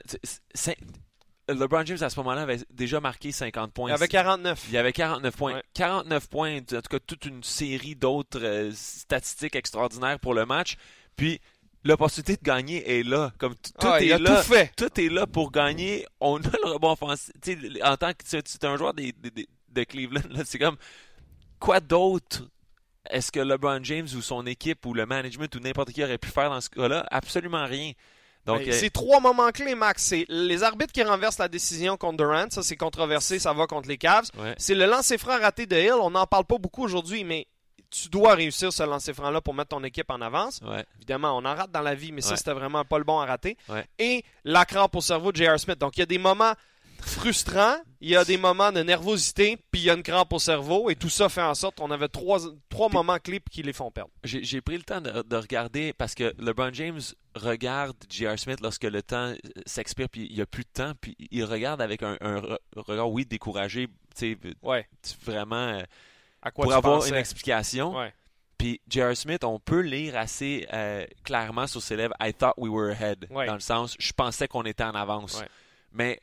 LeBron 1.49 1.85
James 1.85 1.97
à 2.01 2.09
ce 2.09 2.19
moment-là 2.19 2.41
avait 2.41 2.59
déjà 2.71 2.99
marqué 2.99 3.31
50 3.31 3.71
points. 3.71 3.89
Il 3.89 3.91
y 3.91 3.95
avait 3.95 4.07
49. 4.07 4.65
Il 4.67 4.73
y 4.73 4.77
avait 4.77 4.91
49 4.93 5.35
points. 5.35 5.53
Ouais. 5.53 5.63
49 5.73 6.27
points, 6.27 6.57
en 6.57 6.61
tout 6.61 6.81
cas 6.89 6.99
toute 6.99 7.25
une 7.25 7.43
série 7.43 7.95
d'autres 7.95 8.39
euh, 8.43 8.71
statistiques 8.73 9.55
extraordinaires 9.55 10.19
pour 10.19 10.33
le 10.33 10.45
match. 10.45 10.75
Puis 11.15 11.39
l'opportunité 11.83 12.35
de 12.35 12.41
gagner 12.43 12.99
est 12.99 13.03
là. 13.03 13.31
Comme 13.37 13.55
tout 13.55 13.71
Ah, 13.79 13.99
il 14.01 14.09
est 14.09 14.13
a 14.13 14.17
là. 14.19 14.41
tout 14.41 14.51
fait. 14.53 14.71
Tout 14.75 14.99
est 14.99 15.09
là 15.09 15.25
pour 15.27 15.51
gagner. 15.51 16.05
On 16.19 16.37
a 16.37 16.49
le 16.65 16.71
rebond 16.73 16.91
offensif. 16.91 17.31
En 17.83 17.97
tant 17.97 18.11
que 18.13 18.23
tu 18.27 18.35
es 18.35 18.65
un 18.65 18.77
joueur 18.77 18.93
des- 18.93 19.13
de 19.69 19.83
Cleveland, 19.83 20.21
c'est 20.45 20.59
comme 20.59 20.77
quoi 21.59 21.79
d'autre 21.79 22.43
est-ce 23.09 23.31
que 23.31 23.39
LeBron 23.39 23.79
James 23.83 24.07
ou 24.17 24.21
son 24.21 24.45
équipe 24.45 24.85
ou 24.85 24.93
le 24.93 25.05
management 25.05 25.53
ou 25.55 25.59
n'importe 25.59 25.91
qui 25.91 26.03
aurait 26.03 26.17
pu 26.17 26.27
faire 26.29 26.49
dans 26.49 26.59
ce 26.59 26.69
cas-là? 26.69 27.05
Absolument 27.09 27.65
rien. 27.65 27.93
Donc 28.45 28.59
Ben, 28.59 28.69
euh, 28.69 28.71
c'est 28.73 28.89
trois 28.89 29.19
moments 29.21 29.49
clés, 29.51 29.75
Max. 29.75 30.03
C'est 30.03 30.25
les 30.29 30.63
arbitres 30.63 30.91
qui 30.93 31.03
renversent 31.03 31.37
la 31.37 31.47
décision 31.47 31.95
contre 31.97 32.17
Durant. 32.17 32.49
Ça, 32.49 32.63
c'est 32.63 32.75
controversé. 32.77 33.39
Ça 33.39 33.53
va 33.53 33.65
contre 33.67 33.87
les 33.89 33.97
Cavs. 33.97 34.29
ouais. 34.37 34.55
C'est 34.57 34.75
le 34.75 34.85
lancer 34.85 35.17
franc 35.17 35.37
raté 35.39 35.65
de 35.65 35.75
Hill. 35.77 35.93
On 36.01 36.09
n'en 36.11 36.25
parle 36.25 36.45
pas 36.45 36.57
beaucoup 36.57 36.83
aujourd'hui, 36.83 37.23
mais 37.23 37.47
tu 37.89 38.09
dois 38.09 38.35
réussir 38.35 38.71
ce 38.73 38.83
lancer 38.83 39.13
franc-là 39.13 39.41
pour 39.41 39.53
mettre 39.53 39.69
ton 39.69 39.83
équipe 39.83 40.09
en 40.09 40.21
avance. 40.21 40.59
Ouais. 40.61 40.85
Évidemment, 40.97 41.37
on 41.37 41.45
en 41.45 41.55
rate 41.55 41.71
dans 41.71 41.81
la 41.81 41.95
vie, 41.95 42.11
mais 42.11 42.21
ça, 42.21 42.35
c'était 42.35 42.53
vraiment 42.53 42.83
pas 42.85 42.97
le 42.97 43.03
bon 43.03 43.19
à 43.19 43.25
rater. 43.25 43.57
Ouais. 43.69 43.85
Et 43.99 44.23
la 44.43 44.65
crampe 44.65 44.95
au 44.95 45.01
cerveau 45.01 45.31
de 45.31 45.37
J.R. 45.37 45.59
Smith. 45.59 45.77
Donc, 45.79 45.97
il 45.97 46.01
y 46.01 46.03
a 46.03 46.07
des 46.07 46.17
moments 46.17 46.53
frustrants, 46.99 47.77
il 48.01 48.09
y 48.09 48.15
a 48.15 48.25
des 48.25 48.37
moments 48.37 48.71
de 48.71 48.81
nervosité, 48.81 49.57
puis 49.71 49.81
il 49.81 49.83
y 49.85 49.89
a 49.89 49.93
une 49.93 50.03
crampe 50.03 50.33
au 50.33 50.39
cerveau, 50.39 50.89
et 50.89 50.95
tout 50.95 51.09
ça 51.09 51.29
fait 51.29 51.41
en 51.41 51.53
sorte 51.55 51.77
qu'on 51.77 51.91
avait 51.91 52.07
trois, 52.07 52.39
trois 52.69 52.89
moments 52.89 53.17
clés 53.19 53.39
qui 53.51 53.61
les 53.63 53.71
font 53.73 53.91
perdre. 53.91 54.09
J'ai 54.23 54.61
pris 54.61 54.77
le 54.77 54.83
temps 54.83 54.99
de, 54.99 55.21
de 55.21 55.35
regarder 55.35 55.93
parce 55.93 56.15
que 56.15 56.33
LeBron 56.39 56.71
James 56.73 56.99
regarde 57.35 57.95
J.R. 58.09 58.37
Smith 58.39 58.59
lorsque 58.61 58.83
le 58.83 59.01
temps 59.03 59.27
euh, 59.27 59.35
s'expire 59.65 60.09
puis 60.09 60.27
il 60.29 60.35
n'y 60.35 60.41
a 60.41 60.45
plus 60.47 60.63
de 60.63 60.69
temps 60.73 60.93
puis 60.99 61.15
il 61.31 61.43
regarde 61.43 61.81
avec 61.81 62.01
un, 62.01 62.17
un 62.19 62.39
re- 62.39 62.57
regard 62.75 63.11
oui 63.11 63.25
découragé 63.25 63.87
tu 64.15 64.33
sais 64.33 64.37
Ouais. 64.63 64.87
vraiment 65.23 65.55
euh, 65.55 65.83
À 66.41 66.51
quoi 66.51 66.63
pour 66.65 66.73
avoir 66.73 66.97
pensais? 66.99 67.09
une 67.09 67.15
explication 67.15 67.97
Ouais. 67.97 68.13
Puis 68.57 68.81
J.R. 68.87 69.15
Smith, 69.15 69.43
on 69.43 69.59
peut 69.59 69.81
lire 69.81 70.17
assez 70.17 70.67
euh, 70.73 71.05
clairement 71.23 71.67
sur 71.67 71.81
ses 71.81 71.95
lèvres 71.95 72.15
I 72.19 72.33
thought 72.33 72.55
we 72.57 72.71
were 72.71 72.89
ahead. 72.89 73.27
Ouais. 73.29 73.45
Dans 73.45 73.53
le 73.53 73.59
sens, 73.59 73.95
je 73.99 74.11
pensais 74.13 74.47
qu'on 74.47 74.63
était 74.63 74.83
en 74.83 74.95
avance. 74.95 75.39
Ouais. 75.39 75.47
Mais 75.91 76.19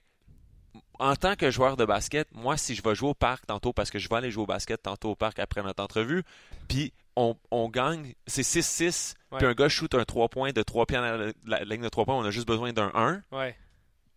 en 0.98 1.14
tant 1.14 1.36
que 1.36 1.50
joueur 1.50 1.76
de 1.76 1.84
basket, 1.84 2.26
moi, 2.32 2.56
si 2.56 2.74
je 2.74 2.82
vais 2.82 2.94
jouer 2.96 3.10
au 3.10 3.14
parc 3.14 3.46
tantôt, 3.46 3.72
parce 3.72 3.90
que 3.90 3.98
je 4.00 4.08
vais 4.08 4.16
aller 4.16 4.30
jouer 4.32 4.42
au 4.44 4.46
basket 4.46 4.82
tantôt 4.82 5.10
au 5.10 5.14
parc 5.16 5.38
après 5.38 5.62
notre 5.62 5.82
entrevue, 5.82 6.24
puis 6.68 6.92
on, 7.16 7.36
on 7.52 7.68
gagne, 7.68 8.14
c'est 8.26 8.42
6-6, 8.42 9.14
Ouais. 9.30 9.38
puis 9.38 9.46
un 9.46 9.52
gars 9.54 9.68
shoot 9.68 9.92
un 9.94 10.04
3 10.04 10.28
points 10.28 10.52
de 10.52 10.62
3 10.62 10.86
pieds 10.86 10.96
à 10.96 11.16
la, 11.16 11.32
la 11.44 11.64
ligne 11.64 11.82
de 11.82 11.88
3 11.88 12.04
points, 12.04 12.16
on 12.16 12.24
a 12.24 12.30
juste 12.30 12.46
besoin 12.48 12.72
d'un 12.72 12.90
1, 12.94 13.22
Ouais, 13.32 13.56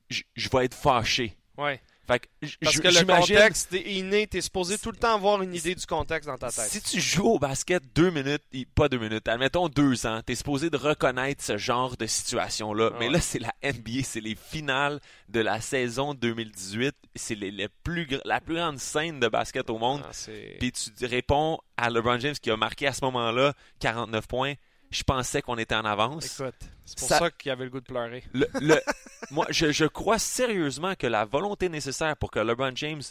je 0.09 0.23
je 0.35 0.49
vais 0.49 0.65
être 0.65 0.73
fâché. 0.75 1.35
ouais. 1.57 1.79
Fait 2.07 2.19
que 2.19 2.27
Parce 2.63 2.79
que 2.79 2.87
le 2.87 3.05
contexte 3.05 3.73
est 3.73 3.81
inné, 3.81 4.27
t'es 4.27 4.39
supposé 4.41 4.77
tout 4.77 4.91
le 4.91 4.97
temps 4.97 5.15
avoir 5.15 5.41
une 5.41 5.53
idée 5.53 5.75
du 5.75 5.85
contexte 5.85 6.27
dans 6.29 6.37
ta 6.37 6.49
tête. 6.51 6.69
Si 6.69 6.81
tu 6.81 7.01
joues 7.01 7.33
au 7.33 7.39
basket 7.39 7.83
deux 7.93 8.09
minutes, 8.11 8.43
pas 8.75 8.87
deux 8.87 8.97
minutes, 8.97 9.27
admettons 9.27 9.67
deux 9.67 10.05
ans, 10.05 10.21
t'es 10.25 10.35
supposé 10.35 10.69
de 10.69 10.77
reconnaître 10.77 11.43
ce 11.43 11.57
genre 11.57 11.97
de 11.97 12.05
situation-là. 12.07 12.91
Ah 12.93 12.97
Mais 12.99 13.07
ouais. 13.07 13.13
là, 13.13 13.21
c'est 13.21 13.39
la 13.39 13.53
NBA, 13.63 14.03
c'est 14.03 14.21
les 14.21 14.35
finales 14.35 14.99
de 15.27 15.41
la 15.41 15.59
saison 15.59 16.13
2018. 16.13 16.95
C'est 17.15 17.35
les, 17.35 17.51
les 17.51 17.67
plus, 17.83 18.07
la 18.23 18.39
plus 18.39 18.55
grande 18.55 18.79
scène 18.79 19.19
de 19.19 19.27
basket 19.27 19.69
au 19.69 19.77
monde. 19.77 20.01
Ah, 20.05 20.11
Puis 20.59 20.71
tu 20.71 21.05
réponds 21.05 21.59
à 21.75 21.89
LeBron 21.89 22.19
James 22.19 22.35
qui 22.41 22.49
a 22.51 22.57
marqué 22.57 22.87
à 22.87 22.93
ce 22.93 23.03
moment-là 23.05 23.53
49 23.79 24.27
points. 24.27 24.53
Je 24.89 25.03
pensais 25.03 25.41
qu'on 25.41 25.57
était 25.57 25.75
en 25.75 25.83
avance. 25.85 26.39
Écoute, 26.39 26.55
c'est 26.85 26.97
pour 26.99 27.07
Ça- 27.09 27.19
ça, 27.19 27.31
qu'il 27.31 27.51
avait 27.51 27.65
le 27.65 27.69
goût 27.69 27.81
de 27.81 27.85
pleurer. 27.85 28.23
Le- 28.33 28.47
le- 28.61 28.81
moi, 29.31 29.45
je, 29.49 29.71
je 29.71 29.85
crois 29.85 30.17
sérieusement 30.19 30.95
que 30.95 31.07
la 31.07 31.25
volonté 31.25 31.67
nécessaire 31.69 32.15
pour 32.15 32.31
que 32.31 32.39
LeBron 32.39 32.71
James 32.75 33.01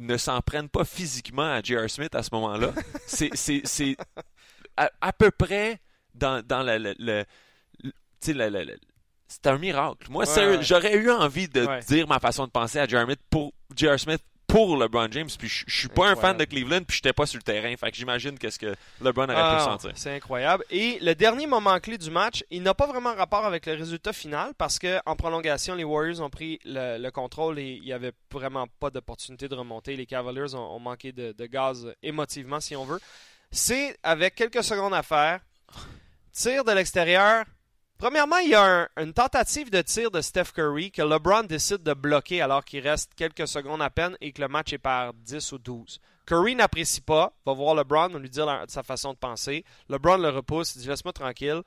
ne 0.00 0.16
s'en 0.16 0.40
prenne 0.42 0.68
pas 0.68 0.84
physiquement 0.84 1.50
à 1.54 1.62
J.R. 1.62 1.88
Smith 1.90 2.14
à 2.14 2.22
ce 2.22 2.28
moment-là, 2.34 2.72
c'est, 3.06 3.30
c'est, 3.34 3.62
c'est 3.64 3.96
à, 4.76 4.90
à 5.00 5.12
peu 5.12 5.30
près 5.30 5.80
dans, 6.14 6.44
dans 6.44 6.62
le. 6.62 6.78
le- 6.78 6.94
le- 6.98 7.24
c'est 9.30 9.46
un 9.46 9.58
miracle. 9.58 10.10
Moi, 10.10 10.24
Ouais, 10.26 10.32
sérieux, 10.32 10.56
ouais. 10.58 10.62
j'aurais 10.62 10.94
eu 10.96 11.10
envie 11.10 11.48
de 11.48 11.64
Ouais. 11.66 11.80
dire 11.80 12.06
ma 12.08 12.18
façon 12.18 12.46
de 12.46 12.50
penser 12.50 12.78
à 12.78 12.86
J.R. 12.86 13.04
Smith 13.04 13.20
pour, 13.30 13.52
J.R. 13.76 13.98
Smith 13.98 14.22
pour 14.48 14.76
LeBron 14.76 15.06
James. 15.12 15.28
Puis 15.38 15.46
je, 15.48 15.64
je 15.68 15.78
suis 15.78 15.88
pas 15.88 16.08
un 16.08 16.16
fan 16.16 16.36
de 16.36 16.44
Cleveland, 16.44 16.82
puis 16.82 16.96
j'étais 16.96 17.12
pas 17.12 17.26
sur 17.26 17.36
le 17.38 17.42
terrain. 17.44 17.72
Fait 17.76 17.90
que 17.92 17.96
j'imagine 17.96 18.36
qu'est-ce 18.36 18.58
que 18.58 18.74
LeBron 19.00 19.24
aurait 19.24 19.34
Ah, 19.36 19.56
pu 19.58 19.64
sentir. 19.64 19.92
C'est 19.94 20.16
incroyable. 20.16 20.64
Et 20.70 20.98
le 21.00 21.14
dernier 21.14 21.46
moment 21.46 21.78
clé 21.78 21.96
du 21.98 22.10
match, 22.10 22.42
il 22.50 22.62
n'a 22.64 22.74
pas 22.74 22.86
vraiment 22.88 23.14
rapport 23.14 23.44
avec 23.46 23.66
le 23.66 23.74
résultat 23.74 24.12
final 24.12 24.52
parce 24.58 24.78
que 24.80 24.98
en 25.06 25.14
prolongation, 25.14 25.74
les 25.76 25.84
Warriors 25.84 26.20
ont 26.20 26.30
pris 26.30 26.58
le, 26.64 26.98
le 26.98 27.10
contrôle 27.12 27.58
et 27.60 27.74
il 27.74 27.82
n'y 27.82 27.92
avait 27.92 28.12
vraiment 28.32 28.66
pas 28.80 28.90
d'opportunité 28.90 29.48
de 29.48 29.54
remonter. 29.54 29.94
Les 29.96 30.06
Cavaliers 30.06 30.54
ont, 30.54 30.74
ont 30.76 30.80
manqué 30.80 31.12
de, 31.12 31.32
de 31.32 31.46
gaz 31.46 31.94
émotivement, 32.02 32.58
si 32.58 32.74
on 32.74 32.84
veut. 32.84 33.00
C'est 33.50 33.96
avec 34.02 34.34
quelques 34.34 34.64
secondes 34.64 34.94
à 34.94 35.02
faire. 35.02 35.40
Tir 36.32 36.64
de 36.64 36.72
l'extérieur. 36.72 37.44
Premièrement, 37.98 38.38
il 38.38 38.50
y 38.50 38.54
a 38.54 38.82
un- 38.82 38.88
une 39.02 39.12
tentative 39.12 39.70
de 39.70 39.82
tir 39.82 40.10
de 40.12 40.20
Steph 40.20 40.52
Curry 40.54 40.92
que 40.92 41.02
LeBron 41.02 41.42
décide 41.42 41.82
de 41.82 41.94
bloquer 41.94 42.40
alors 42.40 42.64
qu'il 42.64 42.86
reste 42.86 43.12
quelques 43.16 43.48
secondes 43.48 43.82
à 43.82 43.90
peine 43.90 44.16
et 44.20 44.30
que 44.32 44.40
le 44.40 44.46
match 44.48 44.72
est 44.72 44.78
par 44.78 45.12
10 45.14 45.50
ou 45.52 45.58
12. 45.58 45.98
Curry 46.24 46.54
n'apprécie 46.54 47.00
pas, 47.00 47.32
va 47.44 47.52
voir 47.54 47.74
LeBron, 47.74 48.08
lui 48.18 48.30
dire 48.30 48.46
la- 48.46 48.64
sa 48.68 48.82
façon 48.84 49.14
de 49.14 49.18
penser. 49.18 49.64
LeBron 49.88 50.18
le 50.18 50.28
repousse, 50.28 50.76
il 50.76 50.82
dit 50.82 50.88
laisse-moi 50.88 51.12
tranquille. 51.12 51.62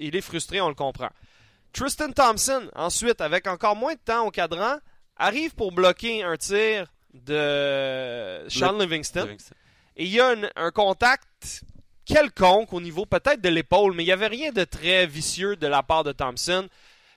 Il, 0.00 0.16
est 0.16 0.20
frustré, 0.22 0.60
on 0.60 0.68
le 0.68 0.74
comprend. 0.74 1.10
Tristan 1.72 2.10
Thompson, 2.12 2.68
ensuite, 2.74 3.20
avec 3.20 3.46
encore 3.46 3.76
moins 3.76 3.94
de 3.94 4.00
temps 4.04 4.26
au 4.26 4.30
cadran, 4.30 4.76
arrive 5.16 5.54
pour 5.54 5.72
bloquer 5.72 6.22
un 6.22 6.36
tir 6.36 6.86
de 7.14 8.44
Sean 8.48 8.72
Livingston. 8.78 9.26
Et 9.96 10.04
il 10.04 10.10
y 10.10 10.20
a 10.20 10.30
un, 10.30 10.42
un 10.56 10.70
contact 10.70 11.62
quelconque 12.04 12.72
au 12.72 12.80
niveau 12.80 13.06
peut-être 13.06 13.40
de 13.40 13.48
l'épaule, 13.48 13.94
mais 13.94 14.02
il 14.02 14.06
n'y 14.06 14.12
avait 14.12 14.26
rien 14.26 14.52
de 14.52 14.64
très 14.64 15.06
vicieux 15.06 15.56
de 15.56 15.66
la 15.66 15.82
part 15.82 16.04
de 16.04 16.12
Thompson. 16.12 16.68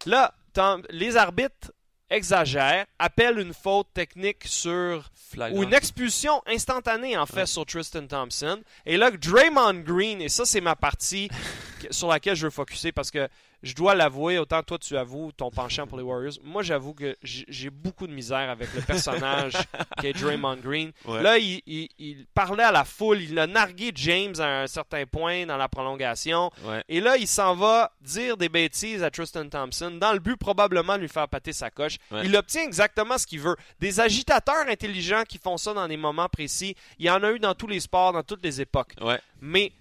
Là, 0.06 0.34
Tom- 0.54 0.84
les 0.89 1.17
arbitres 1.17 1.71
exagèrent, 2.10 2.86
appellent 3.00 3.39
une 3.39 3.54
faute 3.54 3.88
technique 3.93 4.43
sur 4.45 5.10
Flagrant. 5.32 5.58
ou 5.60 5.63
une 5.63 5.74
expulsion 5.74 6.41
instantanée 6.45 7.17
en 7.17 7.26
fait 7.26 7.48
sur 7.48 7.65
Tristan 7.65 8.06
Thompson. 8.06 8.62
Et 8.86 8.95
là, 8.98 9.10
Draymond 9.12 9.82
Green, 9.82 10.21
et 10.21 10.30
ça 10.30 10.45
c'est 10.45 10.62
ma 10.62 10.76
partie 10.76 11.30
sur 11.89 12.08
laquelle 12.10 12.36
je 12.36 12.45
veux 12.45 12.52
focuser 12.52 12.91
parce 12.91 13.10
que 13.12 13.28
je 13.65 13.73
dois 13.75 13.95
l'avouer, 13.95 14.38
autant 14.38 14.63
toi 14.63 14.78
tu 14.78 14.95
avoues 14.95 15.32
ton 15.34 15.49
penchant 15.51 15.88
pour 15.88 15.97
les 15.97 16.04
Warriors, 16.04 16.36
moi 16.43 16.63
j'avoue 16.63 16.93
que 16.93 17.17
j'ai 17.21 17.69
beaucoup 17.69 18.08
de 18.08 18.13
misère 18.13 18.49
avec 18.49 18.73
le 18.73 18.82
personnage 18.82 19.54
qui 19.99 20.08
est 20.08 20.13
Draymond 20.13 20.58
Green. 20.58 20.91
Ouais. 21.06 21.21
Là, 21.21 21.38
il, 21.38 21.62
il- 21.65 21.89
il 21.97 22.25
parlait 22.34 22.63
à 22.63 22.71
la 22.71 22.86
foule, 22.86 23.21
il 23.21 23.38
a 23.39 23.47
nargué 23.47 23.91
James 23.95 24.36
à 24.39 24.62
un 24.62 24.67
certain 24.67 25.06
point 25.06 25.45
dans 25.45 25.58
la 25.58 25.67
prolongation. 25.67 26.51
Ouais. 26.63 26.84
Et 26.88 27.01
là, 27.01 27.17
il 27.17 27.28
s'en 27.28 27.56
va 27.56 27.91
dire 28.01 28.38
des 28.38 28.49
bêtises 28.49 29.04
à 29.04 29.10
Tristan 29.10 29.49
Thompson 29.49 29.91
dans 29.99 30.13
le 30.13 30.19
but 30.19 30.38
probablement 30.38 30.95
de 30.95 31.01
lui 31.01 31.10
faire 31.10 31.28
pâter 31.28 31.51
sa 31.51 31.71
coche. 31.71 31.97
Ouais. 32.12 32.21
Il 32.25 32.36
obtient 32.38 32.63
exactement 32.63 33.17
ce 33.17 33.25
qu'il 33.25 33.39
veut. 33.39 33.56
Des 33.80 33.99
agitateurs 33.99 34.67
intelligents 34.69 35.23
qui 35.28 35.39
font 35.39 35.58
ça 35.58 35.73
dans 35.73 35.88
des 35.88 35.97
moments 35.97 36.30
précis, 36.30 36.75
il 36.99 37.06
y 37.08 37.10
en 37.10 37.23
a 37.23 37.32
eu 37.32 37.39
dans 37.39 37.56
tous 37.56 37.67
les 37.67 37.80
sports, 37.80 38.13
dans 38.13 38.23
toutes 38.23 38.43
les 38.43 38.62
époques. 38.62 38.93
Mais 39.41 39.71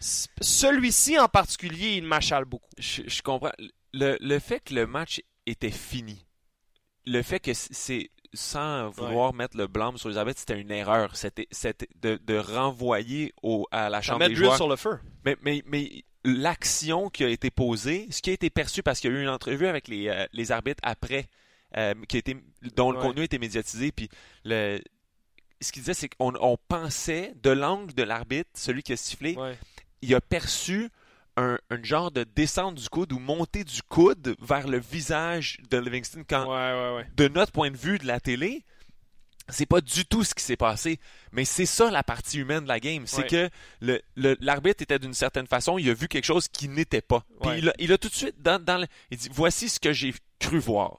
celui-ci 0.00 1.18
en 1.18 1.28
particulier, 1.28 1.96
il 1.96 2.04
m'achale 2.04 2.44
beaucoup. 2.44 2.68
je, 2.78 3.02
je 3.06 3.22
comprends. 3.22 3.52
Le, 3.92 4.16
le 4.20 4.38
fait 4.38 4.60
que 4.60 4.74
le 4.74 4.86
match 4.86 5.20
était 5.46 5.70
fini, 5.70 6.26
le 7.06 7.22
fait 7.22 7.40
que 7.40 7.52
c'est 7.54 8.10
sans 8.32 8.88
vouloir 8.90 9.34
mettre 9.34 9.56
le 9.56 9.66
blâme 9.66 9.98
sur 9.98 10.08
les 10.08 10.16
arbitres, 10.16 10.38
c'était 10.38 10.60
une 10.60 10.70
erreur. 10.70 11.16
C'était 11.16 11.48
c'était 11.50 11.88
de, 12.00 12.16
de 12.24 12.36
renvoyer 12.38 13.32
au, 13.42 13.66
à 13.72 13.90
la 13.90 14.00
chambre 14.00 14.26
des 14.28 14.34
joueurs. 14.36 14.56
sur 14.56 14.68
le 14.68 14.76
feu. 14.76 15.00
Mais, 15.24 15.36
mais, 15.42 15.62
mais 15.66 16.04
l'action 16.24 17.10
qui 17.10 17.24
a 17.24 17.28
été 17.28 17.50
posée, 17.50 18.06
ce 18.10 18.22
qui 18.22 18.30
a 18.30 18.32
été 18.32 18.48
perçu 18.48 18.82
parce 18.84 19.00
qu'il 19.00 19.10
y 19.10 19.14
a 19.14 19.18
eu 19.18 19.22
une 19.22 19.28
entrevue 19.28 19.66
avec 19.66 19.88
les, 19.88 20.06
euh, 20.08 20.26
les 20.32 20.52
arbitres 20.52 20.80
après, 20.84 21.26
euh, 21.76 21.94
qui 22.08 22.16
a 22.16 22.18
été, 22.20 22.36
dont 22.76 22.92
le 22.92 22.98
Ouais. 22.98 23.04
contenu 23.06 23.22
a 23.22 23.24
été 23.24 23.38
médiatisé, 23.40 23.90
puis 23.90 24.08
le, 24.44 24.80
ce 25.60 25.72
qu'il 25.72 25.82
disait, 25.82 25.94
c'est 25.94 26.08
qu'on 26.10 26.32
on 26.40 26.56
pensait, 26.68 27.34
de 27.42 27.50
l'angle 27.50 27.92
de 27.94 28.02
l'arbitre, 28.04 28.50
celui 28.54 28.82
qui 28.84 28.92
a 28.92 28.96
sifflé, 28.96 29.34
Ouais. 29.34 29.58
Il 30.02 30.14
a 30.14 30.20
perçu 30.20 30.90
un, 31.36 31.58
un 31.70 31.82
genre 31.82 32.10
de 32.10 32.24
descente 32.24 32.74
du 32.74 32.88
coude 32.88 33.12
ou 33.12 33.18
montée 33.18 33.64
du 33.64 33.82
coude 33.82 34.34
vers 34.40 34.66
le 34.68 34.78
visage 34.78 35.58
de 35.70 35.78
Livingston 35.78 36.24
quand, 36.28 36.44
Ouais, 36.46 36.72
ouais, 36.72 36.96
ouais. 36.96 37.06
de 37.16 37.28
notre 37.28 37.52
point 37.52 37.70
de 37.70 37.76
vue 37.76 37.98
de 37.98 38.06
la 38.06 38.20
télé, 38.20 38.64
c'est 39.48 39.66
pas 39.66 39.80
du 39.80 40.04
tout 40.04 40.22
ce 40.22 40.34
qui 40.34 40.44
s'est 40.44 40.56
passé. 40.56 41.00
Mais 41.32 41.44
c'est 41.44 41.66
ça 41.66 41.90
la 41.90 42.02
partie 42.02 42.38
humaine 42.38 42.64
de 42.64 42.68
la 42.68 42.78
game. 42.78 43.06
C'est 43.06 43.26
que 43.26 43.50
le- 43.80 44.00
le- 44.16 44.36
l'arbitre 44.40 44.82
était 44.82 44.98
d'une 44.98 45.14
certaine 45.14 45.46
façon, 45.46 45.78
il 45.78 45.88
a 45.90 45.94
vu 45.94 46.08
quelque 46.08 46.24
chose 46.24 46.46
qui 46.48 46.68
n'était 46.68 47.00
pas. 47.00 47.24
Puis 47.42 47.50
il, 47.58 47.68
a, 47.68 47.72
il 47.78 47.92
a 47.92 47.98
tout 47.98 48.08
de 48.08 48.14
suite, 48.14 48.40
dans, 48.40 48.62
dans 48.62 48.78
le- 48.78 48.86
il 49.10 49.16
dit 49.18 49.28
Voici 49.32 49.68
ce 49.68 49.80
que 49.80 49.92
j'ai 49.92 50.14
cru 50.38 50.58
voir. 50.58 50.98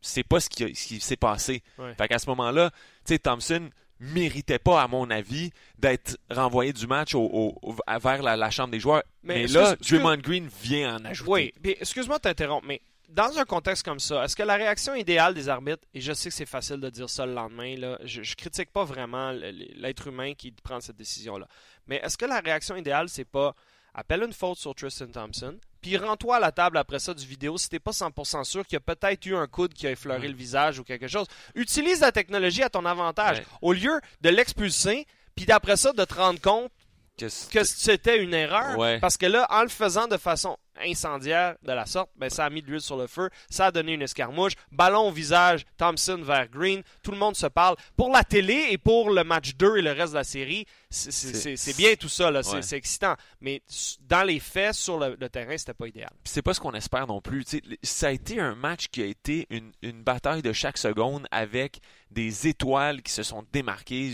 C'est 0.00 0.24
pas 0.24 0.40
ce 0.40 0.48
qui, 0.48 0.64
a- 0.64 0.68
ce 0.74 0.86
qui 0.86 1.00
s'est 1.00 1.16
passé. 1.16 1.62
Fait 1.98 2.08
qu'à 2.08 2.18
ce 2.18 2.28
moment-là, 2.30 2.70
tu 3.04 3.14
sais, 3.14 3.18
Thompson 3.18 3.68
méritait 4.02 4.58
pas, 4.58 4.82
à 4.82 4.88
mon 4.88 5.08
avis, 5.10 5.50
d'être 5.78 6.18
renvoyé 6.30 6.72
du 6.72 6.86
match 6.86 7.14
au, 7.14 7.22
au- 7.22 7.58
au- 7.62 7.98
vers 8.00 8.22
la, 8.22 8.36
la 8.36 8.50
chambre 8.50 8.70
des 8.70 8.80
joueurs. 8.80 9.02
Mais 9.22 9.46
là, 9.46 9.76
Draymond 9.80 10.16
Green 10.18 10.48
vient 10.62 10.96
en 10.96 11.04
ajouter. 11.04 11.30
Oui, 11.30 11.52
excuse-moi 11.80 12.16
de 12.18 12.22
t'interrompre, 12.22 12.66
mais 12.66 12.80
dans 13.08 13.38
un 13.38 13.44
contexte 13.44 13.84
comme 13.84 14.00
ça, 14.00 14.24
est-ce 14.24 14.34
que 14.34 14.42
la 14.42 14.54
réaction 14.56 14.94
idéale 14.94 15.34
des 15.34 15.48
arbitres, 15.48 15.86
et 15.94 16.00
je 16.00 16.12
sais 16.12 16.30
que 16.30 16.34
c'est 16.34 16.46
facile 16.46 16.80
de 16.80 16.88
dire 16.90 17.10
ça 17.10 17.26
le 17.26 17.34
lendemain, 17.34 17.76
là, 17.76 17.98
je, 18.04 18.22
je 18.22 18.34
critique 18.34 18.70
pas 18.72 18.84
vraiment 18.84 19.30
l'être 19.32 20.06
humain 20.08 20.32
qui 20.34 20.50
prend 20.50 20.80
cette 20.80 20.96
décision-là, 20.96 21.46
mais 21.86 21.96
est-ce 22.02 22.16
que 22.16 22.24
la 22.24 22.40
réaction 22.40 22.74
idéale, 22.74 23.08
c'est 23.08 23.24
pas 23.26 23.54
appelle 23.94 24.22
une 24.22 24.32
faute 24.32 24.56
sur 24.58 24.74
Tristan 24.74 25.08
Thompson, 25.08 25.58
puis 25.82 25.96
rends-toi 25.98 26.36
à 26.36 26.40
la 26.40 26.52
table 26.52 26.78
après 26.78 26.98
ça 27.00 27.12
du 27.12 27.26
vidéo 27.26 27.58
si 27.58 27.68
t'es 27.68 27.78
pas 27.80 27.90
100% 27.90 28.44
sûr 28.44 28.64
qu'il 28.64 28.74
y 28.74 28.76
a 28.76 28.94
peut-être 28.94 29.26
eu 29.26 29.34
un 29.36 29.46
coude 29.46 29.74
qui 29.74 29.86
a 29.86 29.90
effleuré 29.90 30.20
Ouais. 30.22 30.28
le 30.28 30.34
visage 30.34 30.78
ou 30.78 30.84
quelque 30.84 31.08
chose. 31.08 31.26
Utilise 31.54 32.00
la 32.00 32.12
technologie 32.12 32.62
à 32.62 32.70
ton 32.70 32.86
avantage. 32.86 33.38
Ouais. 33.40 33.46
Au 33.60 33.72
lieu 33.72 34.00
de 34.20 34.28
l'expulser, 34.30 35.06
puis 35.34 35.44
d'après 35.44 35.76
ça 35.76 35.92
de 35.92 36.04
te 36.04 36.14
rendre 36.14 36.40
compte 36.40 36.70
Que 37.18 37.26
que 37.50 37.64
c'était 37.64 38.22
une 38.22 38.32
erreur. 38.32 38.78
Ouais. 38.78 38.98
Parce 39.00 39.16
que 39.18 39.26
là, 39.26 39.46
en 39.50 39.62
le 39.62 39.68
faisant 39.68 40.06
de 40.08 40.16
façon 40.16 40.56
incendiaire 40.84 41.56
de 41.62 41.72
la 41.72 41.86
sorte, 41.86 42.10
ben, 42.16 42.28
ça 42.30 42.44
a 42.44 42.50
mis 42.50 42.62
de 42.62 42.66
l'huile 42.68 42.80
sur 42.80 42.96
le 42.96 43.06
feu, 43.06 43.30
ça 43.50 43.66
a 43.66 43.70
donné 43.72 43.92
une 43.94 44.02
escarmouche, 44.02 44.52
ballon 44.70 45.08
au 45.08 45.10
visage, 45.12 45.64
Thompson 45.76 46.20
vers 46.22 46.48
Green, 46.48 46.82
tout 47.02 47.10
le 47.10 47.18
monde 47.18 47.36
se 47.36 47.46
parle. 47.46 47.76
Pour 47.96 48.10
la 48.10 48.24
télé 48.24 48.68
et 48.70 48.78
pour 48.78 49.10
le 49.10 49.24
match 49.24 49.54
2 49.56 49.76
et 49.78 49.82
le 49.82 49.92
reste 49.92 50.12
de 50.12 50.18
la 50.18 50.24
série, 50.24 50.66
c'est- 50.90 51.76
bien 51.76 51.94
tout 51.94 52.08
ça, 52.08 52.30
c'est 52.42 52.54
Ouais. 52.56 52.62
c'est 52.62 52.76
excitant. 52.76 53.14
Mais 53.40 53.62
dans 54.00 54.22
les 54.26 54.40
faits, 54.40 54.74
sur 54.74 54.98
le, 54.98 55.16
le 55.18 55.28
terrain, 55.28 55.56
c'était 55.56 55.74
pas 55.74 55.86
idéal. 55.88 56.10
C'est 56.24 56.42
pas 56.42 56.54
ce 56.54 56.60
qu'on 56.60 56.72
espère 56.72 57.06
non 57.06 57.20
plus. 57.20 57.44
Tu 57.44 57.58
sais, 57.58 57.78
ça 57.82 58.08
a 58.08 58.10
été 58.10 58.40
un 58.40 58.54
match 58.54 58.88
qui 58.88 59.02
a 59.02 59.06
été 59.06 59.46
une, 59.50 59.72
une 59.82 60.02
bataille 60.02 60.42
de 60.42 60.52
chaque 60.52 60.78
seconde 60.78 61.26
avec 61.30 61.80
des 62.10 62.46
étoiles 62.48 63.02
qui 63.02 63.12
se 63.12 63.22
sont 63.22 63.44
démarquées, 63.52 64.12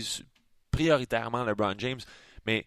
prioritairement 0.71 1.43
LeBron 1.43 1.75
James. 1.77 1.99
Mais 2.45 2.65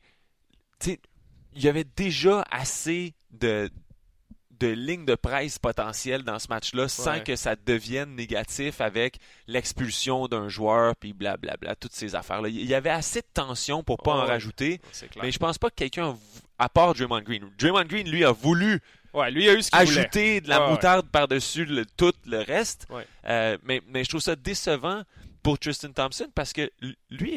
il 0.86 1.62
y 1.62 1.68
avait 1.68 1.84
déjà 1.84 2.44
assez 2.50 3.14
de, 3.30 3.70
de 4.62 4.68
ligne 4.68 5.04
de 5.04 5.14
presse 5.16 5.58
potentielle 5.58 6.22
dans 6.22 6.38
ce 6.38 6.46
match-là 6.48 6.88
sans 6.88 7.12
Ouais. 7.12 7.22
que 7.24 7.34
ça 7.36 7.56
devienne 7.56 8.14
négatif 8.14 8.80
avec 8.80 9.16
l'expulsion 9.48 10.28
d'un 10.28 10.48
joueur, 10.48 10.94
puis 10.96 11.12
blablabla, 11.12 11.74
toutes 11.76 11.94
ces 11.94 12.14
affaires-là. 12.14 12.48
Il 12.48 12.64
y 12.66 12.74
avait 12.74 12.90
assez 12.90 13.20
de 13.20 13.26
tension 13.34 13.82
pour 13.82 13.98
pas 13.98 14.12
en 14.12 14.24
rajouter, 14.24 14.80
mais 15.20 15.30
je 15.32 15.38
pense 15.38 15.58
pas 15.58 15.68
que 15.70 15.74
quelqu'un, 15.74 16.16
à 16.58 16.68
part 16.68 16.94
Draymond 16.94 17.20
Green, 17.22 17.50
Draymond 17.58 17.84
Green, 17.86 18.08
lui, 18.08 18.24
a 18.24 18.32
voulu 18.32 18.80
Ouais, 19.14 19.30
lui 19.30 19.46
a 19.48 19.52
eu 19.54 19.62
ce 19.62 19.70
qu'il 19.70 19.78
voulait. 19.86 19.98
ajouter 20.00 20.40
de 20.40 20.48
la 20.48 20.58
Ouais, 20.60 20.64
ouais. 20.66 20.70
moutarde 20.72 21.06
par-dessus 21.10 21.66
le, 21.66 21.84
tout 21.84 22.14
le 22.24 22.38
reste. 22.38 22.86
Euh, 23.26 23.58
mais, 23.62 23.82
mais 23.88 24.04
je 24.04 24.08
trouve 24.08 24.22
ça 24.22 24.36
décevant 24.36 25.02
pour 25.42 25.58
Tristan 25.58 25.92
Thompson 25.92 26.28
parce 26.34 26.54
que 26.54 26.70
lui, 27.10 27.36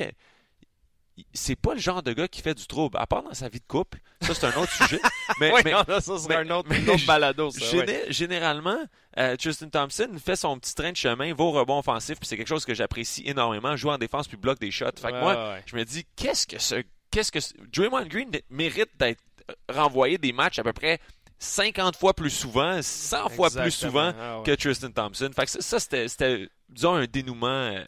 c'est 1.34 1.56
pas 1.56 1.74
le 1.74 1.80
genre 1.80 2.04
de 2.04 2.12
gars 2.14 2.28
qui 2.28 2.42
fait 2.42 2.54
du 2.54 2.68
trouble, 2.68 2.98
à 2.98 3.08
part 3.08 3.24
dans 3.24 3.34
sa 3.34 3.48
vie 3.50 3.60
de 3.60 3.66
couple. 3.68 4.00
Ça, 4.22 4.34
c'est 4.34 4.46
un 4.48 4.56
autre 4.62 4.72
sujet. 4.88 5.00
Mais, 5.40 5.52
mais 5.64 5.72
non, 5.72 5.84
ça 6.02 6.14
mais- 6.28 6.36
un 6.36 6.50
autre, 6.50 6.68
mais 6.70 6.88
autre 6.90 7.06
balado, 7.06 7.52
ça. 7.52 7.60
géné- 7.66 7.86
ouais. 7.86 8.06
généralement, 8.10 8.78
euh, 9.18 9.36
Tristan 9.38 9.70
Thompson 9.70 10.10
fait 10.24 10.36
son 10.36 10.60
petit 10.60 10.76
train 10.76 10.92
de 10.92 10.98
chemin, 10.98 11.34
va 11.34 11.44
au 11.44 11.52
rebond 11.52 11.80
offensif, 11.80 12.20
puis 12.20 12.28
c'est 12.28 12.36
quelque 12.38 12.48
chose 12.50 12.66
que 12.66 12.74
j'apprécie 12.74 13.24
énormément, 13.26 13.76
joue 13.78 13.90
en 13.92 13.98
défense 13.98 14.28
puis 14.28 14.38
bloque 14.38 14.60
des 14.60 14.72
shots. 14.72 14.86
Fait 14.98 15.10
que 15.10 15.14
Ouais, 15.14 15.20
moi, 15.22 15.52
ouais, 15.54 15.64
je 15.66 15.76
me 15.76 15.86
dis, 15.86 16.06
qu'est-ce 16.16 16.46
que 16.48 16.60
ce. 16.60 16.84
Qu'est-ce 17.12 17.32
que. 17.32 17.40
ce- 17.40 17.54
Draymond 17.74 18.06
Green 18.08 18.30
mérite 18.50 18.90
d'être 19.00 19.22
renvoyé 19.70 20.18
des 20.18 20.34
matchs 20.34 20.60
à 20.60 20.64
peu 20.64 20.74
près 20.74 21.00
50 21.40 21.96
fois 21.96 22.14
plus 22.14 22.30
souvent, 22.30 22.80
100 22.82 23.30
fois 23.30 23.50
plus 23.52 23.72
souvent 23.72 24.12
Ah, 24.20 24.42
que 24.44 24.52
Tristan 24.56 24.90
Thompson. 24.92 25.30
Fait 25.36 25.46
que 25.46 25.52
ça, 25.62 25.80
c'était, 25.80 26.50
disons, 26.70 26.96
un 26.96 27.06
dénouement 27.06 27.48
euh, 27.48 27.84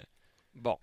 Bon. 0.55 0.77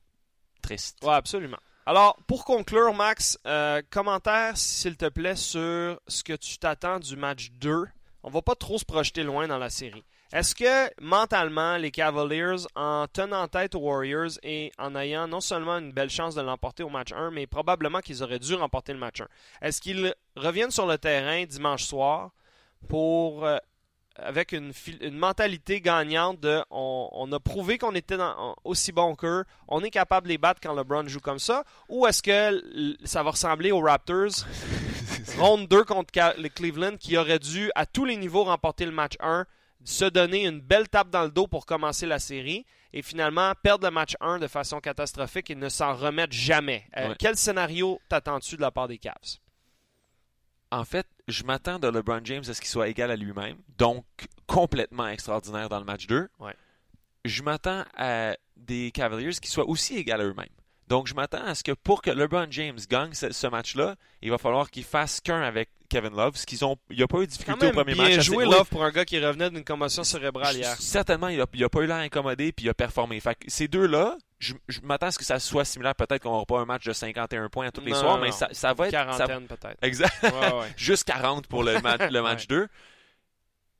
triste. 0.63 0.99
Ouais, 1.03 1.13
absolument. 1.15 1.59
Alors, 1.87 2.17
pour 2.27 2.47
conclure, 2.47 2.95
Max, 2.95 3.39
euh, 3.47 3.83
commentaire, 3.91 4.57
s'il 4.57 4.97
te 4.97 5.07
plaît, 5.07 5.37
sur 5.37 6.01
ce 6.09 6.25
que 6.25 6.33
tu 6.33 6.57
t'attends 6.57 6.99
du 6.99 7.15
match 7.15 7.51
2. 7.61 7.85
On 8.23 8.31
va 8.31 8.41
pas 8.41 8.55
trop 8.55 8.79
se 8.79 8.87
projeter 8.87 9.23
loin 9.23 9.47
dans 9.47 9.59
la 9.59 9.69
série. 9.69 10.03
Est-ce 10.33 10.55
que 10.55 10.91
mentalement, 11.03 11.77
les 11.77 11.91
Cavaliers, 11.91 12.65
en 12.75 13.07
tenant 13.13 13.47
tête 13.49 13.75
aux 13.75 13.81
Warriors 13.81 14.33
et 14.43 14.73
en 14.79 14.97
ayant 14.97 15.29
non 15.29 15.43
seulement 15.43 15.77
une 15.77 15.93
belle 15.93 16.09
chance 16.09 16.35
de 16.35 16.41
l'emporter 16.41 16.83
au 16.83 16.89
match 16.89 17.13
1, 17.13 17.31
mais 17.33 17.47
probablement 17.47 18.01
qu'ils 18.01 18.23
auraient 18.23 18.39
dû 18.39 18.55
remporter 18.55 18.95
le 18.95 18.99
match 18.99 19.21
1, 19.21 19.29
est-ce 19.61 19.83
qu'ils 19.83 20.15
reviennent 20.37 20.71
sur 20.71 20.87
le 20.87 20.97
terrain 20.97 21.45
dimanche 21.45 21.85
soir 21.85 22.31
pour 22.89 23.45
euh, 23.45 23.59
avec 24.17 24.53
une, 24.53 24.73
mentalité 25.13 25.81
gagnante 25.81 26.41
de 26.41 26.63
on, 26.71 27.09
on 27.13 27.33
a 27.33 27.41
prouvé 27.41 27.79
qu'on 27.79 27.95
était 27.95 28.17
dans- 28.17 28.55
aussi 28.65 28.93
bon 28.93 29.15
qu'eux, 29.17 29.45
on 29.69 29.83
est 29.83 29.91
capable 29.91 30.27
de 30.27 30.33
les 30.33 30.39
battre 30.39 30.61
quand 30.63 30.75
LeBron 30.75 31.07
joue 31.09 31.21
comme 31.21 31.39
ça, 31.41 31.65
ou 31.89 32.07
est-ce 32.07 32.23
que 32.23 32.97
ça 33.05 33.23
va 33.23 33.31
ressembler 33.31 33.73
aux 33.73 33.81
Raptors, 33.81 34.47
ronde 35.39 35.67
2 35.69 35.85
contre 35.85 36.13
les 36.39 36.51
Cleveland, 36.51 36.97
qui 36.97 37.17
auraient 37.17 37.39
dû 37.39 37.71
à 37.75 37.87
tous 37.87 38.05
les 38.05 38.17
niveaux 38.17 38.45
remporter 38.45 38.87
le 38.87 38.93
match 38.93 39.15
1, 39.21 39.47
se 39.85 40.05
donner 40.05 40.47
une 40.47 40.61
belle 40.61 40.89
tape 40.89 41.11
dans 41.11 41.25
le 41.25 41.31
dos 41.31 41.47
pour 41.47 41.67
commencer 41.67 42.07
la 42.07 42.19
série, 42.19 42.65
et 42.93 43.03
finalement 43.03 43.53
perdre 43.63 43.85
le 43.87 43.91
match 43.91 44.15
1 44.21 44.39
de 44.39 44.47
façon 44.47 44.79
catastrophique 44.81 45.51
et 45.51 45.57
ne 45.57 45.69
s'en 45.69 45.95
remettre 45.95 46.33
jamais? 46.33 46.85
Euh, 46.97 47.09
Ouais. 47.09 47.17
Quel 47.19 47.37
scénario 47.37 48.01
t'attends-tu 48.09 48.57
de 48.57 48.61
la 48.61 48.71
part 48.71 48.87
des 48.89 48.99
Cavs? 48.99 49.41
En 50.75 50.85
fait, 50.85 51.07
je 51.29 51.45
m'attends 51.45 51.79
de 51.79 51.87
LeBron 51.87 52.21
James 52.25 52.43
à 52.49 52.53
ce 52.53 52.61
qu'il 52.61 52.69
soit 52.69 52.89
égal 52.89 53.09
à 53.13 53.15
lui-même, 53.15 53.59
donc 53.79 54.05
complètement 54.49 55.07
extraordinaire 55.07 55.69
dans 55.69 55.79
le 55.79 55.85
match 55.85 56.09
2. 56.09 56.27
Ouais. 56.41 56.55
Je 57.25 57.43
m'attends 57.45 57.85
à 57.97 58.37
des 58.57 58.91
Cavaliers 58.91 59.31
qui 59.41 59.49
soient 59.49 59.69
aussi 59.69 59.97
égaux 59.99 60.15
à 60.15 60.25
eux-mêmes. 60.25 60.49
Donc, 60.89 61.07
je 61.07 61.15
m'attends 61.15 61.43
à 61.45 61.55
ce 61.55 61.65
que 61.65 61.73
pour 61.73 62.03
que 62.03 62.11
LeBron 62.11 62.47
James 62.51 62.79
gagne 62.91 63.15
ce, 63.15 63.33
ce 63.33 63.47
match-là, 63.47 63.97
il 64.23 64.31
va 64.31 64.39
falloir 64.39 64.71
qu'il 64.71 64.85
fasse 64.85 65.21
qu'un 65.21 65.41
avec 65.43 65.71
Kevin 65.89 66.15
Love, 66.17 66.37
ce 66.37 66.45
qu'ils 66.45 66.65
ont, 66.65 66.77
il 66.91 66.97
n'y 66.97 67.03
a 67.03 67.07
pas 67.07 67.19
eu 67.19 67.27
de 67.27 67.31
difficulté 67.31 67.69
au 67.69 67.71
premier 67.73 67.95
bien 67.95 68.05
match. 68.05 68.17
à 68.19 68.21
joué, 68.21 68.45
ce- 68.45 68.51
Love, 68.51 68.69
pour 68.69 68.85
un 68.85 68.91
gars 68.91 69.05
qui 69.05 69.19
revenait 69.25 69.49
d'une 69.51 69.65
commotion 69.65 70.03
cérébrale 70.05 70.57
hier. 70.57 70.77
Certainement, 70.81 71.29
il 71.29 71.39
n'a 71.39 71.69
pas 71.69 71.81
eu 71.81 71.87
l'air 71.87 71.97
incommodé 71.97 72.53
puis 72.53 72.67
il 72.67 72.69
a 72.69 72.75
performé. 72.75 73.21
Fait 73.21 73.35
que 73.35 73.45
ces 73.49 73.69
deux-là, 73.69 74.17
je, 74.41 74.55
je 74.69 74.81
m'attends 74.83 75.07
à 75.07 75.11
ce 75.11 75.19
que 75.19 75.25
ça 75.25 75.39
soit 75.39 75.65
similaire. 75.65 75.95
Peut-être 75.95 76.23
qu'on 76.23 76.31
n'aura 76.33 76.47
pas 76.47 76.59
un 76.61 76.65
match 76.65 76.85
de 76.85 76.93
51 76.93 77.49
points 77.49 77.67
à 77.69 77.71
tous 77.71 77.81
les 77.83 77.93
Non, 77.93 78.01
soirs, 78.01 78.17
non, 78.17 78.23
mais 78.23 78.31
non. 78.31 78.37
ça, 78.37 78.49
ça 78.53 78.75
va 78.75 78.89
être. 78.89 78.93
ça- 78.93 79.05
Quarantaine 79.05 79.47
peut-être. 79.47 79.79
exact. 79.83 80.23
Ouais, 80.23 80.31
ouais. 80.31 80.73
Juste 80.77 81.05
40 81.05 81.47
pour 81.47 81.63
le, 81.63 81.79
match 81.83 82.11
le 82.11 82.23
match 82.23 82.41
Ouais. 82.43 82.47
2. 82.59 82.69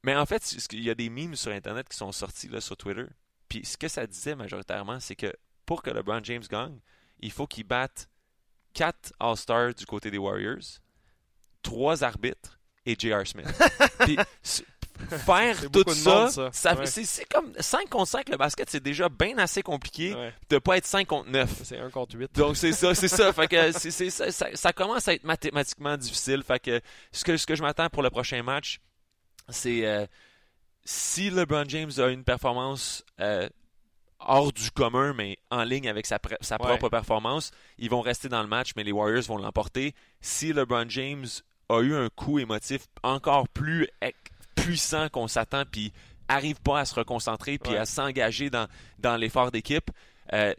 Mais 0.05 0.15
en 0.17 0.27
fait, 0.27 0.43
qu'il 0.69 0.83
y 0.85 0.91
a 0.91 0.95
des 0.95 1.09
memes 1.11 1.35
sur 1.37 1.51
Internet 1.53 1.89
qui 1.89 1.97
sont 1.97 2.13
sortis 2.13 2.49
là, 2.49 2.61
sur 2.61 2.77
Twitter. 2.77 3.05
Puis 3.49 3.65
ce 3.65 3.77
que 3.77 3.89
ça 3.89 4.07
disait 4.07 4.35
majoritairement, 4.37 5.01
c'est 5.01 5.17
que 5.17 5.33
pour 5.67 5.83
que 5.83 5.91
LeBron 5.91 6.21
James 6.25 6.43
gagne, 6.51 6.79
il 7.21 7.31
faut 7.33 7.47
qu'il 7.47 7.65
batte 7.65 8.09
4 8.75 9.13
All-Stars 9.21 9.75
du 9.75 9.87
côté 9.87 10.11
des 10.11 10.19
Warriors, 10.19 10.81
3 11.63 12.03
arbitres 12.05 12.59
et 12.87 12.97
J.R. 12.99 13.27
Smith. 13.27 13.47
Puis 14.05 14.19
faire 15.25 15.71
tout 15.71 15.85
ça, 15.93 16.11
monde, 16.21 16.31
ça. 16.31 16.51
ça- 16.53 16.75
Ouais. 16.77 16.87
c'est 16.87 17.25
comme 17.27 17.53
5 17.59 17.89
contre 17.89 18.09
5 18.09 18.29
le 18.29 18.37
basket, 18.37 18.71
c'est 18.71 18.83
déjà 18.83 19.09
bien 19.09 19.39
assez 19.39 19.63
compliqué 19.63 20.15
Ouais. 20.15 20.33
de 20.51 20.59
pas 20.59 20.77
être 20.77 20.87
5 20.87 21.07
contre 21.07 21.31
9. 21.31 21.63
C'est 21.65 21.79
1 21.79 21.91
contre 21.91 22.17
8. 22.17 22.33
Donc 22.35 22.57
c'est 22.57 22.73
ça, 22.73 22.95
c'est 22.95 23.09
ça. 23.09 23.33
Fait 23.33 23.49
que 23.49 23.73
ça, 24.11 24.31
ça, 24.31 24.47
ça 24.55 24.73
commence 24.73 25.09
à 25.09 25.15
être 25.15 25.25
mathématiquement 25.25 25.97
difficile. 25.97 26.43
Fait 26.43 26.61
que 26.61 26.81
ce 27.13 27.25
que, 27.25 27.37
ce 27.37 27.47
que 27.47 27.55
je 27.55 27.63
m'attends 27.63 27.89
pour 27.91 28.03
le 28.03 28.11
prochain 28.11 28.43
match, 28.43 28.81
c'est 29.49 29.85
euh, 29.87 30.07
si 30.85 31.31
LeBron 31.31 31.65
James 31.69 31.91
a 31.99 32.09
une 32.09 32.25
performance 32.25 33.05
euh, 33.21 33.49
hors 34.27 34.53
du 34.53 34.71
commun, 34.71 35.13
mais 35.15 35.39
en 35.51 35.63
ligne 35.65 35.89
avec 35.89 36.07
sa, 36.07 36.17
pr- 36.19 36.37
sa 36.41 36.57
Ouais. 36.61 36.67
propre 36.67 36.89
performance, 36.89 37.51
ils 37.79 37.91
vont 37.91 38.01
rester 38.01 38.29
dans 38.29 38.43
le 38.43 38.49
match, 38.49 38.73
mais 38.77 38.85
les 38.85 38.93
Warriors 38.93 39.23
vont 39.25 39.39
l'emporter. 39.39 39.95
Si 40.21 40.53
LeBron 40.53 40.87
James 40.89 41.27
a 41.69 41.81
eu 41.81 41.95
un 41.95 42.09
coup 42.11 42.39
émotif 42.39 42.87
encore 43.03 43.49
plus 43.49 43.89
puissant 44.55 45.09
qu'on 45.09 45.29
s'attend, 45.29 45.65
puis 45.71 45.93
arrive 46.29 46.61
pas 46.61 46.81
à 46.81 46.85
se 46.85 46.95
reconcentrer, 46.95 47.59
puis 47.59 47.73
Ouais. 47.73 47.79
à 47.79 47.85
s'engager 47.87 48.51
dans, 48.51 48.67
dans 48.99 49.17
l'effort 49.17 49.51
d'équipe, 49.51 49.91
euh, 50.33 50.55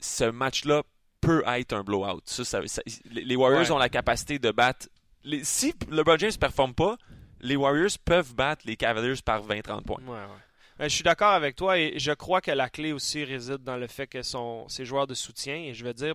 ce 0.00 0.24
match-là 0.24 0.82
peut 1.20 1.42
être 1.46 1.74
un 1.74 1.82
blowout. 1.82 2.22
Ça, 2.24 2.44
ça- 2.44 2.60
ça- 2.66 2.82
les 3.10 3.24
les 3.24 3.36
Warriors 3.36 3.62
Ouais. 3.62 3.70
ont 3.72 3.78
la 3.78 3.88
capacité 3.90 4.38
de 4.38 4.50
battre. 4.50 4.88
les- 5.22 5.44
si 5.44 5.74
LeBron 5.90 6.16
James 6.16 6.30
ne 6.32 6.38
performe 6.38 6.72
pas, 6.72 6.96
les 7.42 7.54
Warriors 7.56 7.90
peuvent 8.06 8.34
battre 8.34 8.62
les 8.66 8.76
Cavaliers 8.76 9.20
par 9.22 9.42
20-30 9.42 9.84
points. 9.84 10.00
Ouais, 10.06 10.12
ouais. 10.14 10.42
Ben, 10.80 10.88
je 10.88 10.94
suis 10.94 11.04
d'accord 11.04 11.32
avec 11.32 11.56
toi 11.56 11.78
et 11.78 11.98
je 11.98 12.10
crois 12.12 12.40
que 12.40 12.50
la 12.50 12.70
clé 12.70 12.92
aussi 12.92 13.22
réside 13.22 13.62
dans 13.62 13.76
le 13.76 13.86
fait 13.86 14.06
que 14.06 14.22
son, 14.22 14.66
ses 14.66 14.86
joueurs 14.86 15.06
de 15.06 15.12
soutien, 15.12 15.56
et 15.56 15.74
je 15.74 15.84
veux 15.84 15.92
dire 15.92 16.14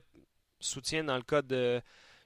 soutien 0.60 1.04
dans 1.04 1.18
le 1.18 1.22
cas 1.22 1.44
de 1.44 1.80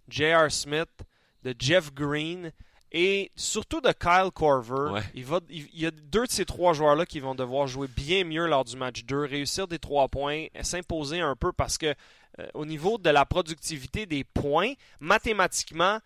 J.R. 0.08 0.50
Smith, 0.50 1.04
de 1.44 1.54
Jeff 1.60 1.94
Green 1.94 2.54
et 2.94 3.30
surtout 3.36 3.82
de 3.82 3.92
Kyle 3.92 4.32
Korver. 4.34 4.94
Ouais. 4.94 5.02
Il, 5.16 5.26
va, 5.26 5.42
il, 5.50 5.68
il 5.74 5.82
y 5.82 5.86
a 5.86 5.92
deux 5.92 6.28
de 6.28 6.32
ces 6.32 6.46
trois 6.46 6.72
joueurs-là 6.72 7.06
qui 7.06 7.20
vont 7.20 7.36
devoir 7.36 7.68
jouer 7.68 7.90
bien 7.90 8.24
mieux 8.24 8.48
lors 8.48 8.64
du 8.64 8.78
match 8.78 9.04
2, 9.04 9.26
réussir 9.26 9.68
des 9.68 9.78
trois 9.78 10.08
points, 10.08 10.46
s'imposer 10.62 11.20
un 11.20 11.36
peu 11.36 11.52
parce 11.52 11.78
que 11.78 11.94
euh, 12.40 12.48
au 12.54 12.66
niveau 12.66 12.98
de 12.98 13.10
la 13.10 13.26
productivité 13.26 14.06
des 14.06 14.24
points, 14.24 14.76
mathématiquement, 15.02 16.00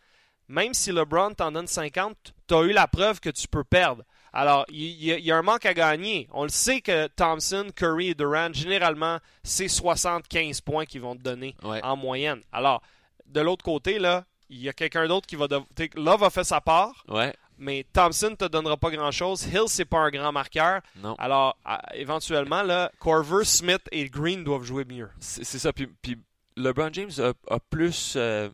même 0.47 0.73
si 0.73 0.91
LeBron 0.91 1.35
t'en 1.35 1.51
donne 1.51 1.67
50, 1.67 2.33
tu 2.47 2.55
as 2.55 2.61
eu 2.63 2.71
la 2.71 2.87
preuve 2.87 3.19
que 3.19 3.29
tu 3.29 3.47
peux 3.47 3.63
perdre. 3.63 4.03
Alors, 4.33 4.65
il 4.69 5.03
y, 5.03 5.11
a- 5.11 5.17
il 5.19 5.25
y 5.25 5.31
a 5.31 5.37
un 5.37 5.41
manque 5.43 5.65
à 5.65 5.73
gagner. 5.73 6.27
On 6.31 6.43
le 6.43 6.49
sait 6.49 6.81
que 6.81 7.07
Thompson, 7.07 7.67
Curry 7.75 8.09
et 8.09 8.13
Durant, 8.15 8.51
généralement, 8.51 9.19
c'est 9.43 9.67
75 9.67 10.61
points 10.61 10.85
qu'ils 10.85 11.01
vont 11.01 11.15
te 11.15 11.21
donner 11.21 11.55
Ouais. 11.63 11.79
en 11.83 11.95
moyenne. 11.95 12.41
Alors, 12.51 12.81
de 13.27 13.41
l'autre 13.41 13.63
côté, 13.63 13.99
là, 13.99 14.25
il 14.49 14.57
y 14.61 14.69
a 14.69 14.73
quelqu'un 14.73 15.07
d'autre 15.07 15.27
qui 15.27 15.35
va... 15.35 15.47
t'sais, 15.47 15.89
Love 15.95 16.23
a 16.23 16.29
fait 16.29 16.43
sa 16.43 16.61
part, 16.61 17.03
Ouais, 17.07 17.33
mais 17.57 17.85
Thompson 17.93 18.35
te 18.37 18.45
donnera 18.45 18.75
pas 18.77 18.89
grand-chose. 18.91 19.45
Hill, 19.47 19.63
c'est 19.67 19.85
pas 19.85 19.99
un 19.99 20.09
grand 20.09 20.31
marqueur. 20.31 20.81
non. 20.97 21.15
Alors, 21.19 21.55
éventuellement, 21.93 22.63
là, 22.63 22.91
Corver, 22.99 23.45
Smith 23.45 23.81
et 23.91 24.09
Green 24.09 24.43
doivent 24.43 24.63
jouer 24.63 24.85
mieux. 24.85 25.09
C'est 25.19 25.43
c'est 25.43 25.59
ça. 25.59 25.71
Puis, 25.73 25.87
puis 26.01 26.17
LeBron 26.57 26.89
James 26.93 27.11
a, 27.19 27.33
a 27.53 27.59
plus 27.59 28.13
euh, 28.15 28.49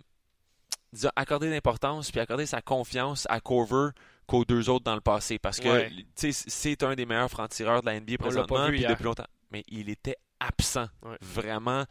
disons, 0.93 1.09
accordé 1.15 1.49
d'importance 1.49 2.11
puis 2.11 2.19
accordé 2.19 2.45
sa 2.45 2.61
confiance 2.61 3.25
à 3.29 3.39
Corver 3.41 3.89
qu'aux 4.29 4.45
deux 4.45 4.69
autres 4.69 4.85
dans 4.85 4.95
le 4.95 5.01
passé. 5.01 5.39
Parce 5.39 5.59
que 5.59 5.67
Ouais. 5.67 5.91
c'est 6.15 6.83
un 6.83 6.95
des 6.95 7.05
meilleurs 7.05 7.29
francs-tireurs 7.29 7.81
de 7.81 7.87
la 7.87 7.99
NBA 7.99 8.17
présentement 8.17 8.69
vu 8.69 8.79
depuis 8.79 9.03
longtemps. 9.03 9.27
Mais 9.51 9.63
il 9.67 9.89
était 9.89 10.15
absent. 10.39 10.87
Ouais. 11.03 11.17
Vraiment. 11.21 11.85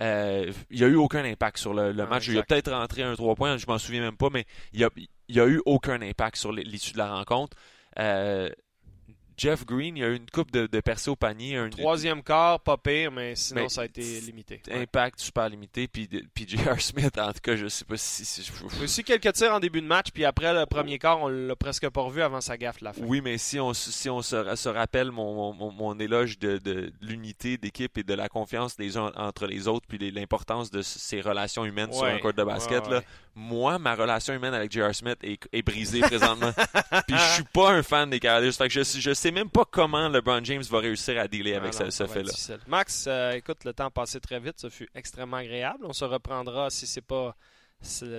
Euh, 0.00 0.52
il 0.70 0.78
n'y 0.78 0.84
a 0.84 0.88
eu 0.88 0.94
aucun 0.94 1.24
impact 1.24 1.58
sur 1.58 1.74
le, 1.74 1.90
le 1.92 2.04
Ouais, 2.04 2.08
match. 2.08 2.28
Il 2.28 2.38
a 2.38 2.42
peut-être 2.44 2.70
rentré 2.70 3.02
un 3.02 3.14
3 3.16 3.34
points, 3.34 3.56
je 3.56 3.66
m'en 3.66 3.78
souviens 3.78 4.00
même 4.02 4.16
pas, 4.16 4.28
mais 4.30 4.44
il 4.72 4.78
n'y 4.78 4.84
a, 4.84 4.90
il 4.96 5.34
y 5.36 5.40
a 5.40 5.46
eu 5.46 5.60
aucun 5.66 6.00
impact 6.00 6.36
sur 6.36 6.52
l'issue 6.52 6.92
de 6.92 6.98
la 6.98 7.12
rencontre. 7.12 7.56
Euh, 7.98 8.48
Jeff 9.38 9.64
Green, 9.64 9.96
il 9.96 10.00
y 10.00 10.04
a 10.04 10.08
eu 10.08 10.16
une 10.16 10.28
coupe 10.28 10.50
de, 10.50 10.66
de 10.66 10.80
percées 10.80 11.10
au 11.10 11.16
panier. 11.16 11.56
Un, 11.56 11.70
Troisième 11.70 12.22
quart, 12.22 12.60
pas 12.60 12.76
pire, 12.76 13.12
mais 13.12 13.34
sinon 13.36 13.62
Mais 13.62 13.68
ça 13.68 13.82
a 13.82 13.84
été 13.84 14.02
limité. 14.20 14.60
Ouais. 14.68 14.82
impact 14.82 15.20
super 15.20 15.48
limité. 15.48 15.86
Puis, 15.88 16.08
puis 16.34 16.44
J.R. 16.48 16.80
Smith, 16.80 17.16
en 17.18 17.32
tout 17.32 17.38
cas, 17.42 17.54
je 17.56 17.68
sais 17.68 17.84
pas 17.84 17.96
si. 17.96 18.24
si- 18.24 18.40
Il 18.42 18.76
y 18.78 18.80
a 18.80 18.84
aussi 18.84 19.04
quelques 19.04 19.32
tirs 19.32 19.54
en 19.54 19.60
début 19.60 19.80
de 19.80 19.86
match, 19.86 20.08
puis 20.12 20.24
après 20.24 20.52
le 20.52 20.66
premier 20.66 20.98
quart, 20.98 21.20
on 21.22 21.28
l'a 21.28 21.54
presque 21.56 21.88
pas 21.88 22.00
revu 22.02 22.20
avant 22.20 22.40
sa 22.40 22.56
gaffe 22.58 22.80
la 22.80 22.92
fin. 22.92 23.02
Oui, 23.04 23.20
mais 23.22 23.38
si 23.38 23.60
on, 23.60 23.72
si 23.72 24.10
on 24.10 24.20
se, 24.22 24.56
se 24.56 24.68
rappelle 24.68 25.12
mon, 25.12 25.52
mon, 25.52 25.70
mon 25.70 25.98
éloge 26.00 26.38
de, 26.38 26.58
de 26.58 26.92
l'unité 27.00 27.56
d'équipe 27.58 27.96
et 27.96 28.02
de 28.02 28.14
la 28.14 28.28
confiance 28.28 28.76
des 28.76 28.96
uns 28.96 29.12
entre 29.16 29.46
les 29.46 29.68
autres, 29.68 29.86
puis 29.88 29.98
l'importance 30.10 30.70
de 30.70 30.82
ces 30.82 31.20
relations 31.20 31.64
humaines 31.64 31.92
sur 31.92 32.02
Ouais, 32.02 32.12
un 32.12 32.18
court 32.18 32.32
de 32.32 32.42
basket, 32.42 32.84
ouais, 32.86 32.90
là, 32.90 32.98
ouais. 32.98 33.04
moi, 33.36 33.78
ma 33.78 33.94
relation 33.94 34.34
humaine 34.34 34.54
avec 34.54 34.72
J.R. 34.72 34.94
Smith 34.94 35.18
est, 35.22 35.38
est 35.52 35.62
brisée 35.62 36.00
présentement. 36.00 36.52
puis 37.06 37.16
je 37.16 37.34
suis 37.34 37.44
pas 37.44 37.70
un 37.72 37.82
fan 37.82 38.10
des 38.10 38.18
Cavaliers. 38.20 38.50
Fait 38.52 38.68
que 38.68 38.74
je, 38.74 38.82
je 38.82 39.14
sais 39.14 39.27
même 39.30 39.50
pas 39.50 39.64
comment 39.64 40.08
LeBron 40.08 40.40
James 40.44 40.62
va 40.62 40.78
réussir 40.80 41.20
à 41.20 41.28
dealer 41.28 41.54
avec 41.54 41.70
Ah 41.74 41.78
ce, 41.78 41.82
non, 41.84 41.90
ce 41.90 42.06
fait-là. 42.06 42.32
Max, 42.66 43.04
euh, 43.08 43.32
écoute, 43.32 43.64
le 43.64 43.72
temps 43.72 43.90
passé 43.90 44.20
très 44.20 44.40
vite. 44.40 44.58
Ça 44.60 44.70
fut 44.70 44.88
extrêmement 44.94 45.38
agréable. 45.38 45.84
On 45.86 45.92
se 45.92 46.04
reprendra 46.04 46.70
si 46.70 46.86
c'est 46.86 47.00
pas 47.00 47.34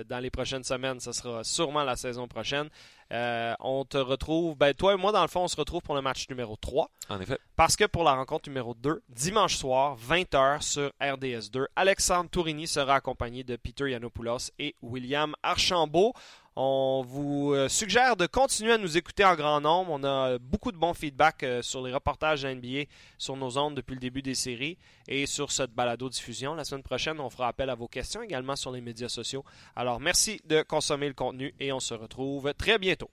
dans 0.08 0.20
les 0.20 0.30
prochaines 0.30 0.64
semaines. 0.64 1.00
Ce 1.00 1.12
sera 1.12 1.44
sûrement 1.44 1.84
la 1.84 1.94
saison 1.96 2.26
prochaine. 2.26 2.68
Euh, 3.12 3.54
on 3.60 3.84
te 3.84 3.98
retrouve. 3.98 4.56
Ben, 4.56 4.72
toi 4.72 4.94
et 4.94 4.96
moi, 4.96 5.12
dans 5.12 5.20
le 5.22 5.28
fond, 5.28 5.42
on 5.42 5.48
se 5.48 5.56
retrouve 5.56 5.82
pour 5.82 5.94
le 5.94 6.00
match 6.00 6.28
numéro 6.30 6.56
3. 6.56 6.88
En 7.10 7.20
effet. 7.20 7.38
Parce 7.56 7.76
que 7.76 7.84
pour 7.84 8.04
la 8.04 8.14
rencontre 8.14 8.48
numéro 8.48 8.72
2, 8.74 9.02
dimanche 9.10 9.56
soir, 9.56 9.98
20h 9.98 10.62
sur 10.62 10.90
RDS2, 11.00 11.66
Alexandre 11.76 12.30
Tourini 12.30 12.66
sera 12.66 12.94
accompagné 12.94 13.44
de 13.44 13.56
Peter 13.56 13.90
Yanopoulos 13.90 14.50
et 14.58 14.74
William 14.80 15.34
Archambault. 15.42 16.14
On 16.62 17.00
vous 17.00 17.54
euh, 17.54 17.70
suggère 17.70 18.16
de 18.16 18.26
continuer 18.26 18.72
à 18.72 18.76
nous 18.76 18.98
écouter 18.98 19.24
en 19.24 19.34
grand 19.34 19.62
nombre. 19.62 19.92
On 19.92 20.04
a 20.04 20.36
beaucoup 20.38 20.72
de 20.72 20.76
bons 20.76 20.92
feedback 20.92 21.42
euh, 21.42 21.62
sur 21.62 21.82
les 21.82 21.90
reportages 21.90 22.44
NBA 22.44 22.82
sur 23.16 23.34
nos 23.34 23.56
ondes 23.56 23.74
depuis 23.74 23.94
le 23.94 23.98
début 23.98 24.20
des 24.20 24.34
séries 24.34 24.76
et 25.08 25.24
sur 25.24 25.52
cette 25.52 25.72
balado-diffusion. 25.72 26.54
La 26.54 26.64
semaine 26.64 26.82
prochaine, 26.82 27.18
on 27.18 27.30
fera 27.30 27.48
appel 27.48 27.70
à 27.70 27.74
vos 27.74 27.88
questions 27.88 28.20
également 28.20 28.56
sur 28.56 28.72
les 28.72 28.82
médias 28.82 29.08
sociaux. 29.08 29.42
Alors, 29.74 30.00
merci 30.00 30.42
de 30.44 30.60
consommer 30.60 31.08
le 31.08 31.14
contenu 31.14 31.54
et 31.60 31.72
on 31.72 31.80
se 31.80 31.94
retrouve 31.94 32.52
très 32.52 32.78
bientôt. 32.78 33.08